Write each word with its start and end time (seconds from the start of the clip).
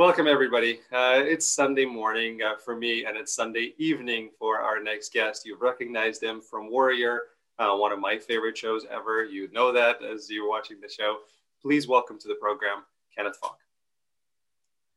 Welcome, 0.00 0.26
everybody. 0.26 0.80
Uh, 0.90 1.20
it's 1.22 1.46
Sunday 1.46 1.84
morning 1.84 2.40
uh, 2.42 2.56
for 2.56 2.74
me, 2.74 3.04
and 3.04 3.18
it's 3.18 3.34
Sunday 3.34 3.74
evening 3.76 4.30
for 4.38 4.58
our 4.58 4.82
next 4.82 5.12
guest. 5.12 5.44
You've 5.44 5.60
recognized 5.60 6.22
him 6.22 6.40
from 6.40 6.70
Warrior, 6.70 7.24
uh, 7.58 7.76
one 7.76 7.92
of 7.92 7.98
my 7.98 8.16
favorite 8.16 8.56
shows 8.56 8.86
ever. 8.90 9.24
You 9.24 9.50
know 9.52 9.72
that 9.72 10.02
as 10.02 10.30
you're 10.30 10.48
watching 10.48 10.80
the 10.80 10.88
show. 10.88 11.18
Please 11.60 11.86
welcome 11.86 12.18
to 12.18 12.28
the 12.28 12.36
program, 12.36 12.84
Kenneth 13.14 13.36
Fok. 13.44 13.56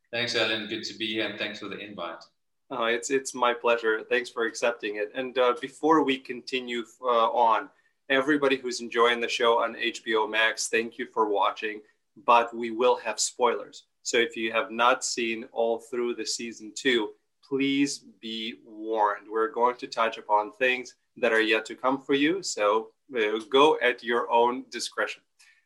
Thanks, 0.09 0.35
Ellen. 0.35 0.67
Good 0.69 0.85
to 0.85 0.97
be 0.97 1.07
here, 1.07 1.27
and 1.27 1.37
thanks 1.37 1.59
for 1.59 1.67
the 1.67 1.79
invite. 1.79 2.23
Oh, 2.71 2.85
it's 2.85 3.11
it's 3.11 3.35
my 3.35 3.53
pleasure. 3.53 4.03
Thanks 4.09 4.29
for 4.29 4.45
accepting 4.45 4.95
it. 4.95 5.11
And 5.13 5.37
uh, 5.37 5.55
before 5.59 6.05
we 6.05 6.17
continue 6.17 6.85
uh, 7.01 7.29
on, 7.29 7.67
everybody 8.07 8.55
who's 8.55 8.79
enjoying 8.79 9.19
the 9.19 9.27
show 9.27 9.61
on 9.61 9.75
HBO 9.75 10.31
Max, 10.31 10.69
thank 10.69 10.97
you 10.97 11.07
for 11.13 11.27
watching. 11.27 11.81
But 12.25 12.55
we 12.55 12.71
will 12.71 12.95
have 12.95 13.19
spoilers. 13.19 13.83
So 14.03 14.17
if 14.17 14.35
you 14.35 14.51
have 14.51 14.71
not 14.71 15.03
seen 15.03 15.45
all 15.51 15.79
through 15.79 16.15
the 16.15 16.25
season 16.25 16.71
two, 16.75 17.11
please 17.47 18.05
be 18.21 18.55
warned. 18.65 19.27
We're 19.29 19.51
going 19.51 19.75
to 19.77 19.87
touch 19.87 20.17
upon 20.17 20.51
things 20.53 20.95
that 21.17 21.33
are 21.33 21.41
yet 21.41 21.65
to 21.65 21.75
come 21.75 22.01
for 22.01 22.13
you. 22.13 22.43
So 22.43 22.89
uh, 23.15 23.39
go 23.49 23.77
at 23.81 24.03
your 24.03 24.31
own 24.31 24.65
discretion. 24.69 25.21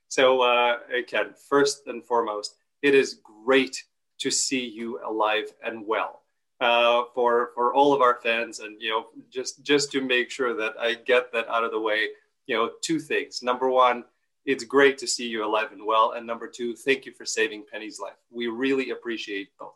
So, 0.10 0.42
uh, 0.42 0.78
again, 0.94 1.34
first 1.50 1.88
and 1.88 2.04
foremost, 2.04 2.56
it 2.82 2.96
is 2.96 3.20
great 3.46 3.84
to 4.20 4.32
see 4.32 4.66
you 4.66 5.00
alive 5.06 5.54
and 5.64 5.86
well. 5.86 6.22
Uh, 6.60 7.04
for 7.14 7.52
for 7.54 7.76
all 7.76 7.94
of 7.94 8.02
our 8.02 8.20
fans, 8.24 8.62
and 8.62 8.82
you 8.82 8.90
know, 8.90 9.06
just 9.30 9.62
just 9.64 9.92
to 9.92 10.02
make 10.02 10.32
sure 10.32 10.56
that 10.56 10.74
I 10.80 10.96
get 10.96 11.32
that 11.32 11.48
out 11.50 11.64
of 11.64 11.70
the 11.70 11.80
way, 11.80 12.08
you 12.48 12.56
know, 12.56 12.72
two 12.82 13.00
things. 13.00 13.44
Number 13.44 13.70
one, 13.70 14.06
it's 14.48 14.64
great 14.64 14.98
to 15.00 15.08
see 15.08 15.28
you 15.28 15.46
alive 15.46 15.74
and 15.74 15.86
well. 15.86 16.14
And 16.14 16.26
number 16.26 16.48
two, 16.48 16.74
thank 16.74 17.06
you 17.06 17.12
for 17.12 17.26
saving 17.26 17.66
Penny's 17.72 18.00
life. 18.00 18.16
We 18.32 18.48
really 18.48 18.90
appreciate 18.92 19.50
both. 19.60 19.74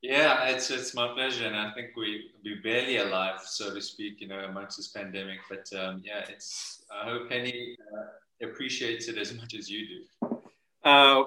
Yeah, 0.00 0.44
it's 0.44 0.70
it's 0.70 0.94
my 0.94 1.08
pleasure, 1.08 1.46
and 1.46 1.56
I 1.56 1.72
think 1.72 1.90
we 1.96 2.30
we 2.44 2.54
barely 2.62 2.98
alive, 2.98 3.40
so 3.44 3.74
to 3.74 3.80
speak, 3.80 4.20
you 4.20 4.28
know, 4.28 4.38
amongst 4.44 4.76
this 4.76 4.88
pandemic. 4.88 5.38
But 5.50 5.68
um, 5.76 6.02
yeah, 6.04 6.24
it's 6.28 6.82
I 6.90 7.04
hope 7.04 7.28
Penny 7.28 7.76
uh, 7.92 8.46
appreciates 8.46 9.08
it 9.08 9.18
as 9.18 9.34
much 9.34 9.54
as 9.54 9.68
you 9.68 9.86
do. 9.88 10.38
Uh, 10.84 11.24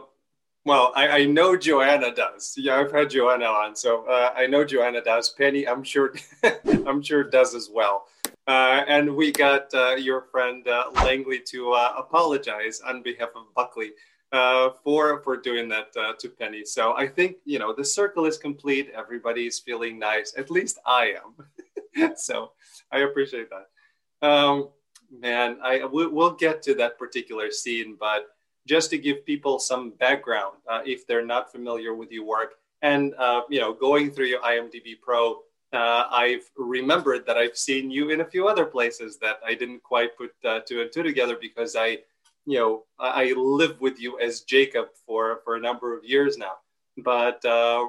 well, 0.64 0.94
I, 0.96 1.08
I, 1.10 1.26
know 1.26 1.58
Joanna 1.58 2.14
does. 2.16 2.54
Yeah, 2.56 2.78
I've 2.78 2.92
had 2.92 3.10
Joanna 3.10 3.46
on, 3.46 3.76
so 3.76 4.06
uh, 4.08 4.32
I 4.38 4.48
know 4.48 4.64
Joanna 4.64 5.02
does. 5.02 5.30
Penny, 5.30 5.68
I'm 5.68 5.84
sure, 5.84 6.14
I'm 6.64 7.02
sure 7.02 7.24
does 7.24 7.54
as 7.54 7.70
well. 7.72 8.06
Uh, 8.48 8.84
and 8.88 9.16
we 9.16 9.32
got 9.32 9.72
uh, 9.74 9.96
your 9.96 10.24
friend 10.32 10.68
uh, 10.68 10.86
Langley 10.96 11.40
to 11.40 11.74
uh, 11.74 11.94
apologize 11.98 12.82
on 12.82 13.04
behalf 13.04 13.30
of 13.36 13.54
Buckley 13.56 13.92
uh, 14.32 14.72
for 14.84 15.22
for 15.22 15.38
doing 15.38 15.70
that 15.70 15.90
uh, 15.96 16.14
to 16.20 16.30
Penny. 16.30 16.66
So 16.66 16.94
I 16.96 17.08
think 17.08 17.38
you 17.46 17.60
know 17.60 17.74
the 17.74 17.86
circle 17.86 18.26
is 18.26 18.38
complete. 18.38 18.92
Everybody's 18.96 19.60
feeling 19.60 20.00
nice. 20.00 20.34
At 20.36 20.50
least 20.50 20.80
I 20.86 21.14
am. 21.22 22.16
so 22.16 22.54
I 22.92 23.00
appreciate 23.00 23.50
that. 23.52 24.28
Um, 24.28 24.70
man, 25.12 25.60
I 25.62 25.86
we, 25.86 26.08
will 26.08 26.32
get 26.32 26.64
to 26.64 26.74
that 26.76 26.98
particular 26.98 27.52
scene, 27.52 27.96
but 28.00 28.26
just 28.68 28.90
to 28.90 28.98
give 28.98 29.26
people 29.26 29.60
some 29.60 29.92
background, 29.92 30.58
if 30.86 31.06
they're 31.06 31.26
not 31.26 31.52
familiar 31.52 31.94
with 31.94 32.12
your 32.12 32.26
work, 32.26 32.56
and 32.82 33.14
you 33.50 33.60
know, 33.60 33.74
going 33.74 34.10
through 34.12 34.28
your 34.28 34.42
IMDb 34.42 35.00
Pro 35.00 35.42
uh, 35.74 36.04
I've 36.12 36.50
remembered 36.58 37.26
that 37.26 37.38
I've 37.38 37.58
seen 37.58 37.90
you 37.90 38.10
in 38.10 38.22
a 38.22 38.26
few 38.26 38.48
other 38.48 38.66
places 38.66 39.18
that 39.20 39.40
I 39.46 39.56
didn't 39.56 39.84
quite 39.84 40.18
put 40.18 40.34
uh, 40.44 40.60
two 40.66 40.82
and 40.82 40.92
two 40.92 41.04
together 41.04 41.38
because 41.40 41.76
I, 41.76 42.00
you 42.46 42.60
know, 42.60 42.84
I, 43.00 43.34
live 43.38 43.80
with 43.80 44.00
you 44.00 44.20
as 44.20 44.42
Jacob 44.42 44.88
for 45.06 45.40
for 45.46 45.56
a 45.56 45.60
number 45.60 45.96
of 45.98 46.04
years 46.04 46.38
now. 46.38 46.56
But 46.98 47.44
uh, 47.46 47.88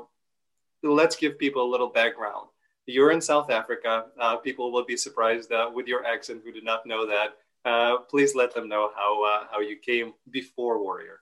let's 0.84 1.17
give 1.17 1.39
people 1.39 1.62
a 1.62 1.71
little 1.71 1.89
background. 1.89 2.49
You're 2.87 3.11
in 3.11 3.21
South 3.21 3.51
Africa. 3.51 4.06
Uh, 4.19 4.37
people 4.37 4.71
will 4.71 4.85
be 4.85 4.97
surprised 4.97 5.51
uh, 5.51 5.71
with 5.73 5.87
your 5.87 6.05
accent 6.05 6.43
who 6.45 6.53
do 6.53 6.62
not 6.62 6.87
know 6.87 7.06
that. 7.06 7.37
Uh, 7.65 7.99
please 7.99 8.35
let 8.35 8.55
them 8.55 8.69
know 8.69 8.91
how 8.95 9.47
how 9.51 9.61
you 9.61 9.77
came 9.77 10.15
before 10.31 10.81
Warrior. 10.81 11.22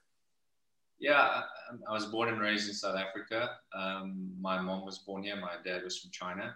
Yeah, 1.01 1.41
I 1.89 1.91
was 1.91 2.05
born 2.05 2.29
and 2.29 2.39
raised 2.39 2.69
in 2.69 2.75
South 2.75 2.95
Africa. 2.95 3.57
Um, 3.75 4.31
my 4.39 4.61
mom 4.61 4.85
was 4.85 4.99
born 4.99 5.23
here. 5.23 5.35
My 5.35 5.53
dad 5.65 5.83
was 5.83 5.97
from 5.97 6.11
China. 6.11 6.55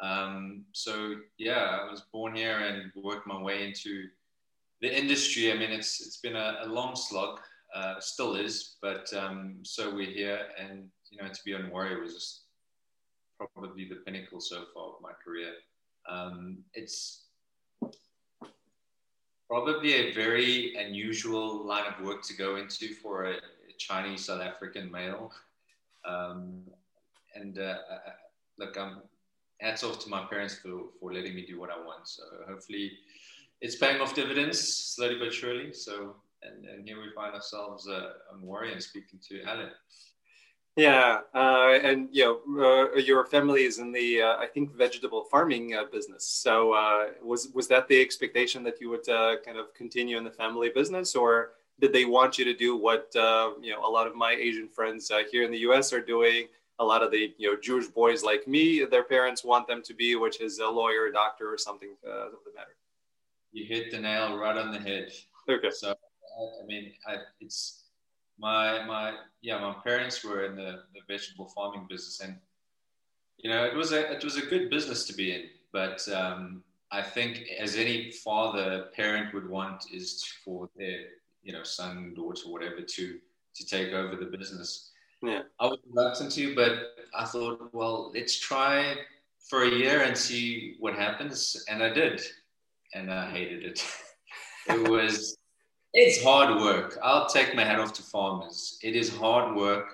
Um, 0.00 0.64
so 0.72 1.16
yeah, 1.36 1.80
I 1.82 1.90
was 1.90 2.00
born 2.10 2.34
here 2.34 2.60
and 2.60 2.90
worked 2.96 3.26
my 3.26 3.40
way 3.40 3.66
into 3.68 4.06
the 4.80 4.88
industry. 4.98 5.52
I 5.52 5.56
mean, 5.58 5.70
it's 5.70 6.00
it's 6.00 6.16
been 6.16 6.34
a, 6.34 6.60
a 6.62 6.66
long 6.66 6.96
slog, 6.96 7.40
uh, 7.74 8.00
still 8.00 8.36
is, 8.36 8.76
but 8.80 9.12
um, 9.12 9.58
so 9.64 9.94
we're 9.94 10.10
here, 10.10 10.40
and 10.58 10.88
you 11.10 11.22
know, 11.22 11.28
to 11.28 11.40
be 11.44 11.54
on 11.54 11.70
Warrior 11.70 12.00
was 12.00 12.14
just 12.14 12.40
probably 13.36 13.86
the 13.86 13.96
pinnacle 13.96 14.40
so 14.40 14.64
far 14.72 14.94
of 14.94 15.02
my 15.02 15.12
career. 15.22 15.52
Um, 16.08 16.64
it's 16.72 17.24
probably 19.46 19.92
a 19.92 20.12
very 20.14 20.74
unusual 20.76 21.66
line 21.66 21.84
of 21.86 22.04
work 22.04 22.22
to 22.22 22.34
go 22.34 22.56
into 22.56 22.94
for 22.94 23.24
a, 23.24 23.36
Chinese 23.78 24.24
South 24.24 24.40
African 24.40 24.90
male. 24.90 25.32
Um, 26.04 26.62
and 27.34 27.58
uh, 27.58 27.78
uh, 27.90 28.10
look, 28.58 28.76
I'm 28.78 29.02
hats 29.60 29.82
off 29.82 29.98
to 30.00 30.08
my 30.08 30.24
parents 30.24 30.54
for, 30.56 30.84
for 31.00 31.12
letting 31.12 31.34
me 31.34 31.46
do 31.46 31.58
what 31.58 31.70
I 31.70 31.78
want. 31.78 32.06
So 32.08 32.22
hopefully 32.48 32.92
it's 33.60 33.76
paying 33.76 34.00
off 34.00 34.14
dividends 34.14 34.60
slowly 34.60 35.18
but 35.18 35.32
surely. 35.32 35.72
So, 35.72 36.16
and, 36.42 36.66
and 36.66 36.86
here 36.86 37.00
we 37.00 37.10
find 37.14 37.34
ourselves 37.34 37.88
uh, 37.88 38.12
on 38.32 38.42
Warrior 38.42 38.80
speaking 38.80 39.18
to 39.28 39.42
Alan. 39.44 39.70
Yeah, 40.76 41.20
uh, 41.32 41.78
and 41.84 42.08
you 42.10 42.42
know, 42.46 42.90
uh, 42.94 42.98
your 42.98 43.24
family 43.26 43.62
is 43.62 43.78
in 43.78 43.92
the 43.92 44.22
uh, 44.22 44.36
I 44.38 44.48
think 44.52 44.74
vegetable 44.74 45.24
farming 45.30 45.76
uh, 45.76 45.84
business. 45.92 46.26
So 46.26 46.72
uh, 46.72 47.10
was 47.22 47.48
was 47.54 47.68
that 47.68 47.86
the 47.86 48.00
expectation 48.02 48.64
that 48.64 48.80
you 48.80 48.90
would 48.90 49.08
uh, 49.08 49.36
kind 49.44 49.56
of 49.56 49.72
continue 49.72 50.18
in 50.18 50.24
the 50.24 50.32
family 50.32 50.70
business, 50.74 51.14
or 51.14 51.52
did 51.80 51.92
they 51.92 52.04
want 52.04 52.38
you 52.38 52.44
to 52.44 52.54
do 52.54 52.76
what 52.76 53.14
uh, 53.16 53.50
you 53.60 53.72
know 53.72 53.86
a 53.86 53.90
lot 53.90 54.06
of 54.06 54.14
my 54.14 54.32
Asian 54.32 54.68
friends 54.68 55.10
uh, 55.10 55.22
here 55.30 55.42
in 55.42 55.50
the 55.50 55.58
U.S. 55.58 55.92
are 55.92 56.00
doing? 56.00 56.48
A 56.80 56.84
lot 56.84 57.02
of 57.02 57.10
the 57.10 57.32
you 57.38 57.50
know 57.50 57.58
Jewish 57.60 57.86
boys 57.86 58.22
like 58.22 58.46
me, 58.48 58.84
their 58.84 59.04
parents 59.04 59.44
want 59.44 59.66
them 59.66 59.82
to 59.82 59.94
be, 59.94 60.16
which 60.16 60.40
is 60.40 60.58
a 60.58 60.68
lawyer, 60.68 61.06
a 61.06 61.12
doctor, 61.12 61.52
or 61.52 61.58
something 61.58 61.90
uh, 62.06 62.26
of 62.26 62.42
the 62.44 62.52
matter. 62.54 62.76
You 63.52 63.64
hit 63.66 63.90
the 63.90 64.00
nail 64.00 64.36
right 64.36 64.56
on 64.56 64.72
the 64.72 64.78
head. 64.78 65.12
Okay. 65.48 65.70
So 65.70 65.90
I 65.92 66.66
mean, 66.66 66.92
I, 67.06 67.16
it's 67.40 67.84
my 68.38 68.84
my 68.84 69.14
yeah, 69.42 69.58
my 69.60 69.74
parents 69.84 70.24
were 70.24 70.44
in 70.46 70.56
the, 70.56 70.82
the 70.94 71.00
vegetable 71.08 71.46
farming 71.54 71.86
business, 71.88 72.20
and 72.20 72.36
you 73.38 73.50
know 73.50 73.64
it 73.64 73.74
was 73.74 73.92
a 73.92 74.12
it 74.12 74.24
was 74.24 74.36
a 74.36 74.46
good 74.46 74.70
business 74.70 75.06
to 75.06 75.14
be 75.14 75.32
in, 75.32 75.42
but 75.72 76.06
um, 76.08 76.62
I 76.90 77.02
think 77.02 77.48
as 77.58 77.76
any 77.76 78.10
father 78.10 78.86
parent 78.94 79.34
would 79.34 79.48
want 79.48 79.84
is 79.92 80.24
for 80.44 80.68
their 80.76 81.00
you 81.44 81.52
know 81.52 81.62
son, 81.62 82.14
daughter, 82.16 82.48
whatever 82.48 82.80
to 82.80 83.18
to 83.54 83.66
take 83.66 83.92
over 83.92 84.16
the 84.16 84.26
business. 84.36 84.90
Yeah, 85.22 85.42
I 85.60 85.66
was 85.66 85.78
reluctant 85.88 86.32
to, 86.32 86.54
but 86.54 86.72
I 87.16 87.24
thought, 87.24 87.72
well, 87.72 88.12
let's 88.14 88.38
try 88.38 88.96
for 89.48 89.64
a 89.64 89.70
year 89.70 90.02
and 90.02 90.16
see 90.16 90.76
what 90.80 90.94
happens, 90.94 91.64
and 91.68 91.82
I 91.82 91.90
did, 91.90 92.20
and 92.94 93.12
I 93.12 93.30
hated 93.30 93.62
it. 93.64 93.86
it 94.68 94.88
was 94.88 95.36
it's 95.94 96.22
hard 96.22 96.60
work. 96.60 96.98
I'll 97.02 97.28
take 97.28 97.54
my 97.54 97.64
hat 97.64 97.78
off 97.78 97.92
to 97.94 98.02
farmers. 98.02 98.78
It 98.82 98.96
is 98.96 99.16
hard 99.16 99.54
work. 99.54 99.86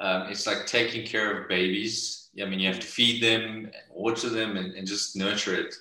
Um, 0.00 0.22
it's 0.22 0.48
like 0.48 0.66
taking 0.66 1.06
care 1.06 1.40
of 1.40 1.48
babies. 1.48 2.30
I 2.42 2.46
mean, 2.46 2.58
you 2.58 2.68
have 2.68 2.80
to 2.80 2.86
feed 2.86 3.22
them, 3.22 3.70
water 3.92 4.28
them, 4.28 4.56
and, 4.56 4.74
and 4.74 4.86
just 4.86 5.14
nurture 5.14 5.54
it. 5.54 5.74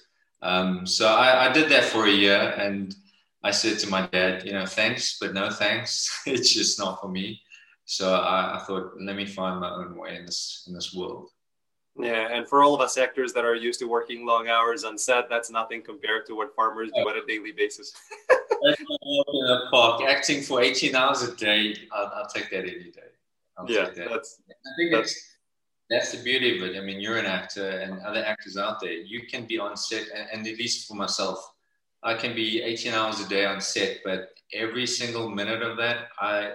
Um, 0.44 0.86
so 0.86 1.08
I, 1.08 1.50
I, 1.50 1.52
did 1.52 1.70
that 1.70 1.86
for 1.86 2.06
a 2.06 2.12
year, 2.12 2.54
and 2.58 2.96
I 3.44 3.52
said 3.52 3.80
to 3.80 3.90
my 3.90 4.08
dad, 4.08 4.46
you 4.46 4.54
know, 4.54 4.66
thanks, 4.66 5.18
but 5.20 5.34
no 5.34 5.50
thanks. 5.50 6.22
it's 6.26 6.54
just 6.54 6.80
not 6.80 7.02
for 7.02 7.10
me. 7.10 7.42
So 7.86 8.14
I, 8.14 8.56
I, 8.56 8.64
thought, 8.66 8.94
let 9.00 9.16
me 9.16 9.26
find 9.26 9.60
my 9.60 9.70
own 9.70 9.98
way 9.98 10.16
in 10.16 10.26
this 10.26 10.64
in 10.68 10.74
this 10.74 10.94
world. 10.94 11.30
Yeah, 12.00 12.30
and 12.32 12.48
for 12.48 12.64
all 12.64 12.74
of 12.74 12.82
us 12.82 12.98
actors 12.98 13.34
that 13.34 13.46
are 13.46 13.54
used 13.54 13.80
to 13.82 13.86
working 13.86 14.26
long 14.26 14.48
hours 14.48 14.84
on 14.84 14.98
set, 14.98 15.30
that's 15.30 15.52
nothing 15.52 15.84
compared 15.84 16.26
to 16.26 16.34
what 16.34 16.56
farmers 16.56 16.90
do 16.96 17.02
on 17.02 17.18
a 17.18 17.26
daily 17.28 17.52
basis. 17.52 17.94
park, 19.72 20.02
acting 20.04 20.42
for 20.42 20.62
18 20.62 20.96
hours 20.96 21.22
a 21.22 21.36
day, 21.36 21.76
I'll, 21.92 22.12
I'll 22.16 22.28
take 22.28 22.50
that 22.50 22.62
any 22.62 22.90
day. 22.92 23.12
I'll 23.58 23.70
yeah, 23.70 23.90
that. 23.96 24.10
that's. 24.10 24.42
I 24.50 24.70
think 24.78 24.92
that's, 24.92 25.38
that's 25.90 26.12
the 26.14 26.24
beauty 26.24 26.58
of 26.58 26.64
it. 26.64 26.78
I 26.78 26.82
mean, 26.82 27.00
you're 27.00 27.18
an 27.18 27.28
actor, 27.28 27.70
and 27.70 28.02
other 28.02 28.24
actors 28.26 28.58
out 28.58 28.80
there, 28.80 28.94
you 28.94 29.28
can 29.28 29.46
be 29.46 29.60
on 29.60 29.78
set, 29.78 30.08
and, 30.16 30.28
and 30.34 30.48
at 30.48 30.58
least 30.58 30.88
for 30.88 30.96
myself, 30.96 31.53
I 32.04 32.16
can 32.16 32.36
be 32.36 32.62
18 32.62 32.94
hours 32.94 33.20
a 33.20 33.28
day 33.30 33.46
on 33.46 33.62
set, 33.62 34.00
but 34.04 34.30
every 34.54 34.86
single 34.86 35.30
minute 35.30 35.62
of 35.62 35.78
that, 35.78 36.08
I 36.20 36.54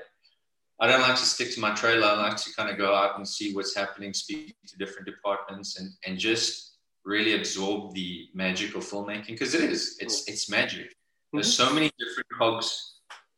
I 0.81 0.87
don't 0.87 1.00
like 1.00 1.17
to 1.17 1.25
stick 1.25 1.53
to 1.55 1.61
my 1.61 1.75
trailer. 1.75 2.06
I 2.06 2.12
like 2.12 2.37
to 2.37 2.55
kind 2.55 2.71
of 2.71 2.79
go 2.79 2.95
out 2.95 3.17
and 3.17 3.27
see 3.27 3.53
what's 3.53 3.75
happening, 3.75 4.15
speak 4.15 4.55
to 4.69 4.79
different 4.79 5.06
departments, 5.06 5.79
and 5.79 5.91
and 6.06 6.19
just 6.19 6.77
really 7.05 7.35
absorb 7.35 7.95
the 7.95 8.29
magic 8.35 8.77
of 8.77 8.85
filmmaking 8.85 9.29
because 9.29 9.55
it 9.55 9.65
is. 9.71 9.97
It's 10.00 10.29
it's 10.29 10.50
magic. 10.50 10.95
There's 11.33 11.53
mm-hmm. 11.53 11.69
so 11.69 11.75
many 11.75 11.91
different 11.99 12.29
cogs 12.39 12.95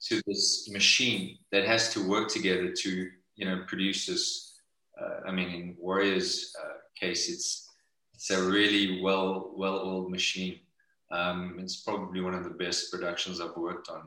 to 0.09 0.21
this 0.27 0.69
machine 0.71 1.39
that 1.53 1.65
has 1.65 1.93
to 1.95 2.07
work 2.07 2.29
together 2.29 2.73
to 2.73 3.09
you 3.37 3.45
know 3.47 3.65
produce 3.67 4.07
this. 4.07 4.55
Uh, 5.01 5.29
I 5.29 5.33
mean, 5.33 5.49
in 5.51 5.77
Warriors' 5.79 6.55
uh, 6.62 6.79
case, 6.99 7.31
it's 7.31 7.69
it's 8.15 8.31
a 8.31 8.43
really 8.43 9.01
well 9.01 9.53
well 9.57 9.79
oiled 9.79 10.11
machine. 10.11 10.61
Um, 11.11 11.57
it's 11.59 11.77
probably 11.77 12.21
one 12.21 12.35
of 12.35 12.45
the 12.45 12.51
best 12.51 12.91
productions 12.93 13.41
I've 13.41 13.57
worked 13.57 13.89
on. 13.89 14.03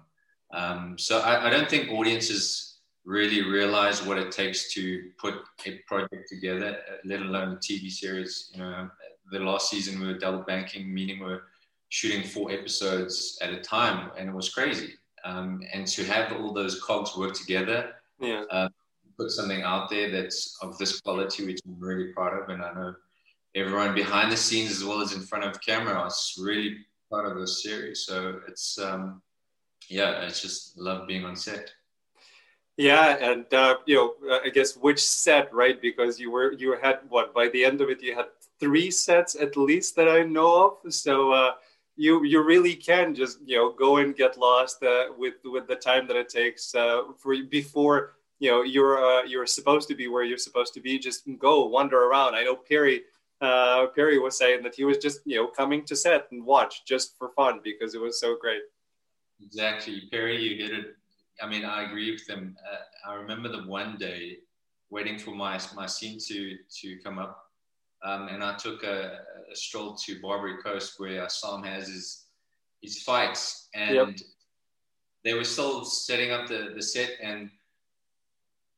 Um, 0.54 0.98
so 0.98 1.20
I, 1.20 1.48
I, 1.48 1.50
don't 1.50 1.70
think 1.70 1.92
audiences 1.92 2.78
really 3.06 3.42
realize 3.42 4.04
what 4.04 4.20
it 4.20 4.32
takes 4.32 4.72
to 4.74 5.10
put 5.18 5.34
a 5.66 5.80
project 5.88 6.30
together, 6.30 6.78
let 7.04 7.22
alone 7.22 7.54
a 7.54 7.56
TV 7.56 7.90
series. 7.90 8.52
You 8.54 8.62
know, 8.62 8.90
the 9.32 9.40
last 9.40 9.70
season 9.70 10.00
we 10.00 10.08
were 10.08 10.18
double 10.18 10.44
banking, 10.44 10.94
meaning 10.94 11.20
we 11.20 11.26
we're 11.26 11.42
shooting 11.90 12.24
four 12.24 12.52
episodes 12.52 13.38
at 13.42 13.52
a 13.52 13.60
time, 13.62 14.12
and 14.18 14.30
it 14.30 14.36
was 14.36 14.50
crazy. 14.50 14.94
Um, 15.26 15.62
and 15.74 15.88
to 15.88 16.04
have 16.06 16.34
all 16.34 16.54
those 16.54 16.82
cogs 16.82 17.18
work 17.18 17.34
together, 17.34 17.94
yeah. 18.20 18.44
Uh, 18.50 18.70
put 19.18 19.32
something 19.32 19.62
out 19.62 19.90
there 19.90 20.12
that's 20.12 20.58
of 20.62 20.78
this 20.78 21.00
quality, 21.02 21.46
which 21.46 21.60
I'm 21.66 21.80
really 21.80 22.14
proud 22.14 22.42
of, 22.42 22.50
and 22.50 22.64
I 22.64 22.74
know 22.74 22.96
everyone 23.56 23.94
behind 23.94 24.32
the 24.32 24.38
scenes 24.38 24.72
as 24.72 24.84
well 24.84 25.02
as 25.02 25.14
in 25.14 25.22
front 25.22 25.44
of 25.44 25.62
camera 25.62 26.06
is 26.06 26.36
really 26.40 26.78
part 27.14 27.28
of 27.32 27.38
this 27.38 27.62
series. 27.62 28.06
So 28.08 28.42
it's 28.48 28.80
um, 28.80 29.22
yeah, 29.88 30.22
it's 30.26 30.42
just 30.42 30.80
love 30.80 31.08
being 31.08 31.26
on 31.26 31.36
set. 31.36 31.72
Yeah, 32.76 33.18
and 33.30 33.46
uh, 33.54 33.76
you 33.86 33.96
know, 33.96 34.40
I 34.44 34.50
guess 34.50 34.76
which 34.76 35.04
set, 35.06 35.54
right? 35.54 35.80
Because 35.80 36.20
you 36.20 36.32
were 36.32 36.54
you 36.54 36.76
had 36.82 37.00
what 37.10 37.32
by 37.34 37.50
the 37.50 37.64
end 37.64 37.82
of 37.82 37.90
it, 37.90 38.02
you 38.02 38.16
had 38.16 38.30
three 38.60 38.90
sets 38.90 39.36
at 39.36 39.56
least 39.56 39.96
that 39.98 40.10
I 40.10 40.24
know 40.24 40.52
of. 40.66 40.94
So 40.94 41.32
uh, 41.32 41.52
you 41.96 42.24
you 42.24 42.42
really 42.42 42.76
can 42.76 43.14
just 43.14 43.38
you 43.46 43.58
know 43.58 43.72
go 43.72 43.98
and 43.98 44.16
get 44.16 44.40
lost 44.40 44.82
uh, 44.82 45.06
with 45.16 45.36
with 45.46 45.68
the 45.68 45.76
time 45.76 46.08
that 46.08 46.16
it 46.16 46.30
takes 46.30 46.74
uh, 46.74 47.02
for 47.16 47.36
before 47.44 48.14
you 48.40 48.50
know 48.50 48.64
you're 48.64 48.98
uh, 49.06 49.24
you're 49.24 49.46
supposed 49.46 49.88
to 49.90 49.96
be 49.96 50.08
where 50.08 50.24
you're 50.24 50.46
supposed 50.48 50.74
to 50.74 50.82
be. 50.82 50.98
Just 50.98 51.22
go 51.38 51.68
wander 51.68 52.06
around. 52.06 52.34
I 52.34 52.44
know 52.44 52.56
Perry 52.56 53.04
uh, 53.44 53.88
Perry 53.88 54.20
was 54.20 54.38
saying 54.38 54.64
that 54.64 54.76
he 54.76 54.84
was 54.84 54.98
just 54.98 55.20
you 55.26 55.38
know 55.38 55.48
coming 55.48 55.84
to 55.86 55.96
set 55.96 56.28
and 56.32 56.46
watch 56.46 56.86
just 56.86 57.18
for 57.18 57.30
fun 57.30 57.60
because 57.64 57.96
it 57.96 58.02
was 58.02 58.20
so 58.20 58.36
great. 58.40 58.62
Exactly, 59.42 60.04
Perry, 60.12 60.42
you 60.42 60.64
hit 60.64 60.72
it. 60.72 60.96
I 61.42 61.48
mean, 61.48 61.66
I 61.66 61.84
agree 61.84 62.12
with 62.12 62.26
them. 62.26 62.56
Uh, 62.64 63.10
I 63.12 63.16
remember 63.16 63.50
the 63.50 63.64
one 63.64 63.98
day 63.98 64.38
waiting 64.90 65.18
for 65.18 65.32
my 65.32 65.60
my 65.76 65.86
scene 65.86 66.20
to 66.28 66.58
to 66.82 66.98
come 67.04 67.20
up, 67.20 67.50
um, 68.04 68.28
and 68.30 68.44
I 68.44 68.56
took 68.56 68.84
a, 68.84 69.20
a, 69.52 69.56
stroll 69.56 69.96
to 69.96 70.22
Barbary 70.22 70.58
Coast 70.64 71.00
where 71.00 71.28
Sam 71.30 71.64
has 71.64 71.88
his 71.88 72.26
his 72.82 73.02
fights, 73.02 73.70
and 73.74 73.96
yep. 73.96 74.08
they 75.24 75.34
were 75.34 75.44
still 75.44 75.84
setting 75.84 76.32
up 76.32 76.48
the 76.48 76.72
the 76.76 76.82
set 76.82 77.12
and 77.22 77.50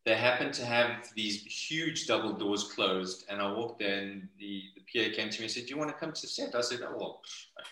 they 0.06 0.16
happened 0.16 0.54
to 0.54 0.66
have 0.66 1.12
these 1.16 1.44
huge 1.44 2.06
double 2.06 2.34
doors 2.34 2.72
closed. 2.72 3.26
And 3.28 3.42
I 3.42 3.52
walked 3.52 3.80
there 3.80 4.00
and 4.00 4.28
the, 4.40 4.64
the 4.76 4.82
PA 4.82 5.16
came 5.16 5.30
to 5.32 5.40
me 5.40 5.46
and 5.46 5.52
said, 5.52 5.66
Do 5.66 5.70
you 5.70 5.78
want 5.78 5.90
to 5.90 5.98
come 5.98 6.12
to 6.12 6.28
set? 6.28 6.54
I 6.54 6.62
said, 6.62 6.82
Oh, 6.84 6.96
well, 6.96 7.22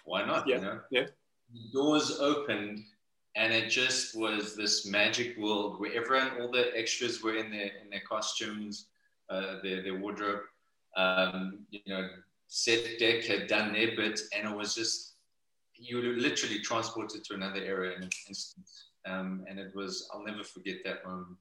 why 0.06 0.26
not? 0.26 0.48
Yeah. 0.48 0.56
You 0.56 0.62
know? 0.62 0.80
yeah. 0.90 1.06
The 1.54 1.72
doors 1.72 2.18
opened 2.20 2.84
and 3.36 3.54
it 3.54 3.70
just 3.70 4.18
was 4.18 4.56
this 4.56 4.88
magic 4.88 5.38
world 5.38 5.80
where 5.80 5.94
everyone, 5.94 6.42
all 6.42 6.52
the 6.52 6.76
extras 6.76 7.22
were 7.22 7.36
in 7.36 7.52
their, 7.52 7.70
in 7.84 7.90
their 7.92 8.02
costumes, 8.08 8.88
uh, 9.30 9.58
their, 9.62 9.84
their 9.84 10.00
wardrobe. 10.00 10.42
Um, 10.98 11.60
you 11.70 11.82
know, 11.88 12.10
set 12.48 12.98
deck 13.00 13.24
had 13.26 13.48
done 13.48 13.74
their 13.74 13.96
bit 13.96 14.20
and 14.36 14.50
it 14.50 14.56
was 14.56 14.74
just, 14.74 15.14
you 15.76 15.98
were 15.98 16.04
literally 16.04 16.60
transported 16.60 17.24
to 17.26 17.36
another 17.36 17.62
area 17.62 17.96
in 17.96 18.04
an 18.04 18.10
instant. 18.28 18.68
Um, 19.06 19.46
and 19.48 19.60
it 19.60 19.76
was, 19.76 20.10
I'll 20.12 20.24
never 20.24 20.44
forget 20.44 20.78
that 20.86 21.06
moment. 21.06 21.38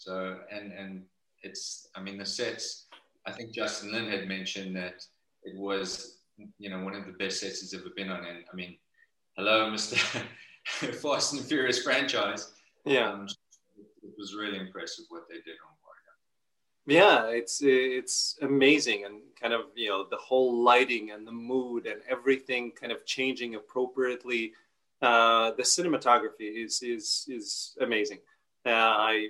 So, 0.00 0.38
and, 0.50 0.72
and 0.72 1.02
it's, 1.42 1.88
I 1.94 2.00
mean, 2.00 2.16
the 2.16 2.24
sets, 2.24 2.86
I 3.26 3.32
think 3.32 3.52
Justin 3.52 3.92
Lin 3.92 4.08
had 4.08 4.26
mentioned 4.26 4.74
that 4.76 5.04
it 5.42 5.58
was, 5.58 6.20
you 6.58 6.70
know, 6.70 6.82
one 6.82 6.94
of 6.94 7.04
the 7.04 7.12
best 7.12 7.40
sets 7.40 7.60
he's 7.60 7.74
ever 7.74 7.90
been 7.94 8.08
on. 8.08 8.24
And 8.24 8.38
I 8.50 8.56
mean, 8.56 8.78
hello, 9.36 9.70
Mr. 9.74 10.24
Fast 11.02 11.34
and 11.34 11.44
Furious 11.44 11.82
franchise. 11.82 12.50
Yeah. 12.86 13.12
Um, 13.12 13.26
it 14.02 14.14
was 14.16 14.34
really 14.34 14.56
impressive 14.56 15.04
what 15.10 15.24
they 15.28 15.34
did 15.34 15.56
on 15.66 15.74
Warrior. 15.84 16.16
Yeah, 16.86 17.26
it's 17.26 17.60
it's 17.62 18.38
amazing 18.40 19.04
and 19.04 19.20
kind 19.38 19.52
of 19.52 19.66
you 19.74 19.90
know 19.90 20.06
the 20.10 20.16
whole 20.16 20.62
lighting 20.62 21.10
and 21.10 21.26
the 21.26 21.32
mood 21.32 21.86
and 21.86 22.00
everything 22.08 22.72
kind 22.72 22.90
of 22.90 23.04
changing 23.04 23.54
appropriately. 23.54 24.54
Uh, 25.02 25.50
the 25.58 25.62
cinematography 25.62 26.64
is 26.64 26.82
is 26.82 27.26
is 27.28 27.76
amazing. 27.82 28.18
Uh, 28.64 28.70
I 28.70 29.28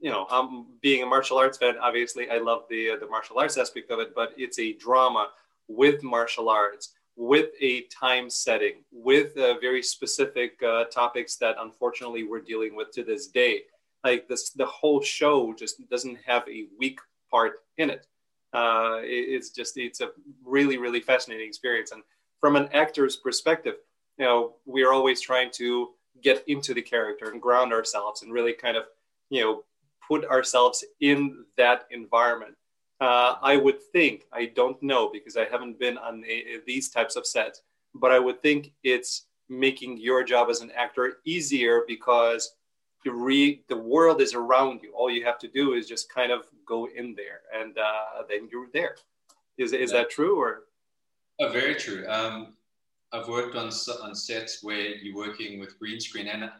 you 0.00 0.10
know, 0.10 0.26
I'm 0.30 0.66
being 0.80 1.02
a 1.02 1.06
martial 1.06 1.38
arts 1.38 1.58
fan. 1.58 1.76
Obviously, 1.80 2.30
I 2.30 2.38
love 2.38 2.62
the 2.68 2.90
uh, 2.90 2.96
the 2.98 3.06
martial 3.06 3.38
arts 3.38 3.56
aspect 3.56 3.90
of 3.90 3.98
it, 4.00 4.14
but 4.14 4.32
it's 4.36 4.58
a 4.58 4.74
drama 4.74 5.28
with 5.68 6.02
martial 6.02 6.48
arts, 6.48 6.94
with 7.16 7.50
a 7.60 7.82
time 7.82 8.28
setting, 8.30 8.84
with 8.92 9.36
uh, 9.36 9.54
very 9.60 9.82
specific 9.82 10.62
uh, 10.62 10.84
topics 10.84 11.36
that 11.36 11.56
unfortunately 11.58 12.24
we're 12.24 12.40
dealing 12.40 12.76
with 12.76 12.90
to 12.92 13.02
this 13.02 13.28
day. 13.28 13.62
Like 14.04 14.28
this, 14.28 14.50
the 14.50 14.66
whole 14.66 15.00
show 15.00 15.52
just 15.54 15.88
doesn't 15.88 16.18
have 16.26 16.44
a 16.48 16.66
weak 16.78 17.00
part 17.30 17.54
in 17.78 17.90
it. 17.90 18.06
Uh, 18.52 18.98
it 19.02 19.34
it's 19.34 19.50
just 19.50 19.76
it's 19.76 20.00
a 20.00 20.10
really 20.44 20.78
really 20.78 21.00
fascinating 21.00 21.48
experience, 21.48 21.92
and 21.92 22.02
from 22.40 22.56
an 22.56 22.68
actor's 22.72 23.16
perspective, 23.16 23.76
you 24.18 24.24
know, 24.24 24.54
we 24.66 24.84
are 24.84 24.92
always 24.92 25.20
trying 25.20 25.50
to 25.52 25.90
get 26.22 26.44
into 26.46 26.72
the 26.74 26.82
character 26.82 27.30
and 27.30 27.42
ground 27.42 27.72
ourselves 27.72 28.22
and 28.22 28.32
really 28.32 28.52
kind 28.52 28.76
of 28.76 28.84
you 29.30 29.42
know 29.42 29.64
put 30.06 30.24
ourselves 30.26 30.84
in 31.00 31.44
that 31.56 31.86
environment. 31.90 32.54
Uh, 33.00 33.34
I 33.42 33.56
would 33.56 33.82
think, 33.92 34.24
I 34.32 34.46
don't 34.46 34.82
know 34.82 35.10
because 35.12 35.36
I 35.36 35.44
haven't 35.44 35.78
been 35.78 35.98
on 35.98 36.24
a, 36.26 36.58
these 36.66 36.88
types 36.88 37.16
of 37.16 37.26
sets, 37.26 37.62
but 37.94 38.10
I 38.10 38.18
would 38.18 38.40
think 38.42 38.72
it's 38.82 39.26
making 39.48 39.98
your 39.98 40.24
job 40.24 40.48
as 40.50 40.60
an 40.60 40.70
actor 40.72 41.18
easier 41.24 41.84
because 41.86 42.54
the, 43.04 43.60
the 43.68 43.76
world 43.76 44.20
is 44.20 44.34
around 44.34 44.80
you. 44.82 44.92
All 44.94 45.10
you 45.10 45.24
have 45.24 45.38
to 45.40 45.48
do 45.48 45.74
is 45.74 45.86
just 45.86 46.12
kind 46.12 46.32
of 46.32 46.46
go 46.66 46.88
in 46.94 47.14
there 47.14 47.42
and 47.54 47.76
uh, 47.78 48.22
then 48.28 48.48
you're 48.50 48.68
there. 48.72 48.96
Is, 49.58 49.72
is 49.72 49.92
that 49.92 50.10
true 50.10 50.40
or? 50.40 50.64
Oh, 51.38 51.50
very 51.50 51.74
true. 51.74 52.06
Um, 52.08 52.54
I've 53.12 53.28
worked 53.28 53.56
on, 53.56 53.66
on 54.02 54.14
sets 54.14 54.62
where 54.62 54.96
you're 54.96 55.16
working 55.16 55.60
with 55.60 55.78
green 55.78 56.00
screen 56.00 56.28
and 56.28 56.50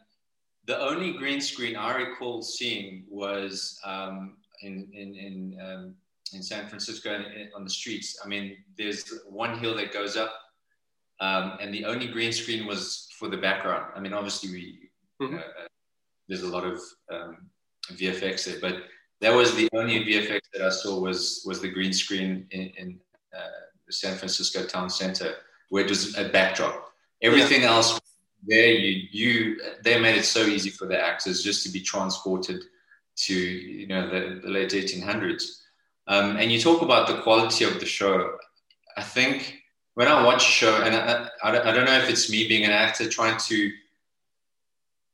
the 0.67 0.79
only 0.81 1.13
green 1.13 1.41
screen 1.41 1.77
I 1.77 1.95
recall 1.95 2.43
seeing 2.43 3.05
was 3.09 3.79
um, 3.85 4.37
in 4.63 4.89
in 4.93 5.15
in, 5.15 5.59
um, 5.65 5.95
in 6.33 6.43
San 6.43 6.69
Francisco 6.69 7.25
on 7.55 7.65
the 7.65 7.71
streets. 7.71 8.19
I 8.25 8.29
mean, 8.29 8.57
there's 8.77 9.05
one 9.29 9.59
hill 9.59 9.77
that 9.77 9.93
goes 9.93 10.17
up, 10.17 10.35
um, 11.21 11.57
and 11.61 11.73
the 11.73 11.85
only 11.85 12.09
green 12.09 12.33
screen 12.33 12.67
was 12.67 13.09
for 13.19 13.29
the 13.29 13.37
background. 13.37 13.93
I 13.95 14.01
mean, 14.01 14.13
obviously 14.13 14.51
we 14.51 14.91
mm-hmm. 15.23 15.37
uh, 15.37 15.67
there's 16.29 16.43
a 16.43 16.49
lot 16.49 16.65
of 16.65 16.81
um, 17.13 17.49
VFX 17.93 18.45
there, 18.47 18.61
but 18.61 18.83
that 19.21 19.35
was 19.35 19.55
the 19.55 19.69
only 19.73 20.05
VFX 20.05 20.41
that 20.53 20.63
I 20.63 20.71
saw 20.71 21.01
was 21.01 21.43
was 21.47 21.61
the 21.61 21.71
green 21.71 21.93
screen 21.93 22.47
in, 22.51 22.73
in 22.77 23.01
uh, 23.37 23.61
the 23.87 23.93
San 23.93 24.17
Francisco 24.17 24.67
town 24.67 24.91
center, 24.91 25.35
where 25.69 25.85
it 25.85 25.89
was 25.89 26.19
a 26.19 26.29
backdrop. 26.29 26.93
Everything 27.23 27.63
yeah. 27.63 27.71
else 27.71 27.99
there 28.47 28.71
you 28.71 29.09
you 29.11 29.61
they 29.83 29.99
made 29.99 30.17
it 30.17 30.25
so 30.25 30.45
easy 30.45 30.71
for 30.71 30.87
the 30.87 30.99
actors 30.99 31.43
just 31.43 31.65
to 31.65 31.71
be 31.71 31.81
transported 31.81 32.62
to 33.17 33.35
you 33.35 33.87
know 33.87 34.09
the, 34.09 34.41
the 34.41 34.49
late 34.49 34.71
1800s 34.71 35.62
um, 36.09 36.37
and 36.37 36.53
you 36.53 36.61
talk 36.61 36.83
about 36.83 37.09
the 37.09 37.21
quality 37.23 37.65
of 37.65 37.81
the 37.81 37.87
show. 37.87 38.37
I 38.97 39.03
think 39.03 39.62
when 39.95 40.09
i 40.09 40.23
watch 40.23 40.47
a 40.47 40.53
show 40.53 40.83
and 40.83 40.95
I, 40.95 41.29
I, 41.43 41.71
I 41.71 41.73
don't 41.73 41.87
know 41.87 41.99
if 41.99 42.09
it's 42.09 42.31
me 42.31 42.47
being 42.47 42.65
an 42.65 42.71
actor 42.71 43.09
trying 43.09 43.38
to 43.49 43.73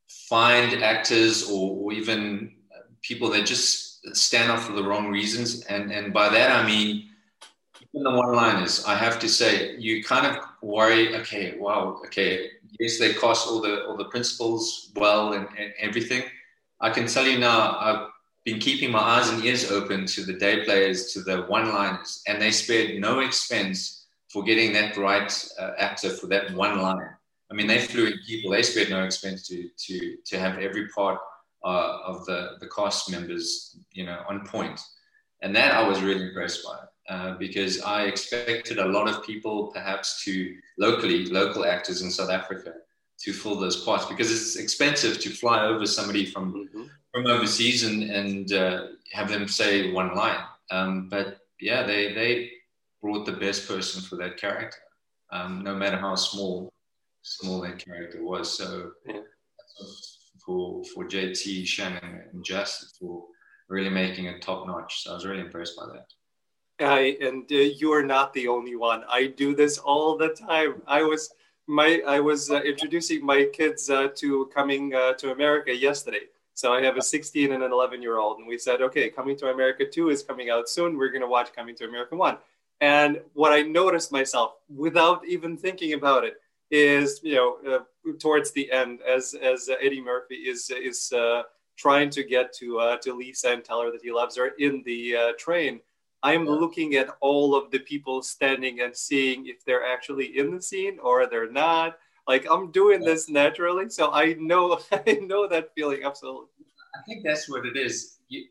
find 0.07 0.83
actors 0.83 1.49
or, 1.49 1.77
or 1.77 1.93
even 1.93 2.53
people 3.01 3.29
that 3.31 3.45
just 3.45 4.05
stand 4.15 4.51
up 4.51 4.59
for 4.59 4.73
the 4.73 4.83
wrong 4.83 5.09
reasons. 5.09 5.63
And 5.65 5.91
and 5.91 6.13
by 6.13 6.29
that 6.29 6.51
i 6.51 6.65
mean 6.65 7.09
even 7.93 8.03
the 8.03 8.11
one 8.11 8.33
liners 8.33 8.83
i 8.85 8.95
have 8.95 9.19
to 9.19 9.29
say 9.29 9.75
you 9.77 10.03
kind 10.03 10.25
of 10.25 10.43
worry 10.61 11.15
okay 11.17 11.55
wow 11.57 12.01
okay 12.05 12.49
yes, 12.79 12.99
they 12.99 13.13
cost 13.13 13.47
all 13.47 13.61
the 13.61 13.85
all 13.85 13.97
the 13.97 14.05
principals 14.05 14.91
well 14.95 15.33
and, 15.33 15.47
and 15.57 15.73
everything. 15.79 16.23
I 16.81 16.89
can 16.89 17.07
tell 17.07 17.25
you 17.25 17.39
now, 17.39 17.77
I've 17.79 18.07
been 18.45 18.59
keeping 18.59 18.91
my 18.91 18.99
eyes 18.99 19.29
and 19.29 19.43
ears 19.43 19.71
open 19.71 20.05
to 20.07 20.25
the 20.25 20.33
day 20.33 20.65
players, 20.65 21.13
to 21.13 21.21
the 21.21 21.43
one-liners, 21.43 22.21
and 22.27 22.41
they 22.41 22.51
spared 22.51 22.99
no 22.99 23.19
expense 23.19 24.05
for 24.31 24.43
getting 24.43 24.73
that 24.73 24.97
right 24.97 25.31
uh, 25.59 25.71
actor 25.77 26.09
for 26.09 26.27
that 26.27 26.53
one 26.53 26.81
line. 26.81 27.09
I 27.51 27.55
mean, 27.55 27.67
they 27.67 27.79
flew 27.79 28.07
in 28.07 28.19
people; 28.27 28.51
they 28.51 28.63
spared 28.63 28.89
no 28.89 29.03
expense 29.03 29.47
to 29.47 29.69
to 29.85 30.17
to 30.25 30.39
have 30.39 30.57
every 30.57 30.87
part 30.89 31.19
uh, 31.63 31.99
of 32.05 32.25
the 32.25 32.57
the 32.59 32.67
cast 32.67 33.11
members, 33.11 33.77
you 33.91 34.05
know, 34.05 34.21
on 34.27 34.45
point, 34.45 34.79
and 35.41 35.55
that 35.55 35.73
I 35.73 35.87
was 35.87 36.01
really 36.01 36.27
impressed 36.27 36.63
by. 36.65 36.77
Uh, 37.09 37.33
because 37.37 37.81
I 37.81 38.03
expected 38.05 38.77
a 38.77 38.85
lot 38.85 39.09
of 39.09 39.25
people, 39.25 39.67
perhaps 39.67 40.23
to 40.23 40.55
locally, 40.77 41.25
local 41.25 41.65
actors 41.65 42.01
in 42.01 42.09
South 42.09 42.29
Africa, 42.29 42.75
to 43.19 43.33
fill 43.33 43.59
those 43.59 43.83
parts 43.83 44.05
because 44.05 44.31
it's 44.31 44.55
expensive 44.55 45.19
to 45.19 45.29
fly 45.29 45.65
over 45.65 45.85
somebody 45.85 46.25
from 46.25 46.53
mm-hmm. 46.53 46.83
from 47.13 47.27
overseas 47.27 47.83
and 47.83 48.03
and 48.03 48.53
uh, 48.53 48.87
have 49.11 49.29
them 49.29 49.47
say 49.47 49.91
one 49.91 50.15
line. 50.15 50.39
Um, 50.71 51.09
but 51.09 51.39
yeah, 51.59 51.83
they 51.83 52.13
they 52.13 52.51
brought 53.01 53.25
the 53.25 53.33
best 53.33 53.67
person 53.67 54.01
for 54.01 54.15
that 54.17 54.37
character, 54.37 54.77
um, 55.31 55.61
no 55.61 55.75
matter 55.75 55.97
how 55.97 56.15
small 56.15 56.71
small 57.21 57.61
that 57.61 57.83
character 57.83 58.23
was. 58.23 58.57
So 58.57 58.91
yeah. 59.05 59.21
for 60.45 60.83
for 60.93 61.05
JT, 61.05 61.65
Shannon, 61.65 62.23
and 62.31 62.45
Justin 62.45 62.89
for 62.97 63.25
really 63.67 63.89
making 63.89 64.25
it 64.25 64.41
top 64.41 64.67
notch. 64.67 65.03
So 65.03 65.11
I 65.11 65.15
was 65.15 65.25
really 65.25 65.41
impressed 65.41 65.75
by 65.77 65.87
that. 65.87 66.05
I, 66.83 67.17
and 67.21 67.43
uh, 67.51 67.55
you 67.55 67.91
are 67.93 68.03
not 68.03 68.33
the 68.33 68.47
only 68.47 68.75
one. 68.75 69.03
I 69.09 69.27
do 69.27 69.55
this 69.55 69.77
all 69.77 70.17
the 70.17 70.29
time. 70.29 70.81
I 70.87 71.03
was 71.03 71.33
my 71.67 72.01
I 72.07 72.19
was 72.19 72.51
uh, 72.51 72.61
introducing 72.61 73.25
my 73.25 73.45
kids 73.53 73.89
uh, 73.89 74.09
to 74.15 74.49
coming 74.53 74.93
uh, 74.93 75.13
to 75.13 75.31
America 75.31 75.75
yesterday. 75.75 76.27
So 76.55 76.73
I 76.73 76.83
have 76.83 76.97
a 76.97 77.01
16 77.01 77.51
and 77.51 77.63
an 77.63 77.71
11 77.71 78.01
year 78.01 78.17
old, 78.17 78.37
and 78.37 78.47
we 78.47 78.57
said, 78.57 78.81
okay, 78.81 79.09
Coming 79.09 79.35
to 79.37 79.49
America 79.49 79.85
2 79.89 80.09
is 80.09 80.21
coming 80.21 80.51
out 80.51 80.69
soon. 80.69 80.97
We're 80.97 81.09
going 81.09 81.21
to 81.21 81.27
watch 81.27 81.51
Coming 81.53 81.75
to 81.75 81.85
America 81.85 82.15
1. 82.15 82.37
And 82.79 83.21
what 83.33 83.53
I 83.53 83.63
noticed 83.63 84.11
myself, 84.11 84.53
without 84.69 85.25
even 85.25 85.57
thinking 85.57 85.93
about 85.93 86.23
it, 86.23 86.35
is 86.69 87.19
you 87.23 87.35
know 87.35 87.57
uh, 87.67 88.11
towards 88.19 88.51
the 88.51 88.71
end, 88.71 88.99
as 89.01 89.35
as 89.35 89.69
Eddie 89.81 90.01
Murphy 90.01 90.35
is 90.35 90.69
is 90.69 91.11
uh, 91.13 91.43
trying 91.77 92.09
to 92.11 92.23
get 92.23 92.53
to 92.53 92.97
to 93.01 93.13
Lisa 93.13 93.49
and 93.49 93.63
tell 93.63 93.81
her 93.81 93.91
that 93.91 94.01
he 94.01 94.11
loves 94.11 94.35
her 94.37 94.53
in 94.59 94.83
the 94.85 95.33
train 95.37 95.79
I'm 96.23 96.45
looking 96.45 96.95
at 96.95 97.09
all 97.19 97.53
of 97.53 97.69
the 97.69 97.79
people 97.79 98.23
standing 98.23 98.79
and 98.79 98.95
seeing 98.95 99.47
if 99.47 99.65
they're 99.65 99.85
actually 99.85 100.37
in 100.39 100.55
the 100.55 100.61
scene 100.61 100.97
or 101.03 101.27
they're 101.27 101.51
not. 101.51 101.97
Like 102.25 102.47
I'm 102.49 102.71
doing 102.71 103.01
this 103.01 103.29
naturally, 103.29 103.89
so 103.89 104.11
I 104.11 104.35
know 104.39 104.79
I 104.91 105.19
know 105.21 105.47
that 105.47 105.75
feeling 105.75 106.03
absolutely. 106.05 106.47
I 106.95 107.01
think 107.05 107.25
that's 107.25 107.49
what 107.49 107.65
it 107.65 107.75
is. 107.75 108.19
You, 108.29 108.45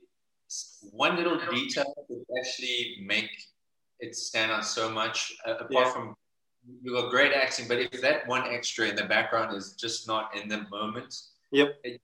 one 0.91 1.17
little 1.17 1.39
detail 1.51 1.95
could 2.07 2.25
actually 2.39 2.99
make 3.07 3.31
it 4.01 4.15
stand 4.15 4.53
out 4.53 4.67
so 4.67 4.91
much. 4.91 5.35
Uh, 5.47 5.53
apart 5.53 5.87
yeah. 5.87 5.93
from 5.93 6.15
you 6.83 6.93
got 6.93 7.11
great 7.11 7.33
acting, 7.33 7.67
but 7.67 7.79
if 7.79 8.03
that 8.03 8.29
one 8.29 8.47
extra 8.53 8.87
in 8.89 8.97
the 8.97 9.05
background 9.05 9.57
is 9.57 9.73
just 9.73 10.07
not 10.07 10.37
in 10.37 10.49
the 10.49 10.67
moment, 10.71 11.15
yep, 11.51 11.79
it, 11.83 11.99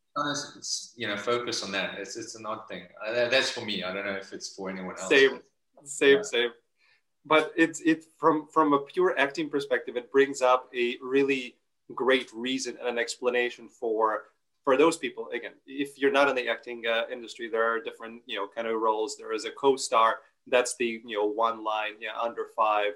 you 0.97 1.07
know, 1.07 1.17
focus 1.19 1.63
on 1.63 1.71
that. 1.73 1.99
It's 1.99 2.17
it's 2.17 2.35
an 2.37 2.47
odd 2.47 2.67
thing. 2.67 2.85
Uh, 3.07 3.29
that's 3.29 3.51
for 3.51 3.61
me. 3.61 3.85
I 3.85 3.93
don't 3.93 4.07
know 4.07 4.13
if 4.17 4.33
it's 4.33 4.55
for 4.55 4.71
anyone 4.71 4.99
else. 4.99 5.11
Same 5.11 5.41
same, 5.85 6.25
same. 6.25 6.51
But 7.25 7.53
it's 7.57 7.81
it 7.81 8.05
from 8.19 8.47
from 8.53 8.73
a 8.73 8.79
pure 8.79 9.19
acting 9.19 9.51
perspective, 9.51 9.97
it 9.97 10.11
brings 10.13 10.43
up 10.43 10.69
a 10.75 10.97
really 11.03 11.57
great 11.95 12.31
reason 12.33 12.77
and 12.79 12.89
an 12.89 12.99
explanation 12.99 13.69
for 13.69 14.25
for 14.65 14.77
those 14.77 14.97
people. 14.97 15.29
Again, 15.33 15.53
if 15.67 15.99
you're 15.99 16.13
not 16.13 16.29
in 16.29 16.37
the 16.37 16.49
acting 16.49 16.83
uh, 16.87 17.05
industry, 17.11 17.49
there 17.49 17.65
are 17.65 17.81
different 17.81 18.23
you 18.27 18.37
know 18.37 18.49
kind 18.55 18.67
of 18.67 18.81
roles. 18.81 19.17
There 19.17 19.33
is 19.33 19.45
a 19.45 19.51
co-star. 19.51 20.17
That's 20.47 20.77
the 20.77 21.01
you 21.05 21.17
know 21.17 21.27
one 21.27 21.65
line, 21.65 21.95
yeah, 22.01 22.19
under 22.21 22.47
five. 22.57 22.93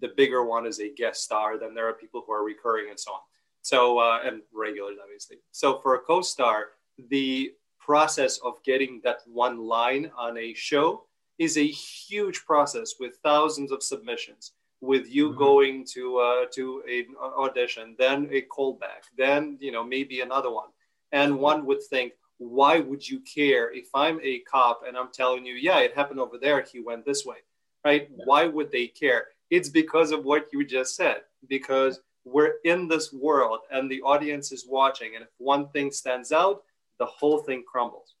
The 0.00 0.12
bigger 0.16 0.44
one 0.44 0.66
is 0.66 0.80
a 0.80 0.94
guest 0.94 1.22
star. 1.22 1.58
Then 1.58 1.74
there 1.74 1.88
are 1.88 1.92
people 1.92 2.24
who 2.26 2.32
are 2.32 2.44
recurring 2.44 2.88
and 2.90 2.98
so 2.98 3.12
on. 3.12 3.20
So 3.62 3.98
uh, 3.98 4.20
and 4.24 4.42
regulars, 4.52 4.96
obviously. 5.02 5.38
So 5.50 5.78
for 5.80 5.94
a 5.94 6.00
co-star, 6.00 6.68
the 7.10 7.52
process 7.78 8.38
of 8.38 8.62
getting 8.64 9.00
that 9.04 9.18
one 9.26 9.58
line 9.58 10.10
on 10.16 10.38
a 10.38 10.54
show 10.54 11.04
is 11.38 11.56
a 11.56 11.66
huge 11.66 12.44
process 12.44 12.94
with 13.00 13.16
thousands 13.22 13.72
of 13.72 13.82
submissions 13.82 14.52
with 14.80 15.08
you 15.08 15.28
mm-hmm. 15.28 15.38
going 15.38 15.84
to 15.84 16.18
uh, 16.18 16.44
to 16.52 16.82
an 16.88 17.06
audition 17.20 17.96
then 17.98 18.28
a 18.30 18.42
callback 18.42 19.02
then 19.16 19.56
you 19.60 19.72
know 19.72 19.84
maybe 19.84 20.20
another 20.20 20.50
one. 20.50 20.68
And 21.12 21.38
one 21.38 21.64
would 21.66 21.82
think 21.82 22.14
why 22.38 22.80
would 22.80 23.08
you 23.08 23.20
care 23.20 23.72
if 23.72 23.86
i'm 23.94 24.18
a 24.20 24.40
cop 24.40 24.82
and 24.86 24.96
i'm 24.96 25.12
telling 25.12 25.46
you 25.46 25.54
yeah 25.54 25.78
it 25.78 25.94
happened 25.94 26.18
over 26.18 26.36
there 26.36 26.60
he 26.62 26.80
went 26.80 27.04
this 27.04 27.24
way 27.24 27.36
right? 27.84 28.08
Yeah. 28.10 28.24
why 28.24 28.46
would 28.46 28.72
they 28.72 28.86
care? 28.86 29.26
It's 29.50 29.68
because 29.68 30.10
of 30.10 30.24
what 30.24 30.48
you 30.52 30.64
just 30.64 30.96
said 30.96 31.18
because 31.48 32.00
we're 32.24 32.54
in 32.64 32.88
this 32.88 33.12
world 33.12 33.60
and 33.70 33.90
the 33.90 34.00
audience 34.02 34.50
is 34.50 34.66
watching 34.66 35.14
and 35.14 35.24
if 35.24 35.30
one 35.38 35.68
thing 35.68 35.92
stands 35.92 36.32
out 36.32 36.62
the 36.98 37.06
whole 37.06 37.38
thing 37.38 37.62
crumbles. 37.70 38.14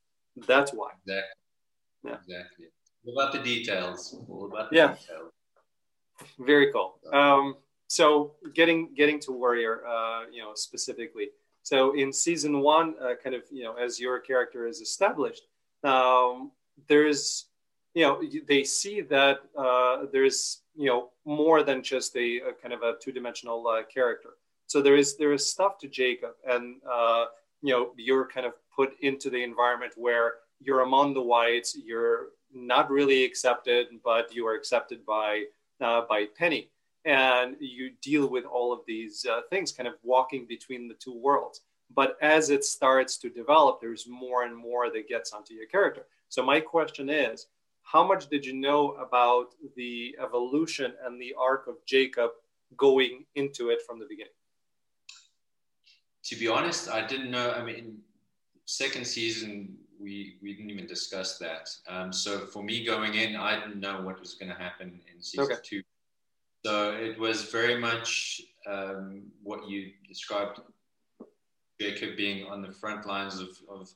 That's 0.46 0.72
why. 0.72 0.90
Exactly. 1.06 1.22
Yeah. 2.04 2.14
exactly 2.14 2.66
what 3.04 3.12
about 3.12 3.32
the 3.32 3.38
details? 3.38 4.16
What 4.26 4.46
about 4.46 4.70
the 4.70 4.76
yeah. 4.76 4.94
details? 4.94 5.32
Very 6.38 6.72
cool. 6.72 6.98
Um, 7.12 7.56
so 7.86 8.32
getting 8.54 8.94
getting 8.94 9.20
to 9.20 9.32
Warrior, 9.32 9.86
uh, 9.86 10.22
you 10.32 10.42
know, 10.42 10.52
specifically. 10.54 11.28
So 11.62 11.94
in 11.94 12.12
season 12.12 12.60
one, 12.60 12.94
uh, 13.00 13.14
kind 13.22 13.34
of, 13.34 13.42
you 13.50 13.64
know, 13.64 13.74
as 13.74 13.98
your 13.98 14.18
character 14.20 14.66
is 14.66 14.80
established, 14.80 15.44
um, 15.82 16.50
there's, 16.88 17.46
you 17.94 18.02
know, 18.02 18.22
they 18.46 18.64
see 18.64 19.00
that 19.02 19.38
uh, 19.56 20.06
there's, 20.12 20.62
you 20.76 20.86
know, 20.86 21.10
more 21.24 21.62
than 21.62 21.82
just 21.82 22.16
a, 22.16 22.40
a 22.48 22.52
kind 22.52 22.74
of 22.74 22.82
a 22.82 22.94
two-dimensional 23.00 23.66
uh, 23.66 23.82
character. 23.84 24.30
So 24.66 24.82
there 24.82 24.96
is 24.96 25.16
there 25.16 25.32
is 25.32 25.46
stuff 25.46 25.78
to 25.78 25.88
Jacob, 25.88 26.32
and 26.46 26.76
uh, 26.90 27.26
you 27.62 27.72
know, 27.72 27.92
you're 27.96 28.26
kind 28.26 28.46
of 28.46 28.54
put 28.74 28.94
into 29.00 29.30
the 29.30 29.42
environment 29.42 29.92
where 29.96 30.34
you're 30.60 30.80
among 30.80 31.14
the 31.14 31.22
whites, 31.22 31.76
you're 31.76 32.28
not 32.54 32.90
really 32.90 33.24
accepted, 33.24 33.86
but 34.02 34.34
you 34.34 34.46
are 34.46 34.54
accepted 34.54 35.04
by 35.04 35.44
uh, 35.80 36.02
by 36.08 36.26
Penny, 36.36 36.70
and 37.04 37.56
you 37.60 37.90
deal 38.00 38.28
with 38.28 38.44
all 38.44 38.72
of 38.72 38.80
these 38.86 39.26
uh, 39.26 39.40
things, 39.50 39.72
kind 39.72 39.88
of 39.88 39.94
walking 40.02 40.46
between 40.46 40.88
the 40.88 40.94
two 40.94 41.18
worlds. 41.18 41.62
But 41.94 42.16
as 42.22 42.50
it 42.50 42.64
starts 42.64 43.16
to 43.18 43.28
develop, 43.28 43.80
there's 43.80 44.06
more 44.08 44.44
and 44.44 44.56
more 44.56 44.90
that 44.90 45.08
gets 45.08 45.32
onto 45.32 45.54
your 45.54 45.66
character. 45.66 46.06
So 46.28 46.42
my 46.42 46.60
question 46.60 47.10
is, 47.10 47.46
how 47.82 48.06
much 48.06 48.28
did 48.28 48.44
you 48.44 48.54
know 48.54 48.92
about 48.92 49.54
the 49.76 50.16
evolution 50.22 50.94
and 51.04 51.20
the 51.20 51.34
arc 51.38 51.66
of 51.66 51.76
Jacob 51.86 52.30
going 52.76 53.26
into 53.34 53.70
it 53.70 53.80
from 53.86 53.98
the 53.98 54.06
beginning? 54.06 54.32
To 56.24 56.36
be 56.36 56.48
honest, 56.48 56.88
I 56.88 57.06
didn't 57.06 57.30
know. 57.30 57.52
I 57.52 57.62
mean, 57.62 57.98
second 58.64 59.06
season 59.06 59.76
we 60.00 60.36
we 60.42 60.54
didn't 60.54 60.70
even 60.70 60.86
discuss 60.86 61.38
that. 61.38 61.70
Um, 61.88 62.12
so 62.12 62.46
for 62.46 62.62
me 62.62 62.84
going 62.84 63.14
in, 63.14 63.36
I 63.36 63.60
didn't 63.60 63.80
know 63.80 64.02
what 64.02 64.20
was 64.20 64.34
going 64.34 64.50
to 64.50 64.58
happen 64.58 65.00
in 65.12 65.22
season 65.22 65.52
okay. 65.52 65.60
two. 65.62 65.82
So 66.64 66.92
it 66.92 67.18
was 67.18 67.44
very 67.44 67.78
much 67.78 68.40
um, 68.66 69.24
what 69.42 69.68
you 69.68 69.92
described, 70.08 70.60
Jacob 71.80 72.16
being 72.16 72.46
on 72.46 72.62
the 72.62 72.72
front 72.72 73.06
lines 73.06 73.38
of, 73.38 73.50
of 73.68 73.90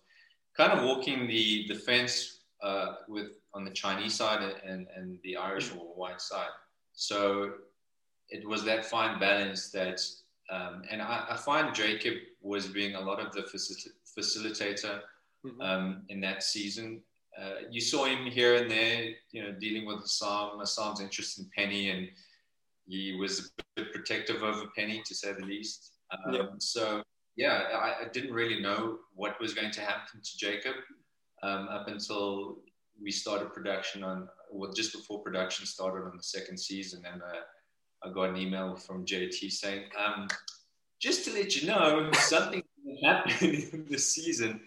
kind 0.57 0.73
of 0.73 0.85
walking 0.85 1.27
the 1.27 1.67
the 1.69 1.75
fence 1.75 2.41
uh, 2.63 2.97
with 3.09 3.29
on 3.55 3.65
the 3.65 3.71
Chinese 3.71 4.15
side 4.15 4.43
and, 4.65 4.87
and 4.95 5.19
the 5.25 5.37
Irish 5.37 5.73
or 5.73 5.95
white 5.95 6.21
side. 6.21 6.49
So 6.93 7.53
it 8.29 8.47
was 8.47 8.65
that 8.65 8.85
fine 8.85 9.19
balance 9.19 9.71
that, 9.71 10.01
um, 10.51 10.83
and 10.91 11.01
I, 11.01 11.27
I, 11.31 11.37
find 11.37 11.75
Jacob 11.75 12.15
was 12.43 12.67
being 12.67 12.95
a 12.95 13.01
lot 13.01 13.21
of 13.21 13.33
the 13.33 13.43
facilitator 13.43 15.01
mm-hmm. 15.45 15.61
um, 15.61 16.03
in 16.09 16.21
that 16.21 16.43
season. 16.43 17.03
Uh, 17.41 17.63
you 17.71 17.81
saw 17.81 18.05
him 18.05 18.27
here 18.27 18.57
and 18.57 18.71
there, 18.71 19.11
you 19.31 19.43
know, 19.43 19.53
dealing 19.53 19.87
with 19.87 19.99
Assam, 19.99 20.61
Assam's 20.61 21.01
interest 21.01 21.39
in 21.39 21.49
Penny, 21.55 21.91
and 21.91 22.09
he 22.87 23.17
was 23.19 23.53
a 23.59 23.63
bit 23.77 23.93
protective 23.93 24.43
over 24.43 24.67
Penny, 24.77 25.03
to 25.07 25.15
say 25.15 25.33
the 25.33 25.47
least. 25.47 25.93
Um, 26.11 26.35
yeah. 26.35 26.43
So, 26.59 27.03
yeah, 27.37 27.65
I, 27.75 28.05
I, 28.05 28.09
didn't 28.13 28.33
really 28.33 28.61
know 28.61 28.99
what 29.15 29.41
was 29.41 29.55
going 29.55 29.71
to 29.71 29.81
happen 29.83 30.21
to 30.21 30.39
Jacob 30.39 30.75
um, 31.43 31.69
up 31.69 31.87
until 31.87 32.57
we 33.01 33.13
started 33.13 33.53
production 33.53 34.03
on, 34.03 34.29
well, 34.51 34.73
just 34.73 34.93
before 34.93 35.23
production 35.23 35.65
started 35.67 36.07
on 36.07 36.17
the 36.17 36.23
second 36.23 36.59
season, 36.59 37.05
and 37.11 37.23
uh, 37.23 38.09
I 38.09 38.13
got 38.13 38.31
an 38.31 38.37
email 38.37 38.75
from 38.75 39.05
JT 39.05 39.53
saying, 39.53 39.85
um, 39.97 40.27
just 41.01 41.25
to 41.27 41.33
let 41.33 41.55
you 41.55 41.69
know, 41.69 42.11
something 42.15 42.63
happened 43.05 43.69
in 43.73 43.87
the 43.89 43.99
season 43.99 44.61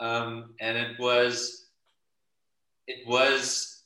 um, 0.00 0.54
and 0.60 0.76
it 0.76 0.98
was 0.98 1.66
it 2.86 3.06
was 3.06 3.82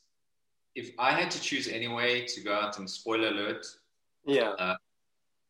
if 0.75 0.91
I 0.99 1.13
had 1.13 1.31
to 1.31 1.41
choose 1.41 1.69
anyway 1.69 2.27
to 2.27 2.41
go 2.41 2.55
out 2.55 2.79
and 2.79 2.89
spoiler 2.89 3.29
alert. 3.29 3.67
Yeah. 4.27 4.51
Uh, 4.51 4.77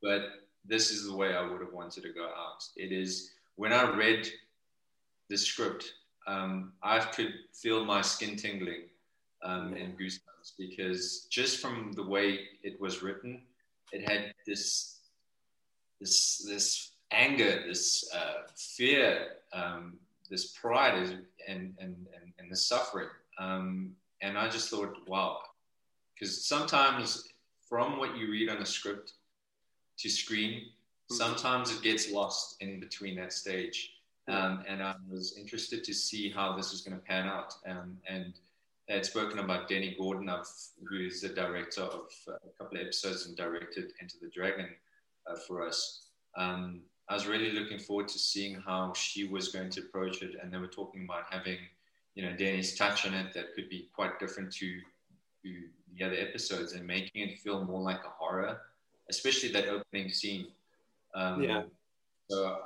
but 0.03 0.23
this 0.65 0.91
is 0.91 1.07
the 1.07 1.17
way 1.17 1.35
I 1.35 1.43
would 1.43 1.61
have 1.61 1.73
wanted 1.73 2.03
to 2.05 2.13
go 2.13 2.25
out. 2.25 2.65
It 2.77 2.93
is 2.93 3.33
when 3.57 3.73
I 3.73 3.91
read 3.95 4.29
the 5.29 5.37
script, 5.37 5.93
um, 6.27 6.73
I 6.83 6.99
could 7.01 7.33
feel 7.53 7.85
my 7.85 8.03
skin 8.03 8.37
tingling 8.37 8.85
um, 9.43 9.75
and 9.75 9.99
goosebumps 9.99 10.53
because 10.59 11.27
just 11.31 11.61
from 11.61 11.93
the 11.93 12.03
way 12.03 12.41
it 12.63 12.81
was 12.81 13.03
written, 13.03 13.43
it 13.93 14.09
had 14.09 14.35
this 14.47 14.99
this 16.01 16.45
this 16.47 16.93
anger, 17.11 17.65
this 17.67 18.09
uh, 18.15 18.47
fear, 18.57 19.27
um, 19.53 19.99
this 20.31 20.53
pride 20.53 21.03
is, 21.03 21.11
and, 21.49 21.75
and, 21.79 21.97
and, 22.15 22.33
and 22.39 22.51
the 22.51 22.57
suffering. 22.57 23.09
Um, 23.39 23.93
and 24.23 24.39
I 24.39 24.49
just 24.49 24.69
thought, 24.71 24.97
wow, 25.07 25.39
because 26.15 26.47
sometimes 26.47 27.29
from 27.69 27.99
what 27.99 28.17
you 28.17 28.31
read 28.31 28.49
on 28.49 28.59
a 28.59 28.67
script 28.67 29.15
to 29.99 30.09
screen, 30.09 30.63
Sometimes 31.11 31.73
it 31.73 31.83
gets 31.83 32.13
lost 32.13 32.57
in 32.61 32.79
between 32.79 33.17
that 33.17 33.33
stage. 33.33 33.95
Um, 34.29 34.63
and 34.69 34.81
I 34.81 34.95
was 35.11 35.37
interested 35.37 35.83
to 35.83 35.93
see 35.93 36.31
how 36.31 36.57
this 36.57 36.71
was 36.71 36.83
going 36.83 36.97
to 36.97 37.05
pan 37.05 37.27
out. 37.27 37.55
Um, 37.67 37.97
and 38.09 38.33
had 38.89 39.05
spoken 39.05 39.41
about 39.41 39.69
Dennie 39.69 39.97
Gordon, 39.99 40.29
of, 40.29 40.47
who 40.89 40.99
is 40.99 41.21
the 41.21 41.29
director 41.29 41.83
of 41.83 42.09
a 42.29 42.49
couple 42.59 42.79
of 42.79 42.85
episodes 42.85 43.27
and 43.27 43.37
directed 43.37 43.93
Enter 44.01 44.19
the 44.23 44.29
Dragon 44.29 44.69
uh, 45.27 45.37
for 45.47 45.67
us. 45.67 46.07
Um, 46.37 46.81
I 47.11 47.15
was 47.15 47.27
really 47.27 47.51
looking 47.51 47.81
forward 47.81 48.07
to 48.09 48.19
seeing 48.21 48.55
how 48.55 48.93
she 48.95 49.25
was 49.27 49.49
going 49.49 49.69
to 49.71 49.81
approach 49.81 50.23
it. 50.23 50.37
And 50.41 50.53
they 50.53 50.59
were 50.59 50.69
talking 50.69 51.05
about 51.05 51.25
having, 51.29 51.59
you 52.15 52.23
know, 52.23 52.37
Dennie's 52.37 52.77
touch 52.77 53.05
on 53.05 53.15
it 53.15 53.35
that 53.35 53.53
could 53.57 53.69
be 53.69 53.89
quite 53.93 54.21
different 54.21 54.53
to, 54.53 54.79
to 55.43 55.63
the 55.99 56.05
other 56.05 56.15
episodes 56.15 56.73
and 56.73 56.87
making 56.87 57.29
it 57.29 57.41
feel 57.41 57.65
more 57.65 57.83
like 57.83 58.05
a 58.05 58.11
horror, 58.17 58.61
especially 59.11 59.51
that 59.51 59.67
opening 59.67 60.13
scene. 60.13 60.47
Um, 61.17 61.43
yeah. 61.43 61.63
So, 62.31 62.59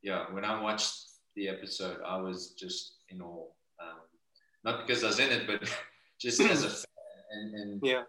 yeah, 0.00 0.26
when 0.30 0.44
I 0.44 0.62
watched 0.62 1.08
the 1.34 1.48
episode, 1.48 1.98
I 2.06 2.18
was 2.18 2.50
just 2.50 2.98
in 3.08 3.20
awe. 3.20 3.46
Um, 3.80 3.98
not 4.62 4.86
because 4.86 5.02
I 5.02 5.08
was 5.08 5.18
in 5.18 5.30
it, 5.30 5.48
but 5.48 5.68
just 6.20 6.40
as 6.40 6.62
a 6.62 6.70
fan 6.70 6.84
and, 7.32 7.54
and 7.54 7.80
yeah. 7.82 8.02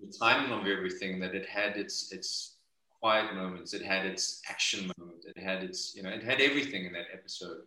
the 0.00 0.12
timing 0.18 0.50
of 0.50 0.66
everything 0.66 1.20
that 1.20 1.32
it 1.32 1.46
had 1.46 1.76
its 1.76 2.10
its 2.10 2.53
quiet 3.04 3.34
moments, 3.34 3.74
it 3.74 3.84
had 3.84 4.06
its 4.06 4.40
action 4.48 4.90
moment. 4.96 5.26
it 5.26 5.38
had 5.38 5.62
its 5.62 5.94
you 5.94 6.02
know 6.02 6.08
it 6.08 6.22
had 6.22 6.40
everything 6.40 6.86
in 6.86 6.92
that 6.94 7.08
episode. 7.12 7.60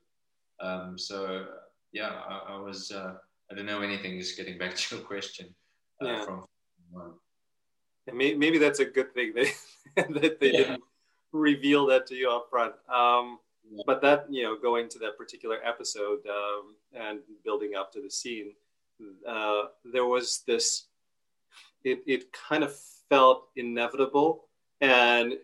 Um, 0.59 0.97
so 0.97 1.45
yeah, 1.91 2.09
I, 2.27 2.55
I 2.55 2.59
was 2.59 2.91
uh, 2.91 3.13
I 3.51 3.55
don't 3.55 3.67
know 3.67 3.81
anything. 3.81 4.17
Just 4.17 4.35
getting 4.35 4.57
back 4.57 4.73
to 4.79 4.95
your 4.95 5.05
question 5.05 5.53
uh, 6.01 6.07
yeah. 6.07 6.25
from. 6.25 6.45
maybe 8.11 8.57
that's 8.57 8.79
a 8.79 8.85
good 8.85 9.13
thing 9.13 9.31
they, 9.35 9.51
that 9.95 10.39
they 10.39 10.51
yeah. 10.53 10.57
didn't 10.57 10.83
reveal 11.31 11.85
that 11.85 12.07
to 12.07 12.15
you 12.15 12.31
up 12.31 12.47
front. 12.49 12.73
Um, 12.89 13.37
yeah. 13.69 13.83
But 13.85 14.01
that, 14.01 14.25
you 14.31 14.41
know, 14.41 14.57
going 14.57 14.89
to 14.89 14.99
that 14.99 15.19
particular 15.19 15.57
episode 15.63 16.21
um, 16.27 16.75
and 16.93 17.19
building 17.43 17.73
up 17.77 17.91
to 17.91 18.01
the 18.01 18.09
scene, 18.09 18.53
uh, 19.27 19.65
there 19.83 20.05
was 20.05 20.43
this, 20.47 20.87
it, 21.83 22.01
it 22.07 22.31
kind 22.31 22.63
of 22.63 22.73
felt 23.09 23.49
inevitable. 23.55 24.46
And 24.81 25.37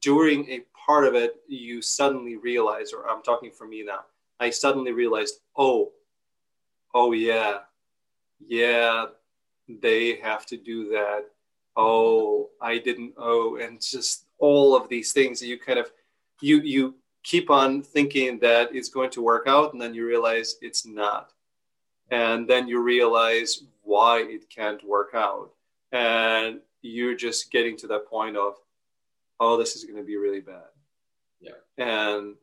during 0.00 0.48
a 0.48 0.60
part 0.86 1.06
of 1.06 1.14
it, 1.14 1.36
you 1.48 1.82
suddenly 1.82 2.36
realize, 2.36 2.92
or 2.92 3.08
I'm 3.08 3.22
talking 3.22 3.50
for 3.50 3.66
me 3.66 3.82
now, 3.82 4.00
I 4.40 4.50
suddenly 4.50 4.92
realized, 4.92 5.40
oh, 5.56 5.92
oh, 6.94 7.12
yeah, 7.12 7.58
yeah, 8.46 9.06
they 9.68 10.16
have 10.16 10.46
to 10.46 10.56
do 10.56 10.88
that. 10.90 11.26
Oh, 11.76 12.50
I 12.60 12.78
didn't. 12.78 13.14
Oh, 13.16 13.56
and 13.56 13.80
just 13.80 14.26
all 14.38 14.76
of 14.76 14.88
these 14.88 15.12
things 15.12 15.40
that 15.40 15.46
you 15.46 15.58
kind 15.58 15.78
of 15.78 15.90
you 16.40 16.60
you 16.60 16.94
keep 17.22 17.48
on 17.48 17.82
thinking 17.82 18.38
that 18.40 18.74
it's 18.74 18.88
going 18.88 19.10
to 19.10 19.22
work 19.22 19.44
out 19.46 19.72
and 19.72 19.80
then 19.80 19.94
you 19.94 20.04
realize 20.04 20.56
it's 20.60 20.84
not 20.84 21.32
and 22.10 22.48
then 22.48 22.66
you 22.66 22.80
realize 22.80 23.62
why 23.82 24.18
it 24.18 24.50
can't 24.50 24.84
work 24.84 25.10
out 25.14 25.52
and 25.92 26.60
you're 26.82 27.14
just 27.14 27.52
getting 27.52 27.76
to 27.76 27.86
that 27.86 28.06
point 28.08 28.36
of 28.36 28.56
oh 29.40 29.56
this 29.56 29.76
is 29.76 29.84
going 29.84 29.96
to 29.96 30.04
be 30.04 30.16
really 30.16 30.40
bad. 30.40 30.70
Yeah. 31.40 31.52
And 31.78 32.36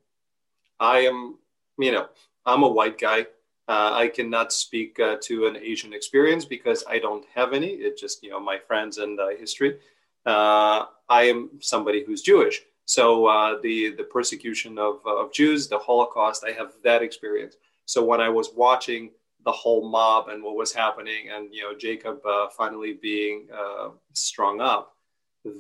i 0.80 1.00
am 1.00 1.38
you 1.78 1.92
know 1.92 2.08
i'm 2.46 2.64
a 2.64 2.68
white 2.68 2.98
guy. 3.00 3.28
Uh, 3.68 3.92
i 3.94 4.08
cannot 4.08 4.52
speak 4.52 5.00
uh, 5.00 5.18
to 5.22 5.46
an 5.46 5.56
asian 5.58 5.94
experience 5.94 6.44
because 6.46 6.84
i 6.90 7.00
don't 7.00 7.26
have 7.34 7.54
any. 7.54 7.68
It 7.68 7.98
just 7.98 8.24
you 8.24 8.32
know 8.32 8.40
my 8.40 8.58
friends 8.58 8.98
and 8.98 9.20
uh, 9.20 9.30
history. 9.30 9.78
Uh, 10.26 10.86
I 11.10 11.24
am 11.24 11.50
somebody 11.60 12.04
who's 12.04 12.22
Jewish. 12.22 12.62
So 12.86 13.28
uh, 13.28 13.60
the 13.62 13.92
the 13.92 14.04
persecution 14.04 14.80
of, 14.80 15.06
of 15.06 15.32
Jews, 15.32 15.68
the 15.68 15.78
Holocaust, 15.78 16.44
I 16.44 16.52
have 16.52 16.74
that 16.84 17.04
experience. 17.04 17.56
So 17.86 18.04
when 18.04 18.20
I 18.20 18.30
was 18.30 18.50
watching 18.56 19.12
the 19.46 19.52
whole 19.52 19.88
mob 19.88 20.30
and 20.30 20.44
what 20.44 20.56
was 20.56 20.74
happening, 20.74 21.30
and 21.30 21.54
you 21.54 21.64
know 21.64 21.76
Jacob 21.78 22.26
uh, 22.26 22.48
finally 22.50 22.94
being 22.94 23.48
uh, 23.56 23.90
strung 24.14 24.60
up, 24.60 24.96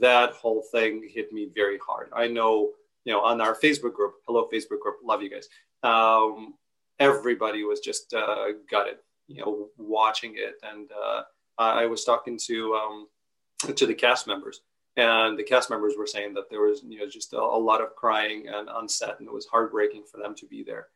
that 0.01 0.33
whole 0.33 0.63
thing 0.71 1.07
hit 1.11 1.31
me 1.31 1.49
very 1.53 1.77
hard. 1.85 2.09
I 2.13 2.27
know 2.27 2.71
you 3.05 3.13
know 3.13 3.21
on 3.21 3.41
our 3.41 3.55
Facebook 3.55 3.93
group, 3.93 4.15
hello 4.27 4.47
Facebook 4.51 4.79
group, 4.79 4.97
love 5.03 5.21
you 5.21 5.29
guys. 5.29 5.47
Um, 5.83 6.55
everybody 6.99 7.63
was 7.63 7.79
just 7.79 8.13
uh, 8.13 8.47
gutted, 8.69 8.97
you 9.27 9.41
know, 9.41 9.69
watching 9.77 10.33
it, 10.35 10.55
and 10.63 10.89
uh, 10.91 11.23
I 11.57 11.85
was 11.85 12.03
talking 12.03 12.37
to 12.45 12.73
um, 12.75 13.07
to 13.75 13.85
the 13.85 13.93
cast 13.93 14.27
members. 14.27 14.61
And 14.97 15.39
the 15.39 15.43
cast 15.43 15.69
members 15.69 15.93
were 15.97 16.07
saying 16.07 16.33
that 16.33 16.49
there 16.49 16.61
was 16.61 16.83
you 16.85 16.99
know 16.99 17.07
just 17.07 17.33
a, 17.33 17.39
a 17.39 17.39
lot 17.39 17.81
of 17.81 17.95
crying 17.95 18.47
and 18.47 18.67
unset 18.69 19.15
and 19.19 19.27
it 19.27 19.33
was 19.33 19.45
heartbreaking 19.45 20.03
for 20.11 20.17
them 20.17 20.35
to 20.35 20.45
be 20.45 20.63
there. 20.63 20.87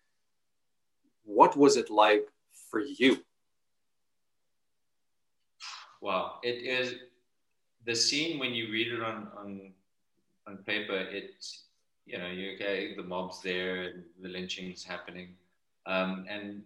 What 1.24 1.56
was 1.56 1.78
it 1.78 1.89
like 1.89 2.28
for 2.69 2.82
you? 2.82 3.24
Well, 6.02 6.39
it 6.43 6.65
is 6.65 6.96
the 7.86 7.96
scene 7.96 8.39
when 8.39 8.54
you 8.54 8.72
read 8.72 8.91
it 8.91 9.02
on 9.02 9.28
on 9.38 9.72
on 10.48 10.58
paper 10.58 10.98
it's 11.12 11.65
you 12.06 12.17
know 12.17 12.28
you 12.28 12.54
okay 12.56 12.93
the 12.96 13.04
mob's 13.04 13.41
there 13.41 14.04
the 14.22 14.30
lynching's 14.30 14.84
happening 14.84 15.30
um, 15.86 16.26
and 16.30 16.62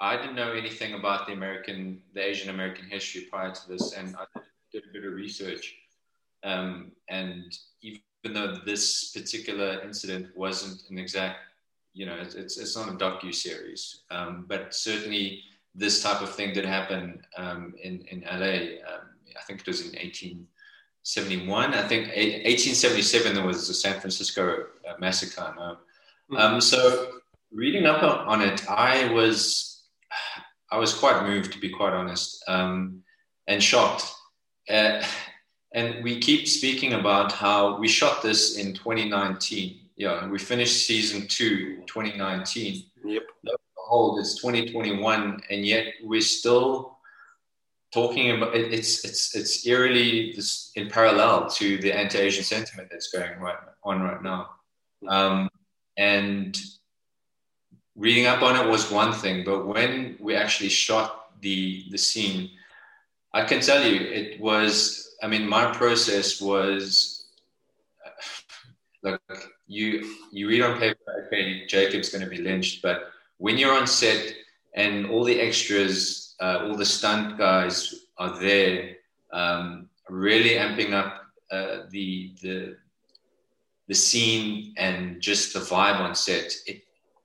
i 0.00 0.16
didn't 0.16 0.36
know 0.36 0.52
anything 0.52 0.94
about 0.94 1.26
the 1.26 1.32
american 1.32 2.00
the 2.14 2.20
asian 2.20 2.50
american 2.50 2.86
history 2.86 3.22
prior 3.30 3.52
to 3.52 3.68
this 3.68 3.92
and 3.92 4.16
i 4.16 4.40
did 4.74 4.84
a 4.90 4.92
bit 4.92 5.04
of 5.04 5.14
research. 5.14 5.76
Um, 6.42 6.92
and 7.08 7.56
even 7.80 8.02
though 8.34 8.56
this 8.66 9.12
particular 9.12 9.80
incident 9.82 10.36
wasn't 10.36 10.82
an 10.90 10.98
exact, 10.98 11.38
you 11.94 12.04
know, 12.04 12.16
it's, 12.20 12.34
it's 12.34 12.76
not 12.76 12.88
a 12.88 12.92
docu 12.92 13.32
series, 13.32 14.02
um, 14.10 14.44
but 14.48 14.74
certainly 14.74 15.42
this 15.74 16.02
type 16.02 16.20
of 16.20 16.34
thing 16.34 16.52
did 16.52 16.64
happen 16.64 17.22
um, 17.36 17.74
in 17.82 18.00
in 18.10 18.20
LA. 18.22 18.82
I 19.38 19.42
think 19.46 19.60
it 19.60 19.66
was 19.66 19.80
in 19.80 19.92
1871. 19.98 21.74
I 21.74 21.88
think 21.88 22.08
1877 22.08 23.34
there 23.34 23.46
was 23.46 23.68
the 23.68 23.74
San 23.74 24.00
Francisco 24.00 24.66
uh, 24.88 24.94
massacre. 24.98 25.54
No? 25.56 25.62
Mm-hmm. 25.62 26.36
Um, 26.36 26.60
so 26.60 27.20
reading 27.52 27.86
up 27.86 28.02
on 28.02 28.42
it, 28.42 28.68
I 28.68 29.12
was 29.12 29.82
I 30.70 30.78
was 30.78 30.94
quite 30.94 31.22
moved 31.24 31.52
to 31.52 31.58
be 31.58 31.70
quite 31.70 31.92
honest, 31.92 32.42
um, 32.48 33.02
and 33.46 33.62
shocked 33.62 34.14
uh, 34.68 35.02
and 35.72 36.02
we 36.04 36.20
keep 36.20 36.46
speaking 36.46 36.94
about 36.94 37.32
how 37.32 37.78
we 37.78 37.88
shot 37.88 38.22
this 38.22 38.58
in 38.58 38.74
2019. 38.74 39.80
Yeah, 39.96 40.28
we 40.28 40.38
finished 40.38 40.86
season 40.86 41.26
two 41.28 41.82
2019. 41.86 42.84
Yep. 43.04 43.22
Hold 43.76 44.18
it's 44.18 44.36
2021, 44.40 45.42
and 45.50 45.66
yet 45.66 45.86
we're 46.02 46.20
still 46.20 46.93
talking 47.94 48.32
about 48.32 48.54
it, 48.54 48.72
it's 48.72 49.04
it's 49.04 49.34
it's 49.34 49.66
eerily 49.66 50.36
in 50.74 50.90
parallel 50.90 51.48
to 51.48 51.78
the 51.78 51.92
anti-Asian 51.92 52.44
sentiment 52.44 52.88
that's 52.90 53.10
going 53.10 53.38
right 53.38 53.56
on 53.84 54.02
right 54.02 54.22
now. 54.22 54.50
Um, 55.08 55.48
and 55.96 56.60
reading 57.96 58.26
up 58.26 58.42
on 58.42 58.56
it 58.56 58.68
was 58.68 58.90
one 58.90 59.12
thing, 59.12 59.44
but 59.44 59.66
when 59.66 60.16
we 60.20 60.34
actually 60.34 60.70
shot 60.70 61.40
the 61.40 61.84
the 61.90 61.98
scene 61.98 62.50
I 63.34 63.42
can 63.44 63.60
tell 63.60 63.84
you, 63.84 64.00
it 64.00 64.40
was. 64.40 65.16
I 65.20 65.26
mean, 65.26 65.46
my 65.48 65.74
process 65.74 66.40
was. 66.40 67.26
Look, 69.02 69.20
you 69.66 70.16
you 70.30 70.48
read 70.48 70.62
on 70.62 70.78
paper, 70.78 71.26
okay, 71.26 71.66
Jacob's 71.66 72.08
going 72.10 72.24
to 72.24 72.30
be 72.30 72.40
lynched, 72.40 72.80
but 72.80 73.10
when 73.38 73.58
you're 73.58 73.74
on 73.74 73.86
set 73.86 74.32
and 74.74 75.06
all 75.06 75.24
the 75.24 75.40
extras, 75.40 76.23
uh, 76.40 76.60
all 76.62 76.76
the 76.76 76.84
stunt 76.84 77.38
guys 77.38 78.06
are 78.18 78.38
there, 78.38 78.96
um, 79.32 79.88
really 80.08 80.50
amping 80.50 80.92
up 80.92 81.22
uh, 81.50 81.84
the 81.90 82.32
the 82.42 82.76
the 83.86 83.94
scene 83.94 84.72
and 84.76 85.20
just 85.20 85.52
the 85.52 85.60
vibe 85.60 86.00
on 86.00 86.14
set. 86.14 86.52
It 86.66 86.84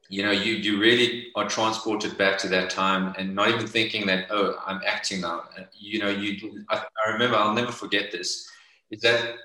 you 0.09 0.23
know, 0.23 0.31
you 0.31 0.53
you 0.53 0.79
really 0.79 1.27
are 1.35 1.47
transported 1.47 2.17
back 2.17 2.37
to 2.39 2.47
that 2.49 2.71
time 2.71 3.13
and 3.17 3.35
not 3.35 3.49
even 3.49 3.67
thinking 3.67 4.07
that 4.07 4.27
oh, 4.31 4.55
I'm 4.65 4.81
acting 4.85 5.21
now. 5.21 5.43
You 5.77 5.99
know, 5.99 6.09
you 6.09 6.65
I, 6.69 6.83
I 7.05 7.11
remember 7.11 7.37
I'll 7.37 7.53
never 7.53 7.71
forget 7.71 8.11
this. 8.11 8.49
Is 8.89 9.01
that 9.01 9.35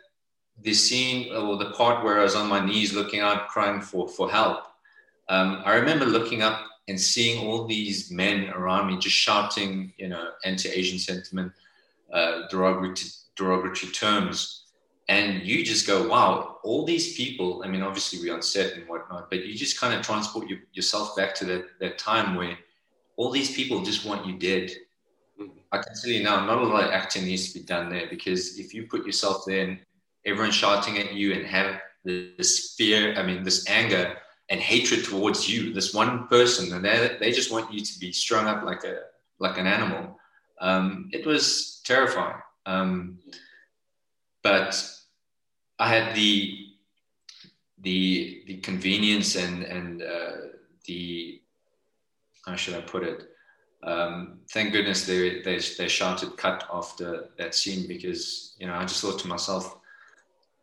the 0.62 0.72
scene 0.72 1.34
or 1.34 1.56
the 1.58 1.70
part 1.72 2.02
where 2.02 2.20
I 2.20 2.22
was 2.22 2.34
on 2.34 2.48
my 2.48 2.64
knees 2.64 2.94
looking 2.94 3.20
out, 3.20 3.48
crying 3.48 3.82
for 3.82 4.08
for 4.08 4.30
help. 4.30 4.64
Um, 5.28 5.62
I 5.64 5.74
remember 5.74 6.06
looking 6.06 6.42
up 6.42 6.60
and 6.88 7.00
seeing 7.00 7.46
all 7.46 7.66
these 7.66 8.10
men 8.10 8.50
around 8.50 8.88
me 8.88 8.98
just 8.98 9.16
shouting, 9.16 9.92
you 9.96 10.08
know, 10.08 10.30
anti-Asian 10.44 10.98
sentiment, 10.98 11.52
uh, 12.12 12.42
derogatory, 12.50 13.10
derogatory 13.36 13.92
terms 13.92 14.64
and 15.08 15.42
you 15.42 15.64
just 15.64 15.86
go, 15.86 16.08
wow, 16.08 16.58
all 16.64 16.84
these 16.84 17.16
people. 17.16 17.62
I 17.64 17.68
mean, 17.68 17.82
obviously 17.82 18.20
we're 18.20 18.34
on 18.34 18.42
set 18.42 18.74
and 18.74 18.88
whatnot, 18.88 19.28
but 19.28 19.44
you 19.44 19.54
just 19.54 19.78
kind 19.78 19.94
of 19.94 20.02
transport 20.04 20.48
you, 20.48 20.60
yourself 20.72 21.14
back 21.16 21.34
to 21.36 21.44
that 21.46 21.64
that 21.80 21.98
time 21.98 22.34
where 22.34 22.56
all 23.16 23.30
these 23.30 23.54
people 23.54 23.82
just 23.82 24.06
want 24.06 24.26
you 24.26 24.38
dead. 24.38 24.70
I 25.72 25.78
can 25.78 25.94
tell 26.00 26.10
you 26.10 26.22
now, 26.22 26.46
not 26.46 26.58
a 26.58 26.64
lot 26.64 26.84
of 26.84 26.90
acting 26.90 27.24
needs 27.24 27.52
to 27.52 27.58
be 27.58 27.64
done 27.64 27.90
there 27.90 28.06
because 28.08 28.58
if 28.58 28.72
you 28.72 28.86
put 28.86 29.04
yourself 29.04 29.44
there, 29.46 29.66
and 29.66 29.78
everyone 30.24 30.52
shouting 30.52 30.98
at 30.98 31.12
you 31.12 31.34
and 31.34 31.44
have 31.46 31.80
this 32.04 32.74
fear, 32.78 33.14
I 33.16 33.26
mean, 33.26 33.42
this 33.42 33.68
anger 33.68 34.16
and 34.50 34.60
hatred 34.60 35.04
towards 35.04 35.48
you, 35.48 35.72
this 35.72 35.94
one 35.94 36.28
person, 36.28 36.72
and 36.74 36.84
they, 36.84 37.16
they 37.18 37.32
just 37.32 37.50
want 37.50 37.72
you 37.72 37.80
to 37.80 37.98
be 37.98 38.12
strung 38.12 38.46
up 38.46 38.62
like 38.62 38.84
a 38.84 39.00
like 39.38 39.58
an 39.58 39.66
animal. 39.66 40.18
Um, 40.60 41.08
it 41.12 41.26
was 41.26 41.80
terrifying. 41.84 42.36
Um, 42.66 43.18
but 44.42 44.90
I 45.78 45.88
had 45.88 46.14
the 46.14 46.66
the 47.80 48.42
the 48.46 48.56
convenience 48.58 49.36
and 49.36 49.64
and 49.64 50.02
uh, 50.02 50.36
the 50.86 51.40
how 52.46 52.56
should 52.56 52.74
I 52.74 52.80
put 52.80 53.04
it? 53.04 53.28
Um, 53.82 54.40
thank 54.50 54.72
goodness 54.72 55.06
they, 55.06 55.42
they 55.42 55.58
they 55.78 55.88
shouted 55.88 56.36
cut 56.36 56.64
after 56.72 57.30
that 57.38 57.54
scene 57.54 57.86
because 57.86 58.54
you 58.58 58.66
know 58.66 58.74
I 58.74 58.84
just 58.84 59.02
thought 59.02 59.18
to 59.20 59.28
myself, 59.28 59.78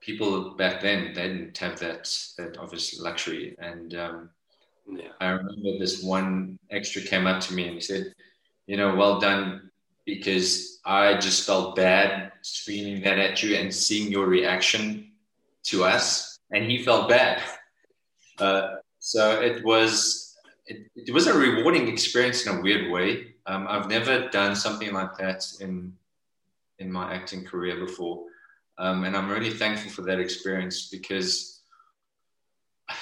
people 0.02 0.56
back 0.56 0.82
then 0.82 1.14
they 1.14 1.28
didn't 1.28 1.58
have 1.58 1.80
that 1.80 2.14
that 2.38 2.58
obvious 2.58 3.00
luxury 3.00 3.56
and 3.60 3.96
um, 3.96 4.30
yeah. 4.88 5.10
I 5.20 5.30
remember 5.30 5.78
this 5.78 6.04
one 6.04 6.60
extra 6.70 7.02
came 7.02 7.28
up 7.28 7.42
to 7.44 7.54
me 7.54 7.66
and 7.66 7.76
he 7.76 7.82
said, 7.82 8.14
you 8.68 8.78
know, 8.78 8.96
well 8.96 9.20
done 9.20 9.72
because 10.06 10.80
I 10.86 11.18
just 11.18 11.46
felt 11.46 11.76
bad 11.76 12.32
screaming 12.42 13.02
that 13.04 13.20
at 13.20 13.44
you 13.44 13.56
and 13.56 13.74
seeing 13.74 14.12
your 14.12 14.28
reaction 14.28 15.12
to 15.64 15.84
us, 15.84 16.40
and 16.52 16.70
he 16.70 16.84
felt 16.84 17.08
bad. 17.08 17.42
Uh, 18.40 18.76
so 19.00 19.40
it 19.42 19.64
was 19.64 20.36
it, 20.66 20.90
it, 20.96 21.14
was 21.14 21.28
a 21.28 21.38
rewarding 21.38 21.88
experience 21.88 22.46
in 22.46 22.58
a 22.58 22.62
weird 22.62 22.92
way. 22.92 23.36
Um, 23.46 23.68
I've 23.70 23.88
never 23.88 24.28
done 24.30 24.56
something 24.56 24.94
like 24.94 25.18
that 25.18 25.46
in 25.60 25.94
in 26.80 26.92
my 26.92 27.14
acting 27.14 27.46
career 27.46 27.86
before, 27.86 28.26
um, 28.82 29.06
and 29.06 29.15
I'm 29.15 29.30
really 29.30 29.52
thankful 29.52 29.91
for 29.91 30.02
that 30.04 30.20
experience 30.20 30.89
because 30.89 31.62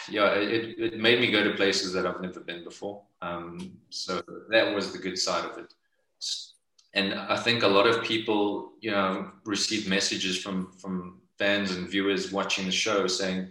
yeah, 0.08 0.34
it, 0.36 0.78
it 0.78 1.00
made 1.00 1.20
me 1.20 1.32
go 1.32 1.44
to 1.44 1.56
places 1.56 1.94
that 1.94 2.06
I've 2.06 2.22
never 2.22 2.42
been 2.42 2.64
before. 2.64 3.02
Um, 3.24 3.80
so 3.90 4.22
that 4.52 4.76
was 4.76 4.92
the 4.94 5.00
good 5.00 5.18
side 5.18 5.46
of 5.46 5.58
it 5.58 5.74
and 6.94 7.14
I 7.14 7.38
think 7.38 7.64
a 7.64 7.68
lot 7.68 7.88
of 7.88 8.04
people, 8.04 8.74
you 8.82 8.92
know, 8.92 9.32
receive 9.46 9.88
messages 9.88 10.38
from 10.38 10.72
from 10.74 11.22
fans 11.38 11.72
and 11.72 11.90
viewers 11.90 12.32
watching 12.32 12.66
the 12.66 12.72
show 12.72 13.08
saying, 13.08 13.50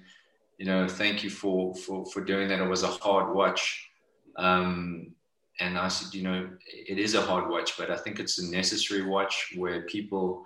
you 0.58 0.66
know, 0.66 0.88
thank 0.88 1.22
you 1.22 1.30
for 1.30 1.74
for 1.74 2.04
for 2.06 2.22
doing 2.22 2.48
that. 2.48 2.60
It 2.60 2.68
was 2.68 2.82
a 2.82 2.88
hard 2.88 3.34
watch, 3.34 3.88
um, 4.36 5.14
and 5.60 5.78
I 5.78 5.88
said, 5.88 6.14
you 6.14 6.22
know, 6.24 6.50
it 6.66 6.98
is 6.98 7.14
a 7.14 7.22
hard 7.22 7.48
watch, 7.48 7.78
but 7.78 7.90
I 7.90 7.96
think 7.96 8.18
it's 8.18 8.38
a 8.38 8.50
necessary 8.50 9.02
watch 9.02 9.52
where 9.56 9.82
people 9.82 10.44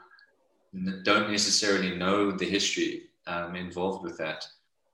don't 1.02 1.30
necessarily 1.30 1.96
know 1.96 2.30
the 2.30 2.48
history 2.48 3.04
um, 3.26 3.56
involved 3.56 4.02
with 4.02 4.16
that, 4.18 4.46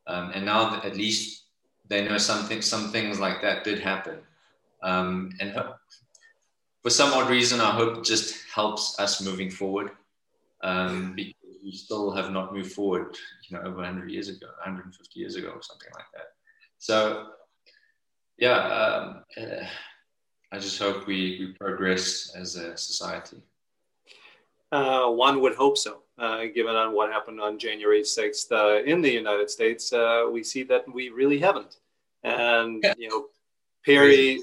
um, 0.06 0.32
and 0.34 0.44
now 0.44 0.80
at 0.82 0.96
least 0.96 1.44
they 1.88 2.06
know 2.06 2.18
something. 2.18 2.62
Some 2.62 2.90
things 2.90 3.18
like 3.18 3.40
that 3.42 3.64
did 3.64 3.80
happen, 3.80 4.18
um, 4.82 5.30
and 5.40 5.54
for 6.82 6.90
some 6.90 7.12
odd 7.12 7.30
reason, 7.30 7.60
I 7.60 7.70
hope 7.70 7.98
it 7.98 8.04
just 8.04 8.36
helps 8.54 8.98
us 8.98 9.22
moving 9.22 9.50
forward. 9.50 9.90
Um, 10.60 11.14
because 11.14 11.34
we 11.62 11.70
still 11.72 12.10
have 12.10 12.30
not 12.32 12.54
moved 12.54 12.72
forward, 12.72 13.16
you 13.48 13.56
know, 13.56 13.62
over 13.62 13.76
100 13.76 14.10
years 14.10 14.28
ago, 14.28 14.46
150 14.64 15.20
years 15.20 15.36
ago, 15.36 15.48
or 15.48 15.62
something 15.62 15.90
like 15.94 16.06
that. 16.14 16.32
So, 16.78 17.28
yeah, 18.38 18.58
um, 18.58 19.24
uh, 19.36 19.66
I 20.50 20.58
just 20.58 20.78
hope 20.78 21.06
we, 21.06 21.36
we 21.40 21.52
progress 21.52 22.32
as 22.34 22.56
a 22.56 22.76
society. 22.76 23.42
Uh, 24.70 25.08
one 25.08 25.40
would 25.40 25.54
hope 25.54 25.78
so. 25.78 26.02
Uh, 26.18 26.44
given 26.54 26.74
on 26.74 26.92
what 26.92 27.12
happened 27.12 27.40
on 27.40 27.58
January 27.58 28.02
6th 28.02 28.50
uh, 28.50 28.82
in 28.82 29.00
the 29.00 29.10
United 29.10 29.48
States, 29.48 29.92
uh, 29.92 30.26
we 30.30 30.42
see 30.42 30.64
that 30.64 30.84
we 30.92 31.10
really 31.10 31.38
haven't. 31.38 31.76
And, 32.24 32.84
you 32.98 33.08
know, 33.08 33.26
Perry, 33.84 34.40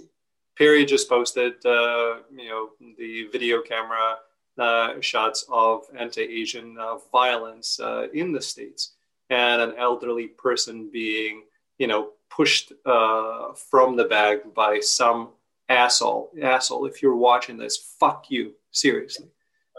Perry 0.57 0.85
just 0.85 1.09
posted, 1.09 1.53
uh, 1.65 2.19
you 2.35 2.49
know, 2.49 2.69
the 2.97 3.27
video 3.31 3.61
camera 3.61 4.17
uh, 4.57 4.99
shots 5.01 5.45
of 5.49 5.83
anti-Asian 5.97 6.77
uh, 6.79 6.95
violence 7.11 7.79
uh, 7.79 8.07
in 8.13 8.31
the 8.31 8.41
states, 8.41 8.93
and 9.29 9.61
an 9.61 9.73
elderly 9.77 10.27
person 10.27 10.89
being, 10.91 11.43
you 11.77 11.87
know, 11.87 12.11
pushed 12.29 12.71
uh, 12.85 13.53
from 13.53 13.95
the 13.95 14.05
bag 14.05 14.53
by 14.53 14.79
some 14.79 15.29
asshole. 15.67 16.31
Asshole, 16.41 16.85
if 16.85 17.01
you're 17.01 17.15
watching 17.15 17.57
this, 17.57 17.77
fuck 17.99 18.27
you, 18.29 18.53
seriously. 18.71 19.27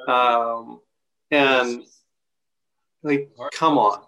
Um, 0.07 0.81
and 1.31 1.85
like, 3.03 3.31
come 3.53 3.79
on. 3.79 4.03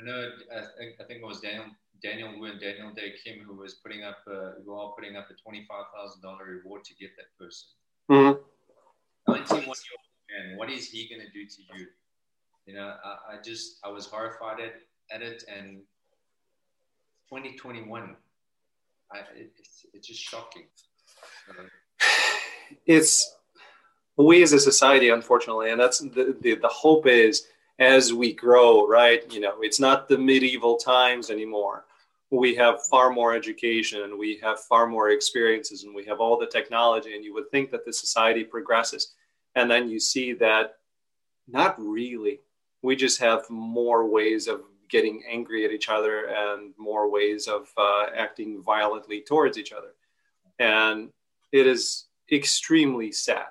I 0.00 0.04
know. 0.04 0.30
I 0.54 0.60
think, 0.78 0.94
I 1.00 1.04
think 1.04 1.20
it 1.22 1.26
was 1.26 1.40
Daniel 1.40 1.66
Daniel 2.02 2.28
and 2.44 2.60
Daniel 2.60 2.92
Dae 2.94 3.14
Kim, 3.24 3.40
who 3.40 3.54
was 3.56 3.74
putting 3.74 4.02
up, 4.02 4.18
uh, 4.30 4.60
who 4.64 4.74
are 4.74 4.92
putting 4.92 5.16
up 5.16 5.28
a 5.30 5.34
twenty-five 5.42 5.84
thousand 5.94 6.20
dollar 6.20 6.44
reward 6.44 6.84
to 6.84 6.94
get 6.94 7.10
that 7.16 7.26
person. 7.38 7.68
Mm-hmm. 8.10 8.40
Year 9.32 9.64
old 9.66 9.76
man, 10.30 10.58
what 10.58 10.70
is 10.70 10.90
he 10.90 11.08
going 11.08 11.22
to 11.22 11.32
do 11.32 11.46
to 11.46 11.62
you? 11.78 11.86
You 12.66 12.74
know, 12.74 12.94
I, 13.02 13.34
I, 13.34 13.42
just 13.42 13.78
I 13.84 13.88
was 13.88 14.06
horrified 14.06 14.60
at, 14.60 14.74
at 15.10 15.22
it, 15.22 15.44
and 15.48 15.78
2021, 17.30 18.16
I, 19.12 19.18
it, 19.34 19.52
it's, 19.58 19.86
it's 19.92 20.08
just 20.08 20.20
shocking. 20.20 20.64
it's 22.86 23.36
we 24.16 24.42
as 24.42 24.52
a 24.52 24.60
society, 24.60 25.08
unfortunately, 25.08 25.70
and 25.70 25.80
that's 25.80 25.98
the, 25.98 26.36
the 26.40 26.54
the 26.56 26.68
hope 26.68 27.06
is 27.06 27.46
as 27.78 28.12
we 28.12 28.32
grow, 28.32 28.86
right? 28.86 29.30
You 29.32 29.40
know, 29.40 29.56
it's 29.60 29.80
not 29.80 30.08
the 30.08 30.18
medieval 30.18 30.76
times 30.76 31.30
anymore. 31.30 31.84
We 32.30 32.54
have 32.56 32.84
far 32.84 33.10
more 33.10 33.34
education 33.34 34.02
and 34.02 34.18
we 34.18 34.38
have 34.42 34.60
far 34.60 34.86
more 34.86 35.10
experiences 35.10 35.84
and 35.84 35.94
we 35.94 36.04
have 36.04 36.20
all 36.20 36.38
the 36.38 36.46
technology 36.46 37.14
and 37.14 37.24
you 37.24 37.34
would 37.34 37.50
think 37.50 37.70
that 37.70 37.84
the 37.84 37.92
society 37.92 38.44
progresses. 38.44 39.14
And 39.54 39.70
then 39.70 39.88
you 39.88 40.00
see 40.00 40.32
that 40.34 40.76
not 41.46 41.76
really. 41.78 42.40
We 42.82 42.96
just 42.96 43.20
have 43.20 43.48
more 43.50 44.06
ways 44.06 44.46
of 44.46 44.62
getting 44.88 45.22
angry 45.28 45.64
at 45.64 45.72
each 45.72 45.88
other 45.88 46.26
and 46.26 46.74
more 46.76 47.10
ways 47.10 47.46
of 47.46 47.68
uh, 47.76 48.06
acting 48.16 48.62
violently 48.62 49.20
towards 49.20 49.58
each 49.58 49.72
other. 49.72 49.94
And 50.58 51.10
it 51.52 51.66
is 51.66 52.06
extremely 52.30 53.12
sad 53.12 53.46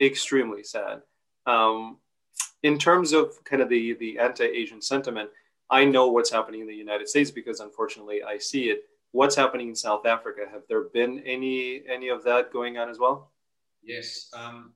extremely 0.00 0.62
sad 0.62 1.02
um, 1.46 1.98
in 2.62 2.78
terms 2.78 3.12
of 3.12 3.32
kind 3.44 3.62
of 3.62 3.68
the 3.68 3.94
the 3.94 4.18
anti-asian 4.18 4.80
sentiment 4.80 5.30
I 5.70 5.84
know 5.84 6.08
what's 6.08 6.30
happening 6.30 6.62
in 6.62 6.66
the 6.66 6.74
United 6.74 7.08
States 7.08 7.30
because 7.30 7.60
unfortunately 7.60 8.22
I 8.22 8.38
see 8.38 8.64
it. 8.70 8.84
What's 9.12 9.36
happening 9.36 9.68
in 9.68 9.76
South 9.76 10.06
Africa? 10.06 10.42
Have 10.50 10.62
there 10.68 10.84
been 10.84 11.22
any 11.26 11.82
any 11.88 12.08
of 12.08 12.24
that 12.24 12.52
going 12.52 12.78
on 12.78 12.88
as 12.88 12.98
well? 12.98 13.32
Yes, 13.82 14.28
um, 14.34 14.72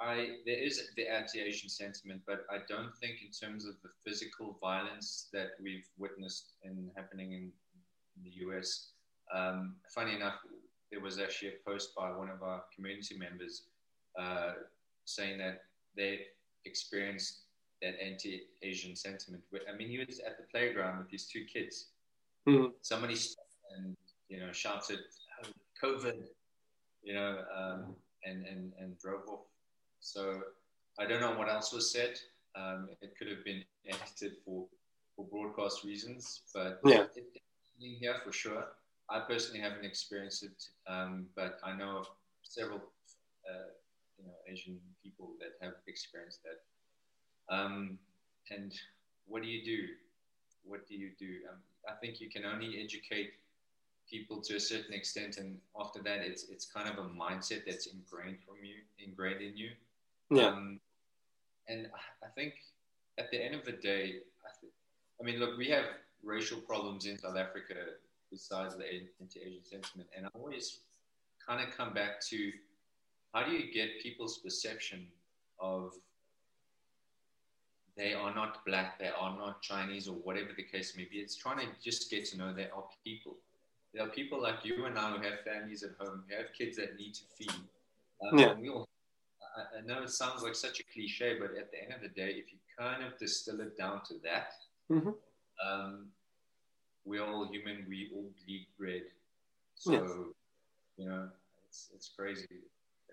I 0.00 0.36
there 0.46 0.62
is 0.62 0.80
the 0.96 1.08
anti-Asian 1.08 1.68
sentiment, 1.68 2.22
but 2.26 2.44
I 2.50 2.58
don't 2.68 2.94
think 2.96 3.16
in 3.24 3.30
terms 3.30 3.66
of 3.66 3.74
the 3.82 3.90
physical 4.04 4.58
violence 4.60 5.28
that 5.32 5.50
we've 5.62 5.86
witnessed 5.98 6.54
and 6.64 6.90
happening 6.96 7.32
in, 7.32 7.52
in 8.16 8.22
the 8.24 8.46
US. 8.46 8.90
Um, 9.34 9.76
funny 9.94 10.14
enough, 10.14 10.34
there 10.90 11.00
was 11.00 11.18
actually 11.18 11.48
a 11.48 11.70
post 11.70 11.94
by 11.96 12.10
one 12.10 12.30
of 12.30 12.42
our 12.42 12.62
community 12.74 13.16
members 13.16 13.66
uh, 14.18 14.52
saying 15.04 15.38
that 15.38 15.62
they 15.96 16.20
experienced 16.64 17.42
that 17.82 17.94
anti-Asian 18.00 18.94
sentiment. 18.94 19.42
I 19.72 19.76
mean, 19.76 19.88
he 19.88 19.98
was 19.98 20.20
at 20.20 20.38
the 20.38 20.44
playground 20.50 20.98
with 20.98 21.10
his 21.10 21.26
two 21.26 21.44
kids. 21.44 21.88
Mm-hmm. 22.48 22.68
Somebody 22.80 23.16
stopped 23.16 23.48
and 23.76 23.96
you 24.28 24.40
know 24.40 24.52
shouted 24.52 25.00
oh, 25.44 25.48
"COVID," 25.82 26.16
you 27.02 27.14
know, 27.14 27.38
um, 27.56 27.94
and 28.24 28.46
and 28.46 28.72
and 28.78 28.98
drove 28.98 29.28
off. 29.28 29.46
So 30.00 30.40
I 30.98 31.06
don't 31.06 31.20
know 31.20 31.36
what 31.36 31.48
else 31.48 31.72
was 31.72 31.92
said. 31.92 32.18
Um, 32.54 32.88
it 33.00 33.16
could 33.16 33.28
have 33.28 33.44
been 33.44 33.64
edited 33.86 34.32
for 34.44 34.66
for 35.16 35.24
broadcast 35.26 35.84
reasons, 35.84 36.42
but 36.54 36.80
yeah, 36.84 37.04
it, 37.16 37.26
it, 37.34 37.42
here 37.78 38.16
for 38.24 38.32
sure. 38.32 38.64
I 39.10 39.20
personally 39.20 39.60
haven't 39.60 39.84
experienced 39.84 40.42
it, 40.42 40.64
um, 40.86 41.26
but 41.36 41.58
I 41.62 41.76
know 41.76 41.98
of 41.98 42.06
several 42.42 42.78
uh, 43.48 43.70
you 44.22 44.28
know 44.28 44.36
Asian 44.48 44.78
people 45.02 45.30
that 45.40 45.64
have 45.64 45.74
experienced 45.86 46.40
that. 46.44 47.54
Um, 47.54 47.98
and 48.50 48.72
what 49.26 49.42
do 49.42 49.48
you 49.48 49.64
do? 49.64 49.88
What 50.64 50.86
do 50.88 50.94
you 50.94 51.10
do? 51.18 51.40
Um, 51.50 51.58
I 51.88 51.94
think 52.00 52.20
you 52.20 52.30
can 52.30 52.44
only 52.44 52.80
educate 52.82 53.32
people 54.08 54.40
to 54.42 54.56
a 54.56 54.60
certain 54.60 54.94
extent, 54.94 55.38
and 55.38 55.58
after 55.78 56.02
that, 56.02 56.20
it's 56.20 56.44
it's 56.48 56.66
kind 56.66 56.88
of 56.88 56.98
a 56.98 57.08
mindset 57.08 57.62
that's 57.66 57.86
ingrained 57.86 58.38
from 58.46 58.56
you, 58.62 58.76
ingrained 59.04 59.42
in 59.42 59.56
you. 59.56 59.70
Yeah. 60.30 60.48
Um, 60.48 60.80
and 61.68 61.88
I 62.22 62.28
think 62.34 62.54
at 63.18 63.30
the 63.30 63.42
end 63.42 63.54
of 63.54 63.64
the 63.64 63.72
day, 63.72 64.16
I, 64.44 64.50
th- 64.60 64.72
I 65.20 65.24
mean, 65.24 65.38
look, 65.38 65.56
we 65.56 65.68
have 65.68 65.84
racial 66.22 66.58
problems 66.58 67.06
in 67.06 67.18
South 67.18 67.36
Africa 67.36 67.74
besides 68.30 68.76
the 68.76 68.84
anti-Asian 69.20 69.62
sentiment, 69.62 70.08
and 70.16 70.26
I 70.26 70.30
always 70.34 70.78
kind 71.46 71.66
of 71.66 71.76
come 71.76 71.92
back 71.92 72.20
to 72.28 72.52
how 73.32 73.42
do 73.44 73.52
you 73.52 73.72
get 73.72 74.00
people's 74.02 74.38
perception 74.38 75.06
of 75.58 75.92
they 77.96 78.14
are 78.14 78.34
not 78.34 78.64
black, 78.64 78.98
they 78.98 79.08
are 79.08 79.36
not 79.36 79.60
Chinese, 79.60 80.08
or 80.08 80.14
whatever 80.14 80.50
the 80.56 80.62
case 80.62 80.96
may 80.96 81.04
be. 81.04 81.16
It's 81.18 81.36
trying 81.36 81.58
to 81.58 81.66
just 81.82 82.10
get 82.10 82.24
to 82.26 82.38
know 82.38 82.52
there 82.54 82.74
are 82.74 82.84
people. 83.04 83.36
There 83.92 84.02
are 84.02 84.08
people 84.08 84.40
like 84.40 84.64
you 84.64 84.86
and 84.86 84.98
I 84.98 85.10
who 85.14 85.22
have 85.22 85.40
families 85.44 85.82
at 85.82 85.90
home, 86.00 86.24
who 86.28 86.34
have 86.36 86.46
kids 86.56 86.78
that 86.78 86.96
need 86.96 87.12
to 87.14 87.24
feed. 87.36 87.52
Um, 88.22 88.38
Yeah. 88.38 88.54
we 88.54 88.70
all, 88.70 88.88
I, 89.56 89.78
I 89.78 89.80
know 89.82 90.02
it 90.02 90.10
sounds 90.10 90.42
like 90.42 90.54
such 90.54 90.80
a 90.80 90.84
cliche, 90.84 91.38
but 91.38 91.54
at 91.58 91.70
the 91.70 91.82
end 91.82 91.92
of 91.92 92.00
the 92.00 92.08
day, 92.08 92.30
if 92.32 92.50
you 92.50 92.58
kind 92.78 93.04
of 93.04 93.18
distill 93.18 93.60
it 93.60 93.76
down 93.76 94.02
to 94.04 94.14
that, 94.22 94.54
Mhm. 94.90 95.14
um, 95.62 96.10
we're 97.04 97.24
all 97.26 97.46
human, 97.46 97.84
we 97.88 98.10
all 98.14 98.30
bleed 98.46 98.68
bread. 98.78 99.04
So, 99.74 99.92
Yes. 99.92 100.10
you 100.96 101.06
know, 101.10 101.30
it's, 101.66 101.90
it's 101.94 102.08
crazy 102.08 102.46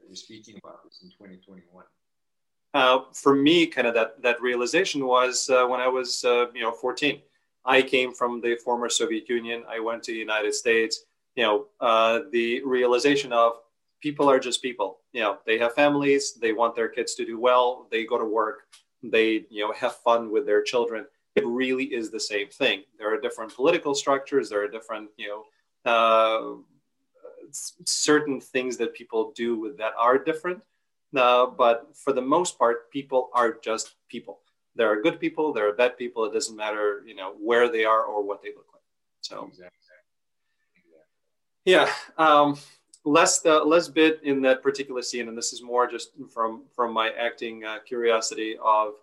we're 0.07 0.15
speaking 0.15 0.57
about 0.63 0.83
this 0.83 1.01
in 1.03 1.09
2021. 1.09 1.83
uh, 2.73 2.99
for 3.13 3.35
me, 3.35 3.65
kind 3.67 3.87
of 3.87 3.93
that 3.95 4.21
that 4.21 4.41
realization 4.41 5.05
was 5.05 5.49
uh, 5.49 5.65
when 5.65 5.79
I 5.81 5.87
was 5.87 6.23
uh, 6.23 6.47
you 6.53 6.61
know 6.61 6.71
14. 6.71 7.21
I 7.65 7.81
came 7.81 8.13
from 8.13 8.41
the 8.41 8.55
former 8.63 8.89
Soviet 8.89 9.27
Union. 9.29 9.63
I 9.69 9.79
went 9.79 10.03
to 10.03 10.11
the 10.11 10.17
United 10.17 10.53
States. 10.55 11.05
You 11.35 11.43
know, 11.43 11.65
uh, 11.81 12.21
the 12.31 12.61
realization 12.63 13.31
of 13.33 13.53
people 14.01 14.29
are 14.29 14.39
just 14.39 14.61
people. 14.61 14.99
You 15.13 15.21
know, 15.21 15.37
they 15.45 15.57
have 15.59 15.73
families. 15.73 16.33
They 16.33 16.53
want 16.53 16.75
their 16.75 16.87
kids 16.89 17.15
to 17.15 17.25
do 17.25 17.39
well. 17.39 17.87
They 17.91 18.05
go 18.05 18.17
to 18.17 18.25
work. 18.25 18.67
They 19.03 19.45
you 19.49 19.61
know 19.65 19.73
have 19.73 19.95
fun 19.97 20.31
with 20.31 20.45
their 20.45 20.61
children. 20.63 21.05
It 21.35 21.45
really 21.45 21.85
is 21.85 22.11
the 22.11 22.19
same 22.19 22.49
thing. 22.49 22.83
There 22.97 23.13
are 23.13 23.19
different 23.19 23.55
political 23.55 23.93
structures. 23.95 24.49
There 24.49 24.63
are 24.63 24.67
different 24.67 25.09
you 25.17 25.27
know. 25.29 25.43
Uh, 27.49 27.83
certain 27.85 28.39
things 28.39 28.77
that 28.77 28.93
people 28.93 29.31
do 29.35 29.59
with 29.59 29.77
that 29.77 29.93
are 29.97 30.17
different 30.17 30.61
uh, 31.15 31.47
but 31.47 31.95
for 31.95 32.13
the 32.13 32.21
most 32.21 32.57
part, 32.57 32.91
people 32.91 33.29
are 33.33 33.57
just 33.63 33.95
people. 34.09 34.39
There 34.75 34.87
are 34.87 35.01
good 35.01 35.19
people, 35.19 35.51
there 35.51 35.67
are 35.67 35.73
bad 35.73 35.97
people. 35.97 36.25
It 36.25 36.33
doesn't 36.33 36.55
matter, 36.55 37.03
you 37.05 37.15
know, 37.15 37.33
where 37.39 37.71
they 37.71 37.85
are 37.85 38.03
or 38.03 38.23
what 38.23 38.41
they 38.41 38.49
look 38.49 38.67
like. 38.73 38.83
So 39.21 39.47
Exactly. 39.47 39.77
exactly. 40.75 41.05
yeah, 41.65 41.89
um, 42.17 42.57
less 43.03 43.39
the 43.39 43.59
less 43.59 43.87
bit 43.87 44.21
in 44.23 44.41
that 44.43 44.61
particular 44.61 45.01
scene, 45.01 45.27
and 45.27 45.37
this 45.37 45.51
is 45.51 45.61
more 45.61 45.89
just 45.89 46.11
from 46.31 46.63
from 46.75 46.93
my 46.93 47.09
acting 47.19 47.65
uh, 47.65 47.79
curiosity 47.85 48.55
of 48.63 48.93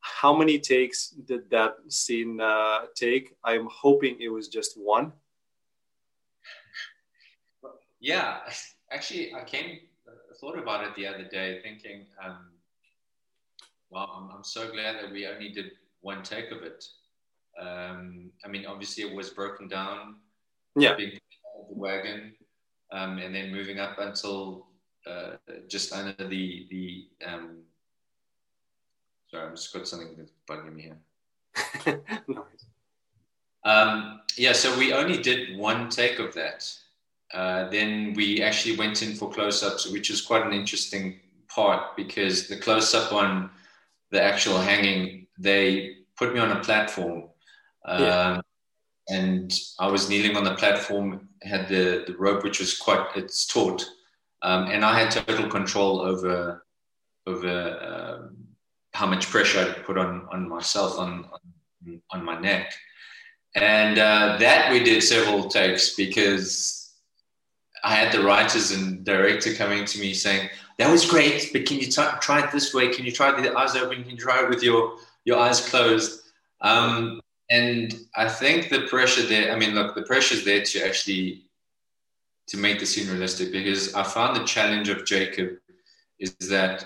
how 0.00 0.34
many 0.34 0.58
takes 0.58 1.10
did 1.10 1.50
that 1.50 1.76
scene 1.88 2.40
uh, 2.40 2.86
take? 2.94 3.34
I'm 3.44 3.68
hoping 3.70 4.16
it 4.20 4.28
was 4.28 4.48
just 4.48 4.78
one. 4.78 5.12
Yeah, 8.00 8.38
actually, 8.92 9.34
I 9.34 9.44
came, 9.44 9.80
I 10.08 10.34
thought 10.40 10.58
about 10.58 10.84
it 10.84 10.94
the 10.96 11.06
other 11.06 11.24
day, 11.24 11.60
thinking, 11.62 12.06
um, 12.24 12.50
well, 13.90 14.10
I'm, 14.14 14.36
I'm 14.36 14.44
so 14.44 14.70
glad 14.70 14.96
that 14.96 15.10
we 15.10 15.26
only 15.26 15.50
did 15.50 15.72
one 16.00 16.22
take 16.22 16.50
of 16.50 16.62
it. 16.62 16.84
Um, 17.60 18.30
I 18.44 18.48
mean, 18.48 18.66
obviously, 18.66 19.04
it 19.04 19.14
was 19.14 19.30
broken 19.30 19.68
down, 19.68 20.16
Yeah. 20.76 20.94
being 20.94 21.12
out 21.12 21.62
of 21.62 21.68
the 21.68 21.74
wagon, 21.74 22.34
um, 22.92 23.18
and 23.18 23.34
then 23.34 23.50
moving 23.50 23.80
up 23.80 23.98
until 23.98 24.66
uh, 25.06 25.36
just 25.66 25.92
under 25.92 26.14
the 26.28 26.66
the. 26.70 27.08
Um, 27.26 27.62
sorry, 29.30 29.46
I'm 29.48 29.56
just 29.56 29.72
got 29.72 29.88
something 29.88 30.14
that's 30.16 30.32
bugging 30.48 30.74
me 30.74 30.82
here. 30.82 32.00
no. 32.28 32.46
Um, 33.64 34.20
yeah, 34.36 34.52
so 34.52 34.78
we 34.78 34.92
only 34.92 35.20
did 35.20 35.58
one 35.58 35.88
take 35.88 36.18
of 36.20 36.32
that. 36.34 36.70
Uh, 37.32 37.68
then 37.68 38.14
we 38.14 38.42
actually 38.42 38.76
went 38.76 39.02
in 39.02 39.14
for 39.14 39.30
close 39.30 39.62
ups, 39.62 39.90
which 39.90 40.10
is 40.10 40.22
quite 40.22 40.46
an 40.46 40.52
interesting 40.52 41.20
part 41.48 41.96
because 41.96 42.48
the 42.48 42.56
close 42.56 42.94
up 42.94 43.12
on 43.12 43.50
the 44.10 44.22
actual 44.22 44.58
hanging, 44.58 45.26
they 45.38 45.96
put 46.16 46.32
me 46.32 46.40
on 46.40 46.52
a 46.52 46.60
platform. 46.60 47.24
Um, 47.84 48.02
Yeah. 48.02 48.40
And 49.10 49.50
I 49.78 49.86
was 49.86 50.10
kneeling 50.10 50.36
on 50.36 50.44
the 50.44 50.54
platform, 50.54 51.28
had 51.42 51.66
the, 51.68 52.04
the 52.06 52.14
rope, 52.18 52.44
which 52.44 52.60
was 52.60 52.76
quite, 52.76 53.06
it's 53.16 53.46
taut. 53.46 53.82
Um, 54.42 54.64
and 54.66 54.84
I 54.84 54.98
had 54.98 55.10
total 55.10 55.48
control 55.48 56.00
over, 56.00 56.66
over 57.26 57.78
um, 57.88 58.36
how 58.92 59.06
much 59.06 59.28
pressure 59.30 59.60
I 59.60 59.80
put 59.82 59.96
on, 59.96 60.28
on 60.30 60.46
myself, 60.46 60.98
on, 60.98 61.24
on, 61.32 62.02
on 62.10 62.24
my 62.24 62.38
neck. 62.38 62.74
And 63.54 63.98
uh, 63.98 64.36
that 64.38 64.70
we 64.70 64.84
did 64.84 65.02
several 65.02 65.48
takes 65.48 65.96
because 65.96 66.77
I 67.84 67.94
had 67.94 68.12
the 68.12 68.22
writers 68.22 68.70
and 68.70 69.04
director 69.04 69.54
coming 69.54 69.84
to 69.84 70.00
me 70.00 70.14
saying, 70.14 70.50
"That 70.78 70.90
was 70.90 71.08
great, 71.08 71.50
but 71.52 71.66
can 71.66 71.78
you 71.78 71.86
t- 71.86 72.18
try 72.20 72.44
it 72.44 72.50
this 72.52 72.74
way? 72.74 72.88
Can 72.88 73.04
you 73.04 73.12
try 73.12 73.30
it 73.30 73.36
with 73.36 73.44
the 73.44 73.56
eyes 73.56 73.76
open? 73.76 74.02
Can 74.02 74.12
you 74.12 74.16
try 74.16 74.42
it 74.42 74.48
with 74.48 74.62
your 74.62 74.98
your 75.24 75.38
eyes 75.38 75.66
closed?" 75.68 76.22
Um, 76.60 77.20
and 77.50 77.94
I 78.16 78.28
think 78.28 78.68
the 78.68 78.82
pressure 78.82 79.22
there. 79.22 79.52
I 79.52 79.58
mean, 79.58 79.74
look, 79.74 79.94
the 79.94 80.02
pressure 80.02 80.34
is 80.34 80.44
there 80.44 80.62
to 80.62 80.86
actually 80.86 81.44
to 82.48 82.56
make 82.56 82.78
the 82.78 82.86
scene 82.86 83.08
realistic 83.08 83.52
because 83.52 83.94
I 83.94 84.02
found 84.02 84.36
the 84.36 84.44
challenge 84.44 84.88
of 84.88 85.04
Jacob 85.04 85.58
is 86.18 86.34
that 86.48 86.84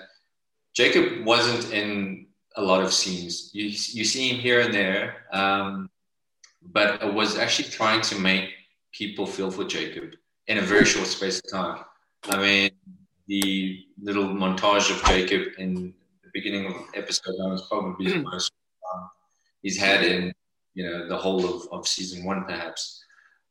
Jacob 0.75 1.25
wasn't 1.25 1.73
in 1.73 2.27
a 2.57 2.63
lot 2.63 2.83
of 2.83 2.93
scenes. 2.93 3.51
You 3.53 3.67
you 3.67 4.05
see 4.05 4.29
him 4.31 4.41
here 4.41 4.61
and 4.61 4.75
there. 4.75 5.27
Um, 5.33 5.91
but 6.63 7.03
I 7.03 7.07
was 7.07 7.39
actually 7.39 7.69
trying 7.71 8.03
to 8.03 8.19
make 8.19 8.51
people 8.93 9.27
feel 9.27 9.51
for 9.51 9.65
Jacob 9.65 10.15
in 10.47 10.59
a 10.59 10.63
very 10.63 10.85
short 10.85 11.07
space 11.07 11.41
of 11.41 11.51
time. 11.51 11.85
I 12.25 12.37
mean, 12.37 12.71
the 13.27 13.85
little 14.01 14.29
montage 14.29 14.91
of 14.91 15.05
Jacob 15.05 15.55
in 15.59 15.95
the 16.23 16.31
beginning 16.33 16.67
of 16.67 16.75
episode 16.95 17.35
one 17.39 17.53
was 17.53 17.67
probably 17.69 18.13
the 18.13 18.23
most 18.23 18.53
fun 18.83 19.09
he's 19.63 19.79
had 19.79 20.05
in 20.05 20.33
you 20.75 20.85
know 20.85 21.09
the 21.09 21.17
whole 21.17 21.45
of, 21.45 21.69
of 21.73 21.87
season 21.87 22.25
one, 22.25 22.45
perhaps. 22.45 23.05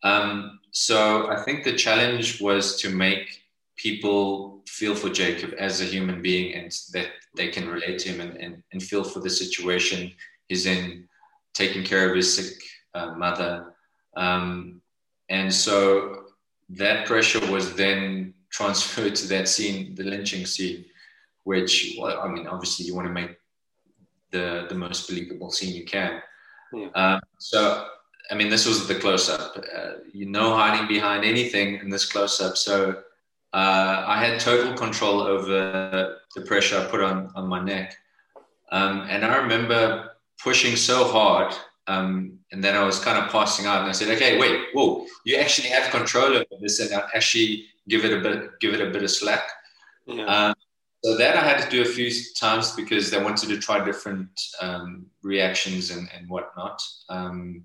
Um, 0.03 0.59
so 0.71 1.29
I 1.29 1.41
think 1.43 1.63
the 1.63 1.75
challenge 1.75 2.41
was 2.41 2.79
to 2.81 2.89
make 2.89 3.43
people 3.77 4.63
feel 4.67 4.95
for 4.95 5.09
Jacob 5.09 5.53
as 5.57 5.81
a 5.81 5.85
human 5.85 6.21
being 6.21 6.55
and 6.55 6.71
that 6.93 7.07
they 7.35 7.49
can 7.49 7.69
relate 7.69 7.99
to 7.99 8.09
him 8.09 8.21
and, 8.21 8.37
and, 8.37 8.63
and 8.71 8.81
feel 8.81 9.03
for 9.03 9.19
the 9.19 9.29
situation 9.29 10.11
he's 10.47 10.65
in, 10.65 11.07
taking 11.53 11.83
care 11.83 12.09
of 12.09 12.15
his 12.15 12.33
sick 12.35 12.57
uh, 12.93 13.13
mother. 13.15 13.73
Um, 14.17 14.81
and 15.29 15.53
so 15.53 16.25
that 16.77 17.05
pressure 17.05 17.39
was 17.51 17.73
then 17.75 18.33
transferred 18.49 19.15
to 19.15 19.27
that 19.27 19.47
scene, 19.47 19.95
the 19.95 20.03
lynching 20.03 20.45
scene, 20.45 20.85
which, 21.43 21.95
well, 21.99 22.21
I 22.21 22.27
mean, 22.27 22.47
obviously 22.47 22.85
you 22.85 22.95
want 22.95 23.07
to 23.07 23.13
make 23.13 23.37
the, 24.31 24.65
the 24.69 24.75
most 24.75 25.07
believable 25.07 25.51
scene 25.51 25.75
you 25.75 25.85
can. 25.85 26.21
Yeah. 26.73 26.87
Um, 26.95 27.19
so, 27.39 27.87
I 28.29 28.35
mean, 28.35 28.49
this 28.49 28.65
was 28.65 28.87
the 28.87 28.95
close 28.95 29.29
up. 29.29 29.57
Uh, 29.57 29.91
you 30.13 30.25
know, 30.25 30.55
hiding 30.55 30.87
behind 30.87 31.25
anything 31.25 31.75
in 31.75 31.89
this 31.89 32.05
close 32.05 32.39
up. 32.39 32.55
So 32.55 33.03
uh, 33.53 34.03
I 34.07 34.23
had 34.23 34.39
total 34.39 34.73
control 34.73 35.21
over 35.21 36.17
the 36.35 36.41
pressure 36.41 36.79
I 36.79 36.85
put 36.85 37.01
on, 37.01 37.31
on 37.35 37.47
my 37.47 37.61
neck. 37.61 37.95
Um, 38.71 39.01
and 39.09 39.25
I 39.25 39.35
remember 39.35 40.11
pushing 40.41 40.77
so 40.77 41.03
hard 41.05 41.53
um, 41.87 42.39
and 42.51 42.63
then 42.63 42.75
I 42.75 42.83
was 42.83 42.99
kind 42.99 43.17
of 43.17 43.31
passing 43.31 43.65
out, 43.65 43.81
and 43.81 43.89
I 43.89 43.93
said, 43.93 44.09
"Okay, 44.15 44.37
wait, 44.37 44.67
whoa! 44.73 45.05
You 45.25 45.37
actually 45.37 45.69
have 45.69 45.91
control 45.91 46.33
over 46.33 46.45
this, 46.59 46.79
and 46.79 46.93
I 46.93 47.07
actually 47.15 47.65
give 47.87 48.05
it 48.05 48.13
a 48.13 48.21
bit, 48.21 48.59
give 48.59 48.73
it 48.73 48.81
a 48.81 48.91
bit 48.91 49.03
of 49.03 49.11
slack." 49.11 49.43
Yeah. 50.05 50.25
Um, 50.25 50.55
so 51.03 51.17
that 51.17 51.35
I 51.35 51.41
had 51.41 51.63
to 51.63 51.69
do 51.69 51.81
a 51.81 51.85
few 51.85 52.11
times 52.39 52.75
because 52.75 53.09
they 53.09 53.23
wanted 53.23 53.49
to 53.49 53.57
try 53.57 53.83
different 53.83 54.29
um, 54.61 55.07
reactions 55.23 55.89
and, 55.89 56.07
and 56.15 56.29
whatnot. 56.29 56.79
Um, 57.09 57.63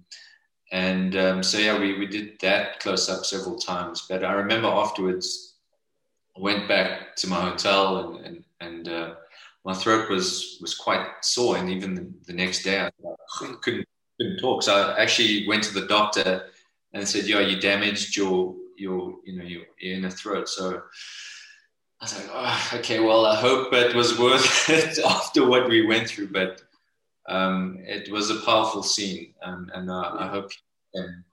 and 0.72 1.14
um, 1.16 1.42
so 1.42 1.59
yeah, 1.59 1.79
we, 1.79 1.99
we 1.99 2.07
did 2.07 2.40
that 2.40 2.81
close 2.81 3.11
up 3.11 3.27
several 3.27 3.57
times. 3.57 4.07
But 4.09 4.25
I 4.25 4.33
remember 4.33 4.68
afterwards, 4.68 5.55
I 6.37 6.40
went 6.40 6.66
back 6.66 7.14
to 7.16 7.29
my 7.29 7.40
hotel 7.40 7.99
and 7.99 8.27
and, 8.27 8.44
and 8.61 8.88
uh, 8.88 9.14
my 9.64 9.75
throat 9.75 10.09
was 10.09 10.59
was 10.61 10.75
quite 10.75 11.07
sore, 11.22 11.57
and 11.57 11.68
even 11.68 11.94
the, 11.94 12.11
the 12.27 12.33
next 12.33 12.62
day 12.62 12.81
I 12.81 12.90
couldn't 13.38 13.87
couldn't 14.19 14.39
talk. 14.39 14.63
So 14.63 14.75
I 14.75 15.01
actually 15.01 15.47
went 15.47 15.65
to 15.65 15.75
the 15.75 15.87
doctor 15.87 16.47
and 16.93 17.07
said, 17.07 17.27
"Yeah, 17.27 17.41
you 17.41 17.61
damaged 17.61 18.17
your 18.17 18.55
your 18.77 19.17
you 19.25 19.37
know 19.37 19.45
your, 19.45 19.63
inner 19.81 20.11
throat." 20.11 20.49
So 20.49 20.83
I 22.01 22.05
was 22.05 22.19
like, 22.19 22.31
oh, 22.33 22.71
"Okay, 22.75 23.01
well, 23.01 23.27
I 23.27 23.37
hope 23.37 23.73
it 23.73 23.95
was 23.95 24.19
worth 24.19 24.69
it 24.71 24.99
after 24.99 25.47
what 25.47 25.69
we 25.69 25.87
went 25.87 26.09
through." 26.09 26.29
But 26.29 26.63
um, 27.29 27.79
it 27.81 28.11
was 28.11 28.31
a 28.31 28.41
powerful 28.41 28.83
scene, 28.83 29.35
um, 29.43 29.71
and 29.75 29.91
uh, 29.91 30.13
I 30.19 30.27
hope 30.29 30.51
can, 30.95 31.25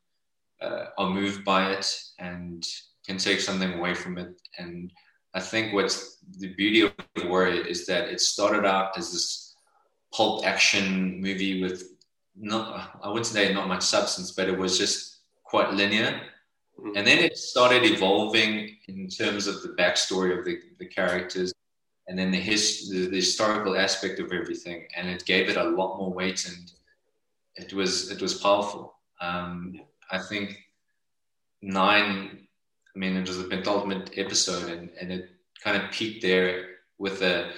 uh, 0.62 0.86
are 0.98 1.10
moved 1.10 1.46
by 1.46 1.72
it 1.72 2.02
and 2.19 2.65
can 3.06 3.17
take 3.17 3.39
something 3.39 3.74
away 3.74 3.93
from 3.93 4.17
it. 4.17 4.41
And 4.58 4.91
I 5.34 5.39
think 5.39 5.74
what's 5.74 6.17
the 6.39 6.54
beauty 6.56 6.82
of 6.82 6.93
the 7.15 7.28
Warrior 7.28 7.65
is 7.65 7.86
that 7.88 8.10
it 8.10 8.22
started 8.22 8.65
out 8.65 8.98
as 8.98 9.12
this 9.12 9.56
pulp 10.13 10.46
action 10.46 11.19
movie 11.19 11.62
with 11.62 11.92
not 12.36 13.00
I 13.04 13.08
wouldn't 13.10 13.28
say 13.28 13.54
not 13.54 13.67
much 13.67 13.84
substance, 13.84 14.32
but 14.32 14.48
it 14.50 14.58
was 14.58 14.78
just 14.78 15.19
quite 15.43 15.74
linear. 15.74 16.22
Mhm. 16.80 16.98
And 16.98 17.06
then 17.08 17.19
it 17.19 17.38
started 17.38 17.84
evolving 17.86 18.78
in 18.88 19.08
terms 19.08 19.48
of 19.48 19.62
the 19.62 19.69
backstory 19.80 20.38
of 20.38 20.43
the, 20.46 20.60
the 20.80 20.88
characters. 20.88 21.54
and 22.08 22.17
then 22.19 22.32
the, 22.32 22.38
his, 22.52 22.89
the, 22.89 23.06
the 23.08 23.15
historical 23.17 23.78
aspect 23.78 24.19
of 24.19 24.34
everything, 24.34 24.88
and 24.98 25.08
it 25.08 25.24
gave 25.26 25.48
it 25.50 25.56
a 25.58 25.63
lot 25.63 25.98
more 25.98 26.12
weight, 26.13 26.46
and 26.50 26.72
it 27.56 27.72
was 27.74 28.12
it 28.12 28.22
was 28.22 28.34
powerful. 28.34 28.84
Um, 29.22 29.80
I 30.12 30.19
think 30.19 30.58
nine. 31.62 32.48
I 32.96 33.00
mean, 33.00 33.15
it 33.17 33.28
was 33.28 33.38
the 33.38 33.46
penultimate 33.46 34.12
episode, 34.17 34.69
and, 34.69 34.89
and 35.00 35.12
it 35.12 35.30
kind 35.63 35.82
of 35.82 35.91
peaked 35.91 36.22
there 36.22 36.52
with 36.98 37.22
a, 37.22 37.52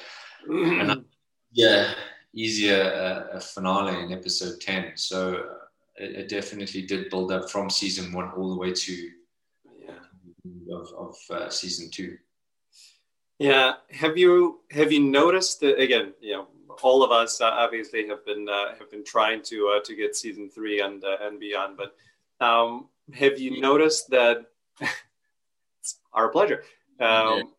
yeah 1.51 1.93
easier 2.35 3.31
uh, 3.33 3.39
finale 3.39 4.03
in 4.03 4.11
episode 4.11 4.59
ten. 4.61 4.91
So 4.95 5.35
uh, 5.35 5.65
it, 5.95 6.15
it, 6.15 6.29
definitely 6.29 6.83
did 6.83 7.09
build 7.09 7.31
up 7.31 7.49
from 7.49 7.69
season 7.69 8.11
one 8.11 8.29
all 8.31 8.49
the 8.49 8.59
way 8.59 8.73
to 8.73 9.09
yeah. 9.79 10.75
of, 10.75 10.93
of 10.97 11.15
uh, 11.31 11.49
season 11.49 11.89
two. 11.89 12.17
Yeah, 13.39 13.73
have 13.91 14.17
you 14.17 14.59
have 14.71 14.91
you 14.91 14.99
noticed 14.99 15.61
that 15.61 15.79
again? 15.79 16.13
You 16.21 16.33
know, 16.33 16.47
all 16.83 17.03
of 17.03 17.11
us 17.11 17.41
uh, 17.41 17.45
obviously 17.45 18.07
have 18.07 18.25
been 18.25 18.47
uh, 18.49 18.75
have 18.77 18.91
been 18.91 19.03
trying 19.03 19.41
to 19.43 19.75
uh, 19.75 19.83
to 19.83 19.95
get 19.95 20.15
season 20.15 20.49
three 20.49 20.81
and 20.81 21.03
uh, 21.03 21.17
and 21.21 21.39
beyond. 21.39 21.77
But 21.77 21.95
um, 22.45 22.87
have 23.13 23.39
you 23.39 23.61
noticed 23.61 24.09
that? 24.11 24.45
it's 25.79 25.99
our 26.13 26.29
pleasure. 26.29 26.63
Um. 26.99 27.54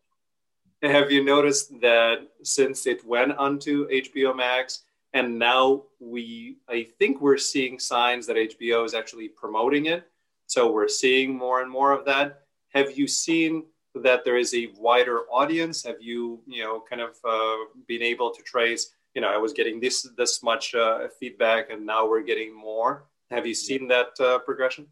Have 0.83 1.11
you 1.11 1.23
noticed 1.23 1.79
that 1.81 2.27
since 2.43 2.85
it 2.85 3.05
went 3.05 3.33
onto 3.37 3.87
HBO 3.89 4.35
Max 4.35 4.83
and 5.13 5.39
now 5.39 5.83
we, 5.99 6.57
I 6.67 6.87
think 6.99 7.21
we're 7.21 7.37
seeing 7.37 7.79
signs 7.79 8.27
that 8.27 8.35
HBO 8.35 8.85
is 8.85 8.93
actually 8.93 9.29
promoting 9.29 9.87
it. 9.87 10.07
So 10.45 10.71
we're 10.71 10.87
seeing 10.87 11.35
more 11.35 11.61
and 11.61 11.71
more 11.71 11.91
of 11.91 12.05
that. 12.05 12.43
Have 12.73 12.97
you 12.97 13.07
seen 13.07 13.63
that 13.95 14.23
there 14.23 14.37
is 14.37 14.53
a 14.53 14.67
wider 14.77 15.21
audience? 15.31 15.83
Have 15.83 16.01
you, 16.01 16.41
you 16.45 16.63
know, 16.63 16.83
kind 16.87 17.01
of 17.01 17.15
uh, 17.27 17.65
been 17.87 18.03
able 18.03 18.31
to 18.31 18.43
trace 18.43 18.91
you 19.17 19.21
know, 19.21 19.29
I 19.29 19.37
was 19.37 19.51
getting 19.51 19.79
this 19.79 20.07
this 20.15 20.43
much 20.43 20.75
uh, 20.75 21.07
feedback, 21.19 21.71
and 21.71 21.83
now 21.83 22.07
we're 22.07 22.21
getting 22.21 22.55
more. 22.55 23.05
Have 23.31 23.47
you 23.47 23.55
seen 23.55 23.87
that 23.87 24.09
uh, 24.19 24.37
progression? 24.37 24.85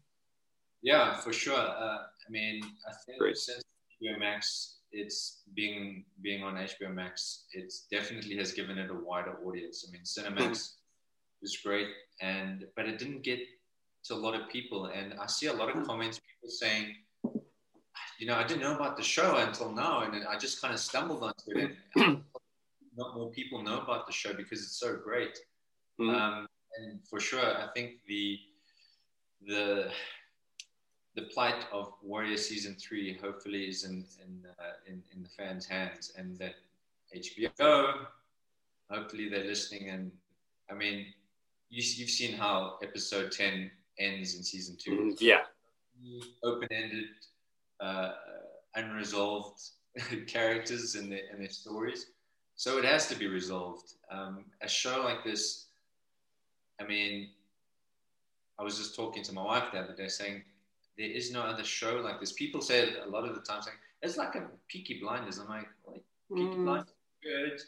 Yeah, 0.82 1.14
for 1.14 1.32
sure. 1.32 1.54
Uh, 1.54 1.98
I 2.26 2.28
mean, 2.28 2.60
I 2.88 2.92
think 3.06 3.20
Great. 3.20 3.36
since 3.36 3.62
HBO 4.02 4.18
Max, 4.18 4.75
it's 4.96 5.42
being 5.54 6.04
being 6.22 6.42
on 6.42 6.54
HBO 6.54 6.92
Max, 6.92 7.44
it 7.52 7.72
definitely 7.90 8.36
has 8.36 8.52
given 8.52 8.78
it 8.78 8.90
a 8.90 8.94
wider 8.94 9.36
audience. 9.44 9.86
I 9.86 9.92
mean, 9.92 10.02
Cinemax 10.02 10.72
is 11.42 11.58
great, 11.62 11.88
and 12.20 12.64
but 12.74 12.86
it 12.86 12.98
didn't 12.98 13.22
get 13.22 13.40
to 14.04 14.14
a 14.14 14.16
lot 14.16 14.34
of 14.34 14.48
people, 14.48 14.86
and 14.86 15.14
I 15.20 15.26
see 15.26 15.46
a 15.46 15.52
lot 15.52 15.74
of 15.74 15.86
comments, 15.86 16.18
people 16.18 16.50
saying. 16.50 16.96
You 18.18 18.26
know, 18.26 18.34
I 18.34 18.44
didn't 18.44 18.62
know 18.62 18.74
about 18.74 18.96
the 18.96 19.02
show 19.02 19.36
until 19.36 19.70
now, 19.70 20.00
and 20.00 20.26
I 20.26 20.38
just 20.38 20.62
kind 20.62 20.72
of 20.72 20.80
stumbled 20.80 21.22
onto 21.22 21.58
it. 21.58 21.76
not 22.96 23.14
more 23.14 23.30
people 23.30 23.62
know 23.62 23.80
about 23.80 24.06
the 24.06 24.12
show 24.12 24.32
because 24.32 24.60
it's 24.60 24.80
so 24.80 24.96
great. 24.96 25.38
Mm-hmm. 26.00 26.14
Um, 26.14 26.46
and 26.78 27.00
for 27.08 27.20
sure, 27.20 27.44
I 27.44 27.68
think 27.74 27.96
the 28.08 28.38
the 29.46 29.90
the 31.16 31.22
plight 31.22 31.64
of 31.72 31.92
Warrior 32.02 32.36
season 32.36 32.74
three 32.74 33.18
hopefully 33.20 33.64
is 33.64 33.84
in 33.84 34.04
in, 34.22 34.46
uh, 34.60 34.74
in, 34.86 35.02
in 35.14 35.22
the 35.22 35.28
fans' 35.28 35.66
hands, 35.66 36.12
and 36.16 36.38
that 36.38 36.54
HBO 37.16 38.06
hopefully 38.90 39.28
they're 39.28 39.44
listening. 39.44 39.88
And 39.88 40.12
I 40.70 40.74
mean, 40.74 41.06
you, 41.70 41.82
you've 41.96 42.10
seen 42.10 42.36
how 42.36 42.78
episode 42.82 43.32
ten 43.32 43.70
ends 43.98 44.36
in 44.36 44.42
season 44.44 44.76
2 44.78 44.90
mm-hmm. 44.90 45.10
Yeah, 45.20 45.40
open 46.44 46.68
ended, 46.70 47.06
uh, 47.80 48.12
unresolved 48.74 49.62
characters 50.26 50.94
and 50.96 51.10
their 51.10 51.22
and 51.32 51.40
their 51.40 51.50
stories. 51.50 52.06
So 52.56 52.78
it 52.78 52.84
has 52.84 53.08
to 53.08 53.16
be 53.16 53.26
resolved. 53.26 53.94
Um, 54.10 54.44
a 54.62 54.68
show 54.68 55.02
like 55.02 55.24
this, 55.24 55.66
I 56.80 56.84
mean, 56.84 57.28
I 58.58 58.62
was 58.62 58.78
just 58.78 58.94
talking 58.96 59.22
to 59.24 59.32
my 59.34 59.42
wife 59.42 59.64
the 59.72 59.80
other 59.80 59.94
day 59.94 60.08
saying, 60.08 60.42
there 60.98 61.10
is 61.10 61.32
no 61.32 61.42
other 61.42 61.64
show 61.64 61.96
like 61.96 62.20
this. 62.20 62.32
People 62.32 62.60
say 62.60 62.94
a 63.04 63.08
lot 63.08 63.28
of 63.28 63.34
the 63.34 63.40
time 63.40 63.62
saying, 63.62 63.76
it's 64.02 64.16
like 64.16 64.34
a 64.34 64.46
Peaky 64.68 65.00
Blinders. 65.00 65.38
I'm 65.38 65.48
like, 65.48 65.68
like 65.86 66.02
Peaky 66.32 66.56
mm. 66.56 66.64
Blinders, 66.64 66.94
good. 67.22 67.60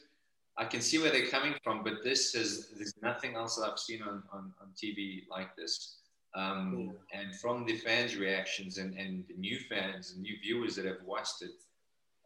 I 0.57 0.65
can 0.65 0.81
see 0.81 0.99
where 0.99 1.11
they're 1.11 1.29
coming 1.29 1.55
from, 1.63 1.85
but 1.85 2.03
this 2.03 2.35
is, 2.35 2.71
there's 2.77 2.95
nothing 3.03 3.37
else 3.37 3.57
that 3.57 3.71
I've 3.71 3.79
seen 3.79 4.03
on, 4.03 4.23
on, 4.33 4.53
on 4.61 4.69
TV 4.77 5.23
like 5.31 5.55
this. 5.57 5.99
Um, 6.35 6.93
yeah. 7.13 7.21
And 7.21 7.35
from 7.37 7.65
the 7.65 7.77
fans' 7.77 8.17
reactions 8.17 8.79
and, 8.79 8.95
and 8.99 9.25
the 9.29 9.35
new 9.35 9.59
fans 9.59 10.13
and 10.13 10.23
new 10.23 10.35
viewers 10.43 10.75
that 10.77 10.85
have 10.85 11.03
watched 11.05 11.43
it, 11.43 11.53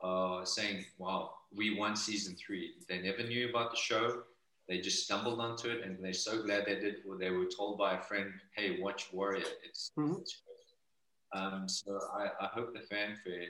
uh, 0.02 0.44
saying, 0.44 0.84
wow, 0.98 1.34
we 1.54 1.78
won 1.78 1.94
season 1.94 2.34
three. 2.34 2.72
They 2.88 3.00
never 3.00 3.22
knew 3.22 3.48
about 3.48 3.70
the 3.70 3.76
show. 3.76 4.22
They 4.68 4.80
just 4.80 5.04
stumbled 5.04 5.40
onto 5.40 5.68
it, 5.68 5.84
and 5.84 6.02
they're 6.02 6.12
so 6.12 6.42
glad 6.42 6.66
they 6.66 6.78
did. 6.78 6.96
Or 7.08 7.16
they 7.16 7.30
were 7.30 7.46
told 7.46 7.78
by 7.78 7.94
a 7.94 8.00
friend, 8.00 8.32
"Hey, 8.56 8.78
watch 8.80 9.12
Warrior." 9.12 9.44
It's, 9.64 9.90
mm-hmm. 9.98 10.20
it's 10.20 10.40
um, 11.34 11.68
so 11.68 11.98
I, 12.14 12.44
I, 12.44 12.48
hope 12.48 12.74
the 12.74 12.80
fanfare 12.80 13.46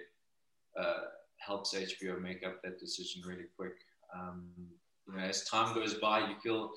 uh, 0.79 1.01
helps 1.39 1.75
HBO 1.75 2.21
make 2.21 2.47
up 2.47 2.63
that 2.63 2.79
decision 2.79 3.23
really 3.27 3.47
quick. 3.57 3.75
Um, 4.15 4.51
you 5.07 5.17
know, 5.17 5.23
as 5.23 5.45
time 5.45 5.75
goes 5.75 5.95
by, 5.95 6.21
you 6.21 6.37
feel, 6.43 6.71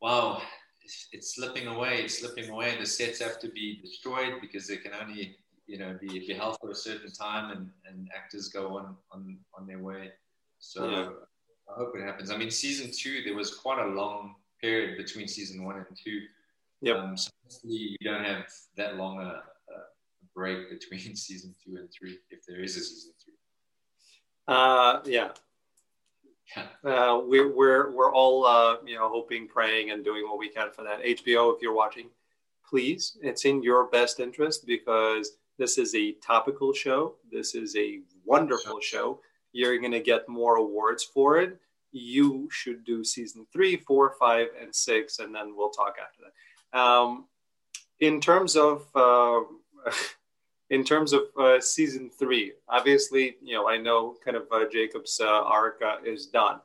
wow, 0.00 0.42
it's, 0.82 1.08
it's 1.12 1.34
slipping 1.36 1.68
away. 1.68 2.02
It's 2.02 2.18
slipping 2.18 2.50
away. 2.50 2.76
The 2.78 2.86
sets 2.86 3.20
have 3.20 3.38
to 3.40 3.48
be 3.48 3.80
destroyed 3.80 4.34
because 4.40 4.66
they 4.66 4.78
can 4.78 4.92
only 5.00 5.36
you 5.66 5.78
know 5.78 5.98
be, 6.00 6.20
be 6.20 6.32
held 6.32 6.56
for 6.60 6.70
a 6.70 6.74
certain 6.74 7.10
time 7.10 7.50
and, 7.50 7.70
and 7.88 8.08
actors 8.16 8.48
go 8.48 8.78
on, 8.78 8.96
on 9.10 9.36
on 9.58 9.66
their 9.66 9.80
way 9.80 10.12
so 10.58 10.88
yeah. 10.88 11.08
I 11.68 11.78
hope 11.78 11.94
it 11.96 12.02
happens. 12.02 12.30
I 12.30 12.36
mean, 12.36 12.50
season 12.50 12.90
two, 12.92 13.22
there 13.24 13.34
was 13.34 13.54
quite 13.54 13.84
a 13.84 13.88
long 13.88 14.36
period 14.60 14.96
between 14.96 15.28
season 15.28 15.64
one 15.64 15.76
and 15.76 15.86
two. 16.02 16.22
Yeah. 16.80 16.94
Um, 16.94 17.16
so 17.16 17.30
hopefully, 17.42 17.96
you 17.98 18.08
don't 18.10 18.24
have 18.24 18.46
that 18.76 18.96
long 18.96 19.20
a, 19.20 19.42
break 20.36 20.70
between 20.78 21.16
season 21.16 21.54
two 21.64 21.76
and 21.76 21.88
three, 21.90 22.18
if 22.30 22.46
there 22.46 22.62
is 22.62 22.76
a 22.76 22.80
season 22.80 23.12
three. 23.24 23.34
Uh, 24.46 25.00
yeah. 25.04 25.30
Yeah. 26.56 26.66
Uh, 26.88 27.20
we're, 27.24 27.52
we're, 27.52 27.90
we're 27.90 28.12
all, 28.12 28.46
uh, 28.46 28.76
you 28.86 28.94
know, 28.94 29.08
hoping, 29.08 29.48
praying, 29.48 29.90
and 29.90 30.04
doing 30.04 30.28
what 30.28 30.38
we 30.38 30.48
can 30.48 30.70
for 30.70 30.84
that. 30.84 31.02
HBO, 31.02 31.52
if 31.52 31.60
you're 31.60 31.74
watching, 31.74 32.08
please, 32.68 33.18
it's 33.20 33.44
in 33.44 33.64
your 33.64 33.86
best 33.86 34.20
interest 34.20 34.64
because 34.64 35.32
this 35.58 35.76
is 35.76 35.92
a 35.96 36.12
topical 36.24 36.72
show. 36.72 37.16
This 37.32 37.56
is 37.56 37.74
a 37.74 38.00
wonderful 38.24 38.78
show 38.80 39.20
you're 39.56 39.78
going 39.78 39.92
to 39.92 40.00
get 40.00 40.28
more 40.28 40.56
awards 40.56 41.02
for 41.02 41.38
it. 41.38 41.58
You 41.90 42.48
should 42.52 42.84
do 42.84 43.02
season 43.02 43.46
three, 43.52 43.76
four, 43.76 44.14
five, 44.20 44.48
and 44.60 44.74
six, 44.74 45.18
and 45.18 45.34
then 45.34 45.56
we'll 45.56 45.70
talk 45.70 45.94
after 46.00 46.24
that. 46.24 46.78
Um, 46.78 47.24
in 48.00 48.20
terms 48.20 48.54
of 48.54 48.86
uh, 48.94 49.40
in 50.70 50.84
terms 50.84 51.12
of 51.12 51.22
uh, 51.38 51.60
season 51.60 52.10
three, 52.10 52.52
obviously, 52.68 53.36
you 53.42 53.54
know, 53.54 53.68
I 53.68 53.76
know 53.76 54.16
kind 54.24 54.36
of 54.36 54.46
uh, 54.50 54.64
Jacob's 54.70 55.20
uh, 55.20 55.26
arc 55.26 55.80
uh, 55.82 55.96
is 56.04 56.26
done, 56.26 56.60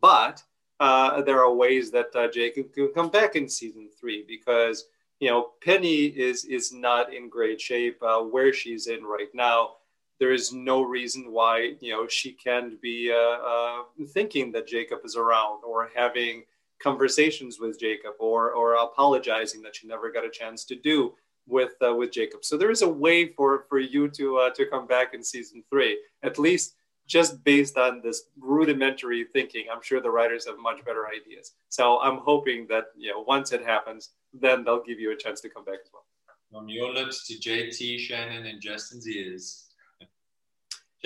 but 0.00 0.42
uh, 0.80 1.22
there 1.22 1.40
are 1.40 1.54
ways 1.54 1.90
that 1.92 2.12
Jacob 2.32 2.72
can 2.72 2.88
come 2.92 3.10
back 3.10 3.36
in 3.36 3.48
season 3.48 3.88
three 3.98 4.24
because 4.26 4.86
you 5.20 5.30
know 5.30 5.52
Penny 5.62 6.06
is 6.06 6.44
is 6.44 6.72
not 6.72 7.14
in 7.14 7.28
great 7.28 7.60
shape 7.60 7.98
where 8.30 8.52
she's 8.52 8.88
in 8.88 9.04
right 9.04 9.32
now. 9.34 9.76
There 10.18 10.32
is 10.32 10.52
no 10.52 10.82
reason 10.82 11.30
why 11.30 11.74
you 11.80 11.92
know 11.92 12.08
she 12.08 12.32
can't 12.32 12.80
be 12.82 13.12
uh, 13.12 13.16
uh, 13.16 13.82
thinking 14.08 14.50
that 14.52 14.66
Jacob 14.66 15.00
is 15.04 15.16
around 15.16 15.62
or 15.64 15.90
having 15.94 16.44
conversations 16.82 17.60
with 17.60 17.78
Jacob 17.78 18.14
or 18.18 18.50
or 18.50 18.74
apologizing 18.74 19.62
that 19.62 19.76
she 19.76 19.86
never 19.86 20.10
got 20.10 20.24
a 20.24 20.30
chance 20.30 20.64
to 20.64 20.74
do 20.74 21.14
with 21.46 21.72
uh, 21.86 21.94
with 21.94 22.12
Jacob. 22.12 22.44
So 22.44 22.56
there 22.56 22.70
is 22.70 22.82
a 22.82 22.88
way 22.88 23.28
for 23.28 23.64
for 23.68 23.78
you 23.78 24.08
to 24.08 24.38
uh, 24.38 24.50
to 24.50 24.66
come 24.66 24.86
back 24.86 25.14
in 25.14 25.22
season 25.22 25.64
three, 25.70 25.98
at 26.22 26.38
least 26.38 26.74
just 27.06 27.44
based 27.44 27.76
on 27.76 28.00
this 28.02 28.24
rudimentary 28.38 29.26
thinking. 29.32 29.66
I'm 29.70 29.82
sure 29.82 30.00
the 30.00 30.10
writers 30.10 30.46
have 30.46 30.58
much 30.58 30.84
better 30.84 31.06
ideas. 31.06 31.52
So 31.68 32.00
I'm 32.00 32.18
hoping 32.18 32.66
that 32.68 32.86
you 32.96 33.10
know 33.10 33.20
once 33.20 33.52
it 33.52 33.64
happens, 33.64 34.10
then 34.32 34.64
they'll 34.64 34.82
give 34.82 35.00
you 35.00 35.12
a 35.12 35.16
chance 35.16 35.40
to 35.42 35.50
come 35.50 35.64
back 35.64 35.80
as 35.84 35.90
well. 35.92 36.04
From 36.50 36.68
your 36.68 36.92
lips 36.94 37.26
to 37.26 37.34
JT, 37.34 37.98
Shannon, 37.98 38.46
and 38.46 38.60
Justin's 38.60 39.08
ears 39.08 39.64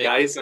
guys. 0.03 0.39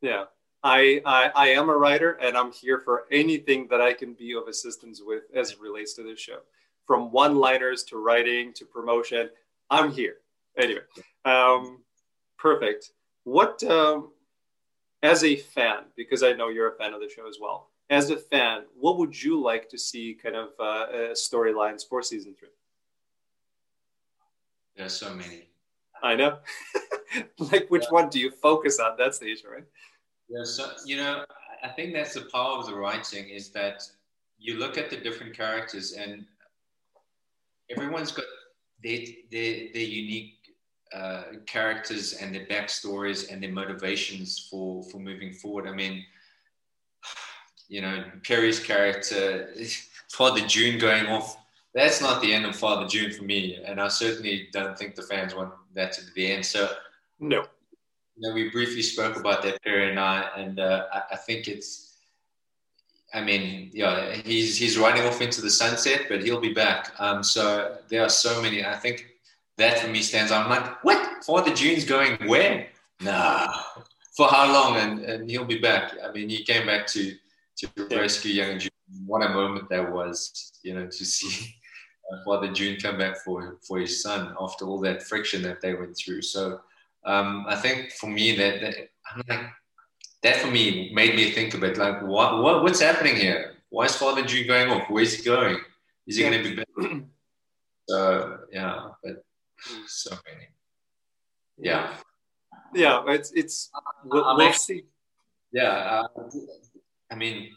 Yeah, 0.00 0.24
I, 0.62 1.00
I 1.06 1.30
I 1.34 1.48
am 1.48 1.68
a 1.68 1.76
writer, 1.76 2.12
and 2.12 2.36
I'm 2.36 2.52
here 2.52 2.78
for 2.78 3.04
anything 3.10 3.68
that 3.70 3.80
I 3.80 3.92
can 3.92 4.14
be 4.14 4.34
of 4.34 4.48
assistance 4.48 5.00
with 5.04 5.22
as 5.34 5.52
it 5.52 5.60
relates 5.60 5.94
to 5.94 6.02
this 6.02 6.20
show, 6.20 6.38
from 6.86 7.10
one-liners 7.10 7.84
to 7.84 7.96
writing 7.96 8.52
to 8.54 8.64
promotion. 8.64 9.30
I'm 9.70 9.90
here. 9.90 10.16
Anyway, 10.58 10.82
um, 11.24 11.82
perfect. 12.38 12.90
What 13.24 13.62
um, 13.64 14.10
as 15.02 15.24
a 15.24 15.36
fan, 15.36 15.84
because 15.96 16.22
I 16.22 16.32
know 16.32 16.48
you're 16.48 16.72
a 16.72 16.76
fan 16.76 16.94
of 16.94 17.00
the 17.00 17.08
show 17.08 17.28
as 17.28 17.38
well. 17.40 17.70
As 17.90 18.10
a 18.10 18.16
fan, 18.16 18.62
what 18.78 18.98
would 18.98 19.20
you 19.20 19.40
like 19.40 19.68
to 19.68 19.78
see 19.78 20.16
kind 20.20 20.36
of 20.36 20.50
uh, 20.58 20.62
uh, 20.62 20.86
storylines 21.12 21.86
for 21.86 22.02
season 22.02 22.34
three? 22.38 22.48
There's 24.76 24.94
so 24.94 25.14
many. 25.14 25.48
I 26.02 26.14
know. 26.14 26.38
like 27.38 27.68
which 27.68 27.84
yeah. 27.84 27.90
one 27.90 28.08
do 28.08 28.18
you 28.18 28.30
focus 28.30 28.80
on? 28.80 28.96
That's 28.98 29.18
the 29.18 29.30
issue, 29.30 29.48
right? 29.48 29.64
Yeah, 30.28 30.44
so 30.44 30.70
you 30.84 30.96
know, 30.96 31.24
I 31.62 31.68
think 31.68 31.92
that's 31.92 32.14
the 32.14 32.22
power 32.32 32.58
of 32.58 32.66
the 32.66 32.74
writing 32.74 33.28
is 33.28 33.50
that 33.50 33.82
you 34.38 34.58
look 34.58 34.76
at 34.76 34.90
the 34.90 34.96
different 34.96 35.36
characters 35.36 35.92
and 35.92 36.24
everyone's 37.70 38.12
got 38.12 38.24
their 38.82 39.00
their, 39.30 39.68
their 39.72 39.82
unique 39.82 40.34
uh, 40.94 41.22
characters 41.46 42.14
and 42.14 42.34
their 42.34 42.46
backstories 42.46 43.32
and 43.32 43.42
their 43.42 43.52
motivations 43.52 44.46
for 44.50 44.82
for 44.84 44.98
moving 44.98 45.32
forward. 45.32 45.66
I 45.66 45.72
mean, 45.72 46.04
you 47.68 47.80
know, 47.80 48.04
Perry's 48.26 48.60
character, 48.60 49.52
Father 50.12 50.46
Jun 50.46 50.78
going 50.78 51.06
off. 51.06 51.38
That's 51.74 52.00
not 52.00 52.22
the 52.22 52.32
end 52.32 52.46
of 52.46 52.54
Father 52.54 52.86
Jun 52.86 53.10
for 53.10 53.24
me, 53.24 53.58
and 53.64 53.80
I 53.80 53.88
certainly 53.88 54.48
don't 54.52 54.78
think 54.78 54.94
the 54.94 55.02
fans 55.02 55.34
want 55.34 55.52
that 55.74 55.92
to 55.94 56.04
be 56.14 56.26
the 56.26 56.32
end. 56.32 56.46
So, 56.46 56.70
no. 57.18 57.44
You 58.16 58.28
know, 58.28 58.32
we 58.32 58.48
briefly 58.50 58.82
spoke 58.82 59.16
about 59.16 59.42
that, 59.42 59.60
Perry 59.64 59.90
and 59.90 59.98
I, 59.98 60.28
and 60.36 60.60
uh, 60.60 60.86
I, 60.92 61.02
I 61.12 61.16
think 61.16 61.48
it's. 61.48 61.93
I 63.14 63.22
mean, 63.22 63.70
yeah, 63.72 64.12
he's 64.24 64.58
he's 64.58 64.76
riding 64.76 65.04
off 65.04 65.20
into 65.20 65.40
the 65.40 65.50
sunset, 65.50 66.06
but 66.08 66.22
he'll 66.22 66.40
be 66.40 66.52
back. 66.52 66.92
Um, 66.98 67.22
so 67.22 67.76
there 67.88 68.02
are 68.02 68.08
so 68.08 68.42
many. 68.42 68.64
I 68.64 68.74
think 68.74 69.06
that 69.56 69.78
for 69.78 69.88
me 69.88 70.02
stands 70.02 70.32
out. 70.32 70.44
I'm 70.44 70.50
like, 70.50 70.84
what? 70.84 71.24
Father 71.24 71.54
Jun's 71.54 71.84
going 71.84 72.16
where? 72.28 72.66
Nah. 73.00 73.52
For 74.16 74.28
how 74.28 74.52
long? 74.52 74.76
And, 74.76 75.04
and 75.04 75.30
he'll 75.30 75.44
be 75.44 75.58
back. 75.58 75.94
I 76.04 76.10
mean, 76.12 76.28
he 76.28 76.44
came 76.44 76.66
back 76.66 76.86
to 76.88 77.14
to 77.58 77.68
rescue 77.96 78.32
young 78.32 78.58
Jun. 78.58 78.70
What 79.06 79.24
a 79.24 79.28
moment 79.28 79.68
that 79.70 79.92
was, 79.92 80.52
you 80.62 80.74
know, 80.74 80.86
to 80.86 81.04
see 81.04 81.54
uh, 82.12 82.16
Father 82.24 82.52
Jun 82.52 82.76
come 82.82 82.98
back 82.98 83.18
for 83.24 83.58
for 83.66 83.78
his 83.78 84.02
son 84.02 84.34
after 84.40 84.66
all 84.66 84.80
that 84.80 85.04
friction 85.04 85.40
that 85.42 85.60
they 85.60 85.74
went 85.74 85.96
through. 85.96 86.22
So 86.22 86.60
um, 87.04 87.44
I 87.48 87.54
think 87.54 87.92
for 87.92 88.08
me 88.08 88.36
that, 88.36 88.60
that 88.60 88.74
I'm 89.10 89.22
like 89.28 89.46
that 90.24 90.36
for 90.36 90.48
me 90.48 90.90
made 90.92 91.14
me 91.14 91.30
think 91.30 91.54
a 91.54 91.58
bit 91.58 91.76
like 91.78 92.02
what, 92.02 92.42
what 92.42 92.62
what's 92.64 92.80
happening 92.80 93.14
here? 93.14 93.54
Why 93.68 93.84
is 93.84 93.96
Father 93.96 94.22
Jun 94.22 94.46
going 94.46 94.70
off? 94.70 94.90
Where's 94.90 95.14
he 95.14 95.22
going? 95.22 95.58
Is 96.06 96.16
he 96.16 96.22
yeah. 96.22 96.30
going 96.30 96.42
to 96.42 96.56
be? 96.56 97.04
So 97.88 98.38
yeah, 98.50 98.88
but 99.02 99.24
so 99.86 100.16
many. 100.26 100.48
Yeah. 101.58 101.92
Yeah, 102.74 103.04
it's 103.08 103.30
it's 103.32 103.70
we'll, 104.04 104.36
we'll 104.36 104.52
see. 104.54 104.84
Yeah, 105.52 106.08
uh, 106.16 106.30
I 107.10 107.14
mean, 107.14 107.50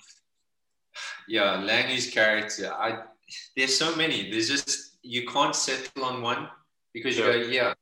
yeah, 1.28 1.64
Langley's 1.64 2.12
character. 2.12 2.72
I 2.74 3.04
there's 3.56 3.76
so 3.76 3.96
many. 3.96 4.30
There's 4.30 4.50
just 4.50 4.98
you 5.02 5.26
can't 5.28 5.56
settle 5.56 6.04
on 6.04 6.22
one 6.22 6.50
because 6.94 7.18
you 7.18 7.24
go, 7.24 7.32
yeah, 7.32 7.74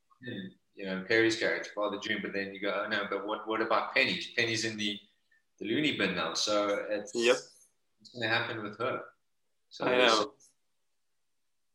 you 0.76 0.86
know, 0.86 1.04
Perry's 1.08 1.38
character, 1.38 1.70
Father 1.74 1.98
Jun, 2.02 2.20
but 2.22 2.34
then 2.34 2.54
you 2.54 2.60
go, 2.60 2.84
oh 2.86 2.90
no, 2.90 3.04
but 3.10 3.26
what 3.26 3.48
what 3.48 3.62
about 3.62 3.94
Penny? 3.94 4.20
Penny's 4.38 4.66
in 4.66 4.78
the 4.78 5.00
the 5.60 5.66
loony 5.66 5.98
bin 5.98 6.16
now, 6.16 6.34
so 6.34 6.86
it's 6.90 7.12
yep. 7.16 7.38
it's 8.02 8.10
gonna 8.14 8.28
happen 8.28 8.62
with 8.62 8.78
her. 8.80 9.02
So 9.70 9.86
I 9.86 9.98
know 9.98 10.32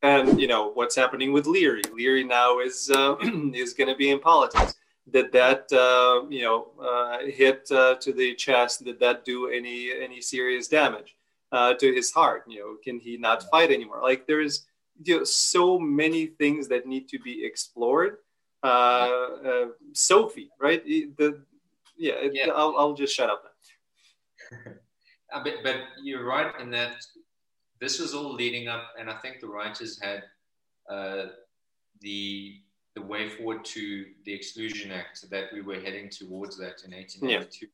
and 0.02 0.40
you 0.40 0.46
know 0.46 0.70
what's 0.72 0.96
happening 0.96 1.32
with 1.32 1.46
Leary. 1.46 1.82
Leary 1.92 2.24
now 2.24 2.60
is 2.60 2.90
uh, 2.90 3.16
is 3.54 3.74
going 3.74 3.88
to 3.88 3.96
be 3.96 4.10
in 4.10 4.18
politics. 4.18 4.74
Did 5.10 5.32
that 5.32 5.70
uh, 5.72 6.28
you 6.30 6.42
know 6.42 6.68
uh, 6.80 7.26
hit 7.26 7.68
uh, 7.70 7.96
to 7.96 8.12
the 8.12 8.34
chest? 8.34 8.84
Did 8.84 9.00
that 9.00 9.24
do 9.24 9.48
any 9.48 9.90
any 9.92 10.20
serious 10.20 10.68
damage 10.68 11.16
uh, 11.52 11.74
to 11.74 11.92
his 11.92 12.10
heart? 12.12 12.44
You 12.48 12.60
know, 12.60 12.76
can 12.82 12.98
he 12.98 13.16
not 13.16 13.42
fight 13.50 13.70
anymore? 13.70 14.00
Like 14.02 14.26
there 14.26 14.40
is 14.40 14.66
you 15.02 15.18
know, 15.18 15.24
so 15.24 15.78
many 15.78 16.26
things 16.26 16.68
that 16.68 16.86
need 16.86 17.08
to 17.08 17.18
be 17.18 17.44
explored. 17.44 18.18
Uh, 18.62 19.66
Sophie, 19.92 20.50
right? 20.60 20.84
The 20.84 21.42
yeah, 21.96 22.14
yeah. 22.32 22.48
I'll, 22.54 22.74
I'll 22.78 22.94
just 22.94 23.14
shut 23.14 23.28
up 23.28 23.44
now. 24.64 24.72
but, 25.44 25.54
but 25.62 25.76
you're 26.02 26.24
right 26.24 26.52
in 26.60 26.70
that 26.70 26.96
this 27.80 27.98
was 27.98 28.14
all 28.14 28.32
leading 28.34 28.68
up, 28.68 28.90
and 28.98 29.10
I 29.10 29.16
think 29.16 29.40
the 29.40 29.48
writers 29.48 30.00
had 30.00 30.22
uh, 30.88 31.26
the 32.00 32.56
the 32.96 33.02
way 33.02 33.28
forward 33.28 33.64
to 33.64 34.06
the 34.24 34.32
Exclusion 34.32 34.90
Act 34.90 35.30
that 35.30 35.44
we 35.52 35.60
were 35.60 35.78
heading 35.78 36.08
towards 36.08 36.58
that 36.58 36.82
in 36.84 36.92
1892. 36.92 37.66
Yeah. 37.66 37.70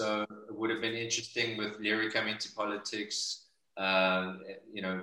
So 0.00 0.22
it 0.22 0.54
would 0.54 0.70
have 0.70 0.80
been 0.80 0.94
interesting 0.94 1.56
with 1.56 1.78
Leary 1.78 2.10
coming 2.10 2.36
to 2.38 2.52
politics, 2.52 3.46
uh, 3.76 4.34
you 4.72 4.82
know, 4.82 5.02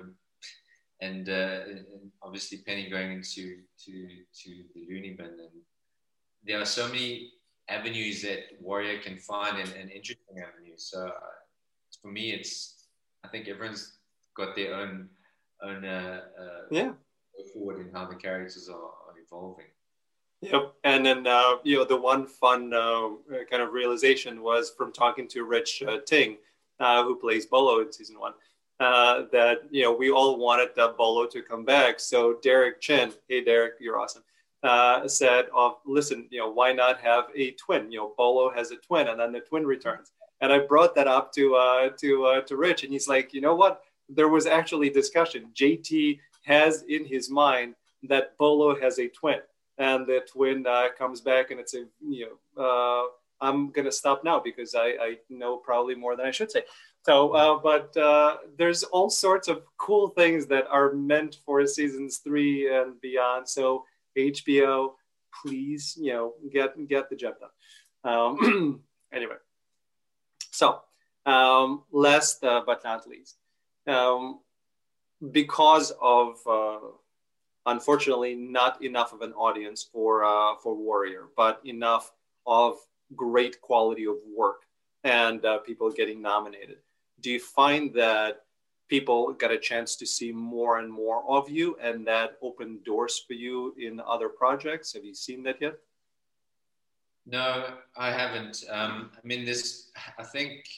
and, 1.02 1.28
uh, 1.28 1.58
and, 1.68 1.84
obviously 2.22 2.58
Penny 2.58 2.88
going 2.88 3.12
into 3.12 3.58
to 3.84 3.92
to 4.40 4.50
the 4.74 4.86
loony 4.88 5.14
bin. 5.18 5.26
And 5.26 5.62
there 6.44 6.60
are 6.60 6.70
so 6.78 6.86
many 6.86 7.32
avenues 7.68 8.22
that 8.22 8.40
Warrior 8.60 9.00
can 9.00 9.16
find 9.18 9.58
and, 9.58 9.70
and 9.72 9.90
interesting 9.90 10.36
avenues. 10.38 10.88
So 10.90 11.06
uh, 11.06 11.34
for 12.00 12.08
me, 12.08 12.32
it's 12.32 12.86
I 13.24 13.28
think 13.28 13.48
everyone's 13.48 13.98
got 14.36 14.54
their 14.54 14.74
own 14.74 15.08
own 15.62 15.84
uh, 15.84 16.20
uh, 16.40 16.62
yeah 16.70 16.92
forward 17.52 17.80
in 17.80 17.92
how 17.92 18.06
the 18.06 18.14
characters 18.14 18.68
are, 18.68 18.76
are 18.76 19.18
evolving. 19.24 19.66
Yep, 20.42 20.74
and 20.84 21.06
then 21.06 21.26
uh, 21.26 21.56
you 21.62 21.76
know 21.76 21.84
the 21.84 22.00
one 22.00 22.26
fun 22.26 22.72
uh, 22.74 23.10
kind 23.50 23.62
of 23.62 23.72
realization 23.72 24.42
was 24.42 24.72
from 24.76 24.92
talking 24.92 25.28
to 25.28 25.44
Rich 25.44 25.84
uh, 25.86 25.98
Ting, 26.04 26.38
uh, 26.80 27.04
who 27.04 27.16
plays 27.16 27.46
Bolo 27.46 27.80
in 27.80 27.92
season 27.92 28.18
one, 28.18 28.32
uh, 28.80 29.24
that 29.32 29.58
you 29.70 29.82
know 29.82 29.92
we 29.92 30.10
all 30.10 30.38
wanted 30.38 30.70
Bolo 30.96 31.26
to 31.26 31.42
come 31.42 31.64
back. 31.64 32.00
So 32.00 32.38
Derek 32.42 32.80
Chen, 32.80 33.12
hey 33.28 33.44
Derek, 33.44 33.74
you're 33.80 33.98
awesome, 33.98 34.24
uh, 34.62 35.06
said, 35.08 35.46
"Of 35.54 35.76
listen, 35.86 36.26
you 36.30 36.38
know 36.38 36.50
why 36.50 36.72
not 36.72 37.00
have 37.00 37.24
a 37.34 37.52
twin? 37.52 37.90
You 37.90 37.98
know 37.98 38.14
Bolo 38.16 38.50
has 38.50 38.70
a 38.70 38.76
twin, 38.76 39.08
and 39.08 39.20
then 39.20 39.32
the 39.32 39.40
twin 39.40 39.66
returns." 39.66 40.12
And 40.40 40.52
I 40.52 40.58
brought 40.58 40.94
that 40.96 41.06
up 41.06 41.32
to 41.34 41.54
uh, 41.54 41.90
to 42.00 42.42
to 42.46 42.56
Rich, 42.56 42.84
and 42.84 42.92
he's 42.92 43.08
like, 43.08 43.32
"You 43.32 43.40
know 43.40 43.54
what? 43.54 43.82
there 44.14 44.28
was 44.28 44.46
actually 44.46 44.90
discussion. 44.90 45.48
JT 45.54 46.18
has 46.44 46.82
in 46.88 47.04
his 47.04 47.30
mind 47.30 47.74
that 48.04 48.36
Bolo 48.38 48.78
has 48.80 48.98
a 48.98 49.08
twin, 49.08 49.38
and 49.78 50.06
the 50.06 50.20
twin 50.30 50.66
uh, 50.66 50.88
comes 50.96 51.20
back, 51.20 51.50
and 51.50 51.60
it's 51.60 51.74
a 51.74 51.84
you 52.00 52.28
know 52.56 52.62
uh, 52.62 53.06
I'm 53.44 53.70
gonna 53.70 53.92
stop 53.92 54.24
now 54.24 54.40
because 54.40 54.74
I, 54.74 54.96
I 55.00 55.18
know 55.30 55.56
probably 55.56 55.94
more 55.94 56.16
than 56.16 56.26
I 56.26 56.30
should 56.30 56.50
say. 56.50 56.62
So, 57.04 57.30
uh, 57.30 57.58
but 57.58 57.96
uh, 57.96 58.36
there's 58.56 58.84
all 58.84 59.10
sorts 59.10 59.48
of 59.48 59.62
cool 59.76 60.08
things 60.08 60.46
that 60.46 60.66
are 60.68 60.92
meant 60.92 61.38
for 61.44 61.66
seasons 61.66 62.18
three 62.18 62.72
and 62.72 63.00
beyond. 63.00 63.48
So 63.48 63.84
HBO, 64.16 64.92
please, 65.42 65.98
you 66.00 66.12
know, 66.12 66.34
get 66.52 66.74
get 66.86 67.10
the 67.10 67.16
job 67.16 67.34
done. 67.40 67.50
Um, 68.04 68.82
anyway, 69.12 69.34
so 70.52 70.82
um, 71.26 71.82
last 71.90 72.44
uh, 72.44 72.62
but 72.64 72.84
not 72.84 73.08
least, 73.08 73.36
um, 73.88 74.38
because 75.32 75.92
of 76.00 76.36
uh, 76.48 76.78
unfortunately 77.66 78.36
not 78.36 78.82
enough 78.84 79.12
of 79.12 79.22
an 79.22 79.32
audience 79.32 79.82
for 79.92 80.24
uh, 80.24 80.54
for 80.62 80.76
Warrior, 80.76 81.28
but 81.36 81.60
enough 81.64 82.12
of 82.46 82.76
great 83.16 83.60
quality 83.60 84.06
of 84.06 84.16
work 84.36 84.62
and 85.04 85.44
uh, 85.44 85.58
people 85.58 85.90
getting 85.90 86.22
nominated. 86.22 86.78
Do 87.22 87.30
you 87.30 87.40
find 87.40 87.92
that 87.94 88.42
people 88.88 89.32
get 89.32 89.50
a 89.50 89.58
chance 89.58 89.96
to 89.96 90.06
see 90.06 90.32
more 90.32 90.78
and 90.78 90.92
more 90.92 91.24
of 91.28 91.48
you, 91.48 91.76
and 91.80 92.06
that 92.06 92.36
opened 92.42 92.84
doors 92.84 93.24
for 93.26 93.32
you 93.34 93.74
in 93.78 94.00
other 94.00 94.28
projects? 94.28 94.92
Have 94.92 95.04
you 95.04 95.14
seen 95.14 95.42
that 95.44 95.60
yet? 95.60 95.74
No, 97.24 97.74
I 97.96 98.10
haven't. 98.10 98.64
Um, 98.68 99.10
I 99.14 99.26
mean, 99.26 99.44
this. 99.44 99.90
I 100.18 100.24
think 100.24 100.68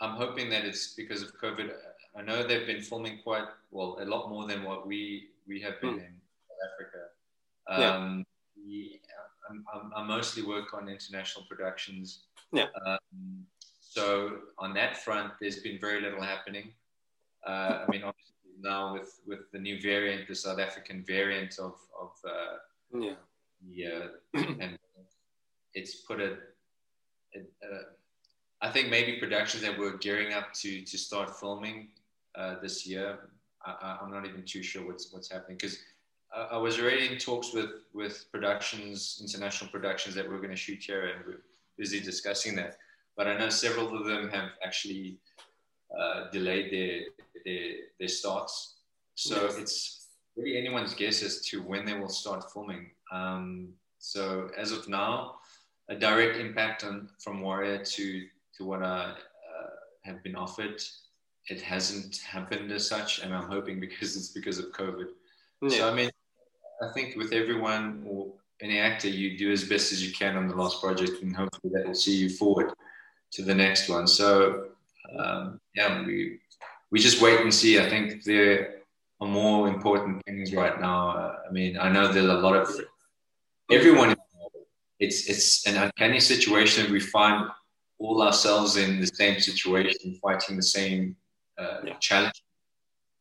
I'm 0.00 0.16
hoping 0.16 0.50
that 0.50 0.64
it's 0.64 0.94
because 0.94 1.22
of 1.22 1.38
COVID 1.40 1.70
I 2.16 2.22
know 2.22 2.46
they've 2.46 2.66
been 2.66 2.82
filming 2.82 3.18
quite 3.22 3.44
well, 3.70 3.96
a 4.00 4.04
lot 4.04 4.28
more 4.28 4.46
than 4.46 4.64
what 4.64 4.86
we 4.86 5.28
we 5.46 5.60
have 5.60 5.80
been 5.80 5.94
mm. 5.94 6.06
in 6.06 6.14
South 6.48 6.68
Africa. 6.72 7.92
Um, 7.98 8.24
yeah. 8.64 8.96
I, 9.74 10.00
I, 10.00 10.04
mostly 10.04 10.42
work 10.42 10.74
on 10.74 10.88
international 10.88 11.44
productions. 11.48 12.24
Yeah. 12.52 12.66
Um, 12.86 13.46
so 13.92 14.38
on 14.58 14.72
that 14.74 14.96
front, 14.96 15.32
there's 15.38 15.58
been 15.58 15.78
very 15.78 16.00
little 16.00 16.22
happening. 16.22 16.72
Uh, 17.46 17.84
I 17.86 17.90
mean, 17.90 18.02
obviously 18.04 18.32
now 18.60 18.94
with 18.94 19.20
with 19.26 19.50
the 19.52 19.58
new 19.58 19.80
variant, 19.80 20.26
the 20.28 20.34
South 20.34 20.58
African 20.58 21.04
variant 21.06 21.58
of 21.58 21.74
of 22.00 22.12
uh, 22.26 22.56
yeah, 22.98 23.14
yeah, 23.68 24.06
and 24.34 24.78
it's 25.74 25.96
put 25.96 26.20
a, 26.20 26.38
a, 27.34 27.40
a 27.40 27.80
I 28.62 28.70
think 28.70 28.88
maybe 28.88 29.18
productions 29.18 29.62
that 29.62 29.76
were 29.76 29.98
gearing 29.98 30.32
up 30.32 30.54
to 30.54 30.82
to 30.82 30.96
start 30.98 31.38
filming 31.38 31.88
uh, 32.34 32.56
this 32.62 32.86
year. 32.86 33.18
I, 33.64 33.98
am 34.02 34.10
not 34.10 34.26
even 34.26 34.42
too 34.42 34.62
sure 34.62 34.86
what's 34.86 35.12
what's 35.12 35.30
happening 35.30 35.58
because 35.58 35.78
I, 36.34 36.56
I, 36.56 36.56
was 36.56 36.80
already 36.80 37.08
in 37.08 37.18
talks 37.18 37.52
with 37.52 37.70
with 37.92 38.24
productions, 38.32 39.20
international 39.20 39.70
productions 39.70 40.14
that 40.14 40.28
we're 40.28 40.38
going 40.38 40.50
to 40.50 40.56
shoot 40.56 40.82
here, 40.82 41.08
and 41.08 41.26
we're 41.26 41.42
busy 41.76 42.00
discussing 42.00 42.56
that. 42.56 42.78
But 43.16 43.26
I 43.28 43.36
know 43.36 43.48
several 43.48 43.96
of 43.96 44.06
them 44.06 44.30
have 44.30 44.50
actually 44.64 45.18
uh, 45.96 46.30
delayed 46.30 46.72
their, 46.72 47.00
their 47.44 47.72
their 47.98 48.08
starts, 48.08 48.76
so 49.14 49.44
yes. 49.44 49.58
it's 49.58 50.08
really 50.36 50.56
anyone's 50.56 50.94
guess 50.94 51.22
as 51.22 51.44
to 51.46 51.62
when 51.62 51.84
they 51.84 51.98
will 51.98 52.08
start 52.08 52.50
filming. 52.52 52.90
Um, 53.12 53.74
so 53.98 54.48
as 54.56 54.72
of 54.72 54.88
now, 54.88 55.36
a 55.88 55.94
direct 55.94 56.38
impact 56.38 56.84
on 56.84 57.10
from 57.22 57.42
Warrior 57.42 57.84
to 57.84 58.26
to 58.56 58.64
what 58.64 58.82
I 58.82 59.10
uh, 59.10 59.70
have 60.04 60.22
been 60.22 60.36
offered. 60.36 60.80
It 61.48 61.60
hasn't 61.60 62.18
happened 62.18 62.70
as 62.72 62.88
such, 62.88 63.18
and 63.18 63.34
I'm 63.34 63.48
hoping 63.48 63.80
because 63.80 64.16
it's 64.16 64.28
because 64.28 64.58
of 64.58 64.66
COVID. 64.72 65.08
Yeah. 65.60 65.68
So 65.68 65.90
I 65.90 65.94
mean, 65.94 66.10
I 66.82 66.92
think 66.94 67.16
with 67.16 67.32
everyone 67.32 68.04
or 68.06 68.32
any 68.62 68.78
actor, 68.78 69.08
you 69.08 69.36
do 69.36 69.52
as 69.52 69.64
best 69.64 69.92
as 69.92 70.06
you 70.06 70.12
can 70.12 70.36
on 70.36 70.48
the 70.48 70.56
last 70.56 70.80
project, 70.80 71.20
and 71.22 71.36
hopefully 71.36 71.72
that 71.74 71.86
will 71.86 71.94
see 71.94 72.16
you 72.16 72.30
forward 72.30 72.72
to 73.32 73.42
the 73.42 73.54
next 73.54 73.88
one. 73.88 74.06
So 74.06 74.66
um, 75.18 75.60
yeah, 75.74 76.04
we 76.04 76.38
we 76.90 76.98
just 76.98 77.20
wait 77.20 77.40
and 77.40 77.52
see. 77.52 77.80
I 77.80 77.88
think 77.88 78.24
there 78.24 78.82
are 79.20 79.28
more 79.28 79.68
important 79.68 80.22
things 80.24 80.52
right 80.52 80.80
now. 80.80 81.10
Uh, 81.10 81.36
I 81.48 81.52
mean, 81.52 81.78
I 81.78 81.90
know 81.90 82.12
there's 82.12 82.26
a 82.26 82.34
lot 82.34 82.56
of 82.56 82.68
everyone. 83.70 84.14
It's 84.98 85.28
it's 85.28 85.66
an 85.66 85.76
uncanny 85.76 86.20
situation. 86.20 86.92
We 86.92 87.00
find 87.00 87.48
all 87.98 88.22
ourselves 88.22 88.76
in 88.76 89.00
the 89.00 89.06
same 89.06 89.40
situation, 89.40 90.18
fighting 90.22 90.56
the 90.56 90.62
same 90.62 91.16
uh, 91.58 91.78
yeah. 91.84 91.94
challenge. 92.00 92.42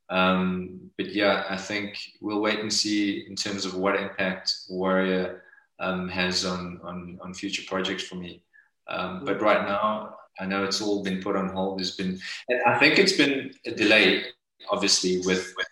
Um, 0.09 0.91
but 0.97 1.13
yeah, 1.13 1.45
I 1.49 1.55
think 1.55 1.97
we'll 2.19 2.41
wait 2.41 2.59
and 2.59 2.71
see 2.71 3.25
in 3.29 3.35
terms 3.35 3.65
of 3.65 3.75
what 3.75 3.95
impact 3.95 4.53
Warrior 4.69 5.43
um, 5.79 6.09
has 6.09 6.45
on, 6.45 6.79
on 6.83 7.17
on 7.21 7.33
future 7.33 7.63
projects 7.67 8.03
for 8.03 8.15
me. 8.15 8.43
Um, 8.87 9.23
but 9.25 9.41
right 9.41 9.67
now, 9.67 10.15
I 10.39 10.45
know 10.45 10.63
it's 10.63 10.81
all 10.81 11.03
been 11.03 11.21
put 11.21 11.35
on 11.35 11.49
hold. 11.49 11.79
There's 11.79 11.95
been, 11.95 12.19
and 12.49 12.61
I 12.65 12.77
think 12.79 12.97
it's 12.97 13.13
been 13.13 13.53
a 13.65 13.71
delay, 13.71 14.23
obviously, 14.69 15.17
with, 15.17 15.53
with 15.55 15.67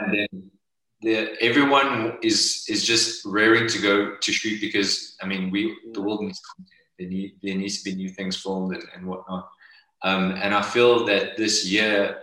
and 0.00 0.14
then 0.14 0.50
the, 1.00 1.42
everyone 1.42 2.18
is 2.22 2.64
is 2.68 2.84
just 2.84 3.24
raring 3.24 3.68
to 3.68 3.78
go 3.80 4.16
to 4.16 4.32
shoot 4.32 4.60
because 4.60 5.16
I 5.20 5.26
mean 5.26 5.50
we 5.50 5.76
the 5.92 6.02
world 6.02 6.22
needs. 6.22 6.40
There, 6.98 7.08
need, 7.08 7.34
there 7.42 7.54
needs 7.54 7.82
to 7.82 7.90
be 7.90 7.94
new 7.94 8.08
things 8.08 8.36
filmed 8.36 8.74
and, 8.74 8.82
and 8.94 9.06
whatnot. 9.06 9.50
Um, 10.02 10.30
and 10.42 10.54
I 10.54 10.62
feel 10.62 11.04
that 11.04 11.36
this 11.36 11.66
year, 11.66 12.22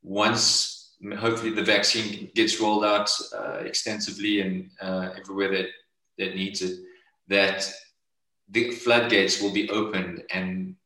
once 0.00 0.94
hopefully 1.18 1.50
the 1.50 1.64
vaccine 1.64 2.30
gets 2.34 2.60
rolled 2.60 2.84
out 2.84 3.10
uh, 3.36 3.62
extensively 3.64 4.40
and 4.40 4.70
uh, 4.80 5.10
everywhere 5.18 5.50
that 5.50 5.66
that 6.18 6.36
needs 6.36 6.62
it, 6.62 6.78
that 7.28 7.68
the 8.50 8.70
floodgates 8.70 9.40
will 9.40 9.52
be 9.52 9.70
opened 9.70 10.22
and 10.30 10.76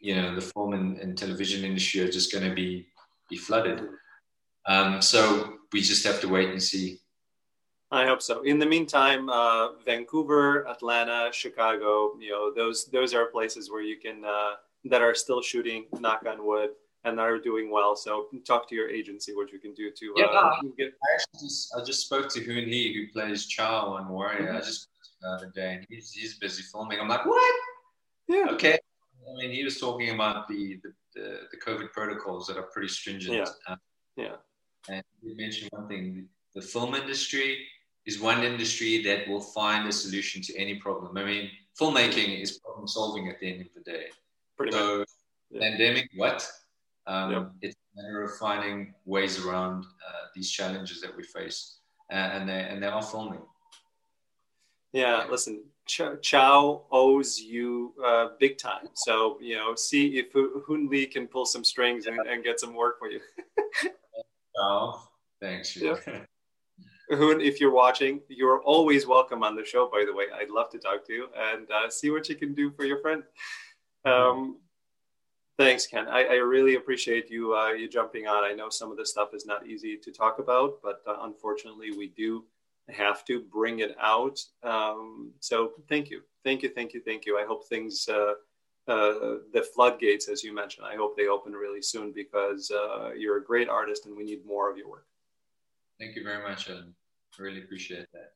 you 0.00 0.14
know 0.14 0.34
the 0.34 0.40
film 0.40 0.74
and, 0.74 0.98
and 0.98 1.16
television 1.16 1.64
industry 1.64 2.00
are 2.00 2.10
just 2.10 2.32
going 2.32 2.48
to 2.48 2.54
be 2.54 2.86
be 3.28 3.36
flooded. 3.36 3.82
Um, 4.66 5.00
so 5.00 5.54
we 5.72 5.80
just 5.80 6.04
have 6.04 6.20
to 6.20 6.28
wait 6.28 6.50
and 6.50 6.62
see. 6.62 7.00
I 7.90 8.04
hope 8.04 8.20
so. 8.20 8.42
In 8.42 8.58
the 8.58 8.66
meantime, 8.66 9.28
uh, 9.28 9.68
Vancouver, 9.84 10.66
Atlanta, 10.68 11.30
Chicago, 11.32 12.12
you 12.20 12.30
know, 12.30 12.52
those 12.52 12.86
those 12.86 13.14
are 13.14 13.26
places 13.26 13.70
where 13.70 13.82
you 13.82 13.96
can 13.96 14.24
uh, 14.24 14.54
that 14.84 15.02
are 15.02 15.14
still 15.14 15.40
shooting. 15.40 15.86
Knock 16.00 16.24
on 16.28 16.44
wood, 16.44 16.70
and 17.04 17.20
are 17.20 17.38
doing 17.38 17.70
well. 17.70 17.94
So 17.96 18.26
talk 18.44 18.68
to 18.68 18.74
your 18.74 18.90
agency 18.90 19.34
what 19.34 19.52
you 19.52 19.58
can 19.58 19.72
do 19.74 19.90
to. 19.90 20.14
Yeah, 20.16 20.24
uh, 20.24 20.50
get... 20.76 20.88
I 20.88 21.14
actually 21.14 21.48
just 21.48 21.74
I 21.76 21.84
just 21.84 22.00
spoke 22.02 22.28
to 22.30 22.40
Hoon 22.40 22.64
Lee 22.66 22.92
who 22.92 23.12
plays 23.12 23.46
Chao 23.46 23.94
on 23.94 24.08
Warrior. 24.08 24.48
Mm-hmm. 24.48 24.56
I 24.56 24.60
just 24.60 24.88
the 25.20 25.28
other 25.28 25.52
day, 25.54 25.74
and 25.74 25.86
he's 25.88 26.12
he's 26.12 26.38
busy 26.38 26.62
filming. 26.62 27.00
I'm 27.00 27.08
like, 27.08 27.26
what? 27.26 27.54
Yeah. 28.28 28.46
Okay. 28.50 28.74
I 28.74 29.42
mean, 29.42 29.50
he 29.50 29.64
was 29.64 29.78
talking 29.80 30.10
about 30.10 30.48
the 30.48 30.80
the, 30.82 30.92
the, 31.14 31.40
the 31.50 31.58
COVID 31.58 31.92
protocols 31.92 32.46
that 32.46 32.56
are 32.56 32.68
pretty 32.72 32.88
stringent. 32.88 33.36
Yeah. 33.36 33.72
Uh, 33.72 33.76
yeah. 34.16 34.36
And 34.88 35.02
you 35.22 35.36
mentioned 35.36 35.70
one 35.72 35.88
thing: 35.88 36.28
the 36.54 36.60
film 36.60 36.94
industry 36.94 37.66
is 38.06 38.20
one 38.20 38.44
industry 38.44 39.02
that 39.02 39.28
will 39.28 39.40
find 39.40 39.88
a 39.88 39.92
solution 39.92 40.40
to 40.42 40.56
any 40.56 40.76
problem. 40.76 41.16
I 41.16 41.24
mean, 41.24 41.50
filmmaking 41.78 42.40
is 42.40 42.58
problem 42.58 42.86
solving 42.86 43.28
at 43.28 43.40
the 43.40 43.52
end 43.52 43.60
of 43.62 43.68
the 43.74 43.90
day. 43.90 44.06
Pretty 44.56 44.72
so, 44.72 44.98
much. 44.98 45.08
Yeah. 45.50 45.60
pandemic, 45.60 46.10
what? 46.16 46.48
Um, 47.06 47.30
yep. 47.32 47.50
It's 47.62 47.74
a 47.74 48.02
matter 48.02 48.22
of 48.22 48.36
finding 48.36 48.94
ways 49.04 49.44
around 49.44 49.84
uh, 49.84 50.26
these 50.34 50.50
challenges 50.50 51.00
that 51.00 51.16
we 51.16 51.22
face, 51.22 51.78
uh, 52.10 52.14
and 52.14 52.48
they 52.48 52.60
and 52.60 52.82
they 52.82 52.86
are 52.86 53.02
filming. 53.02 53.42
Yeah, 54.92 55.26
listen, 55.30 55.64
Ch- 55.86 56.20
Chao 56.22 56.84
owes 56.90 57.38
you 57.40 57.94
uh, 58.04 58.28
big 58.38 58.58
time. 58.58 58.88
So 58.94 59.38
you 59.40 59.56
know, 59.56 59.74
see 59.74 60.18
if 60.18 60.32
Hoon 60.32 60.88
Lee 60.88 61.06
can 61.06 61.26
pull 61.26 61.46
some 61.46 61.64
strings 61.64 62.06
and, 62.06 62.18
and 62.20 62.44
get 62.44 62.60
some 62.60 62.74
work 62.74 62.98
for 62.98 63.08
you. 63.10 63.20
oh, 64.58 65.08
thanks. 65.40 65.76
Yeah. 65.76 65.96
Hoon, 67.10 67.40
if 67.40 67.60
you're 67.60 67.70
watching, 67.70 68.20
you're 68.28 68.60
always 68.62 69.06
welcome 69.06 69.44
on 69.44 69.54
the 69.54 69.64
show. 69.64 69.88
By 69.88 70.04
the 70.04 70.14
way, 70.14 70.24
I'd 70.34 70.50
love 70.50 70.70
to 70.70 70.78
talk 70.78 71.06
to 71.06 71.12
you 71.12 71.28
and 71.36 71.70
uh, 71.70 71.88
see 71.88 72.10
what 72.10 72.28
you 72.28 72.34
can 72.34 72.52
do 72.52 72.72
for 72.72 72.84
your 72.84 73.00
friend. 73.00 73.22
Um, 74.04 74.58
thanks, 75.56 75.86
Ken. 75.86 76.08
I, 76.08 76.24
I, 76.24 76.34
really 76.34 76.74
appreciate 76.74 77.30
you 77.30 77.54
uh, 77.54 77.72
you 77.72 77.88
jumping 77.88 78.26
on. 78.26 78.42
I 78.42 78.54
know 78.54 78.68
some 78.70 78.90
of 78.90 78.96
this 78.96 79.10
stuff 79.10 79.34
is 79.34 79.46
not 79.46 79.66
easy 79.66 79.96
to 79.96 80.10
talk 80.10 80.40
about, 80.40 80.80
but 80.82 81.00
uh, 81.06 81.18
unfortunately, 81.22 81.90
we 81.96 82.08
do 82.08 82.44
have 82.88 83.24
to 83.24 83.40
bring 83.40 83.80
it 83.80 83.96
out. 84.00 84.38
Um, 84.62 85.32
so 85.40 85.72
thank 85.88 86.10
you, 86.10 86.22
thank 86.44 86.62
you, 86.62 86.68
thank 86.68 86.94
you, 86.94 87.00
thank 87.00 87.26
you. 87.26 87.38
I 87.38 87.44
hope 87.44 87.68
things, 87.68 88.08
uh, 88.08 88.34
uh, 88.88 89.38
the 89.52 89.66
floodgates, 89.74 90.28
as 90.28 90.44
you 90.44 90.54
mentioned, 90.54 90.86
I 90.86 90.94
hope 90.94 91.16
they 91.16 91.26
open 91.26 91.52
really 91.52 91.82
soon 91.82 92.12
because 92.12 92.70
uh, 92.70 93.10
you're 93.16 93.38
a 93.38 93.44
great 93.44 93.68
artist 93.68 94.06
and 94.06 94.16
we 94.16 94.24
need 94.24 94.46
more 94.46 94.70
of 94.70 94.76
your 94.76 94.88
work. 94.88 95.06
Thank 95.98 96.14
you 96.14 96.22
very 96.22 96.42
much. 96.42 96.70
I 96.70 96.82
really 97.38 97.62
appreciate 97.62 98.06
that. 98.12 98.32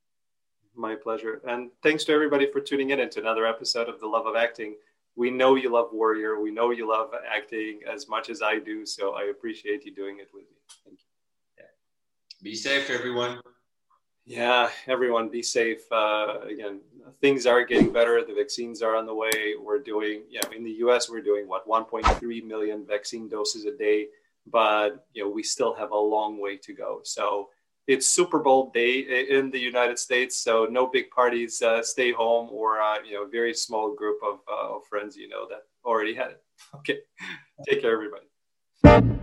My 0.74 0.94
pleasure. 0.94 1.40
And 1.46 1.70
thanks 1.82 2.05
to 2.05 2.12
everybody 2.12 2.51
for 2.51 2.61
tuning 2.61 2.90
in 2.90 3.01
into 3.01 3.20
another 3.20 3.46
episode 3.46 3.88
of 3.88 4.01
The 4.01 4.07
Love 4.07 4.26
of 4.26 4.36
Acting. 4.36 4.74
We 5.16 5.30
know 5.30 5.57
you 5.57 5.70
love 5.70 5.88
Warrior. 5.92 6.40
We 6.40 6.51
know 6.51 6.70
you 6.70 6.88
love 6.88 7.11
acting 7.28 7.80
as 7.88 8.09
much 8.09 8.30
as 8.30 8.42
I 8.42 8.59
do. 8.59 8.86
So 8.86 9.14
I 9.14 9.24
appreciate 9.24 9.84
you 9.84 9.94
doing 9.94 10.18
it 10.18 10.28
with 10.32 10.44
me. 10.44 10.57
Thank 10.84 11.01
you. 11.01 11.07
Yeah. 11.59 11.64
Be 12.42 12.55
safe, 12.55 12.88
everyone. 12.90 13.40
Yeah, 14.27 14.71
everyone 14.87 15.29
be 15.29 15.43
safe. 15.43 15.91
Uh, 15.91 16.41
again, 16.49 16.81
things 17.21 17.47
are 17.47 17.64
getting 17.64 17.93
better. 17.93 18.23
The 18.25 18.35
vaccines 18.35 18.83
are 18.83 18.95
on 18.97 19.07
the 19.07 19.14
way. 19.14 19.55
We're 19.61 19.81
doing, 19.81 20.23
know, 20.43 20.51
in 20.57 20.62
the 20.62 20.73
US, 20.85 21.11
we're 21.11 21.23
doing 21.23 21.49
what, 21.49 21.66
1.3 21.66 22.45
million 22.45 22.87
vaccine 22.87 23.29
doses 23.29 23.64
a 23.64 23.77
day, 23.77 24.09
but, 24.47 25.07
you 25.14 25.25
know, 25.25 25.31
we 25.31 25.43
still 25.43 25.75
have 25.75 25.91
a 25.91 25.97
long 25.99 26.41
way 26.41 26.57
to 26.59 26.73
go. 26.73 27.01
So 27.03 27.49
it's 27.89 28.07
Super 28.07 28.39
Bowl 28.39 28.71
day 28.73 29.01
in 29.31 29.51
the 29.51 29.59
United 29.59 29.99
States. 29.99 30.37
So 30.37 30.66
no 30.71 30.87
big 30.87 31.11
parties, 31.11 31.61
uh, 31.61 31.83
stay 31.83 32.12
home 32.12 32.51
or, 32.53 32.81
uh, 32.81 32.99
you 33.03 33.14
know, 33.14 33.27
very 33.27 33.55
small 33.55 33.95
group 33.95 34.18
of, 34.23 34.39
uh, 34.49 34.77
of 34.77 34.87
friends, 34.87 35.16
you 35.16 35.29
know, 35.29 35.49
that 35.49 35.62
already 35.85 36.14
had 36.14 36.31
it. 36.33 36.43
Okay. 36.77 36.99
Take 37.68 37.81
care, 37.81 37.93
everybody. 37.95 39.20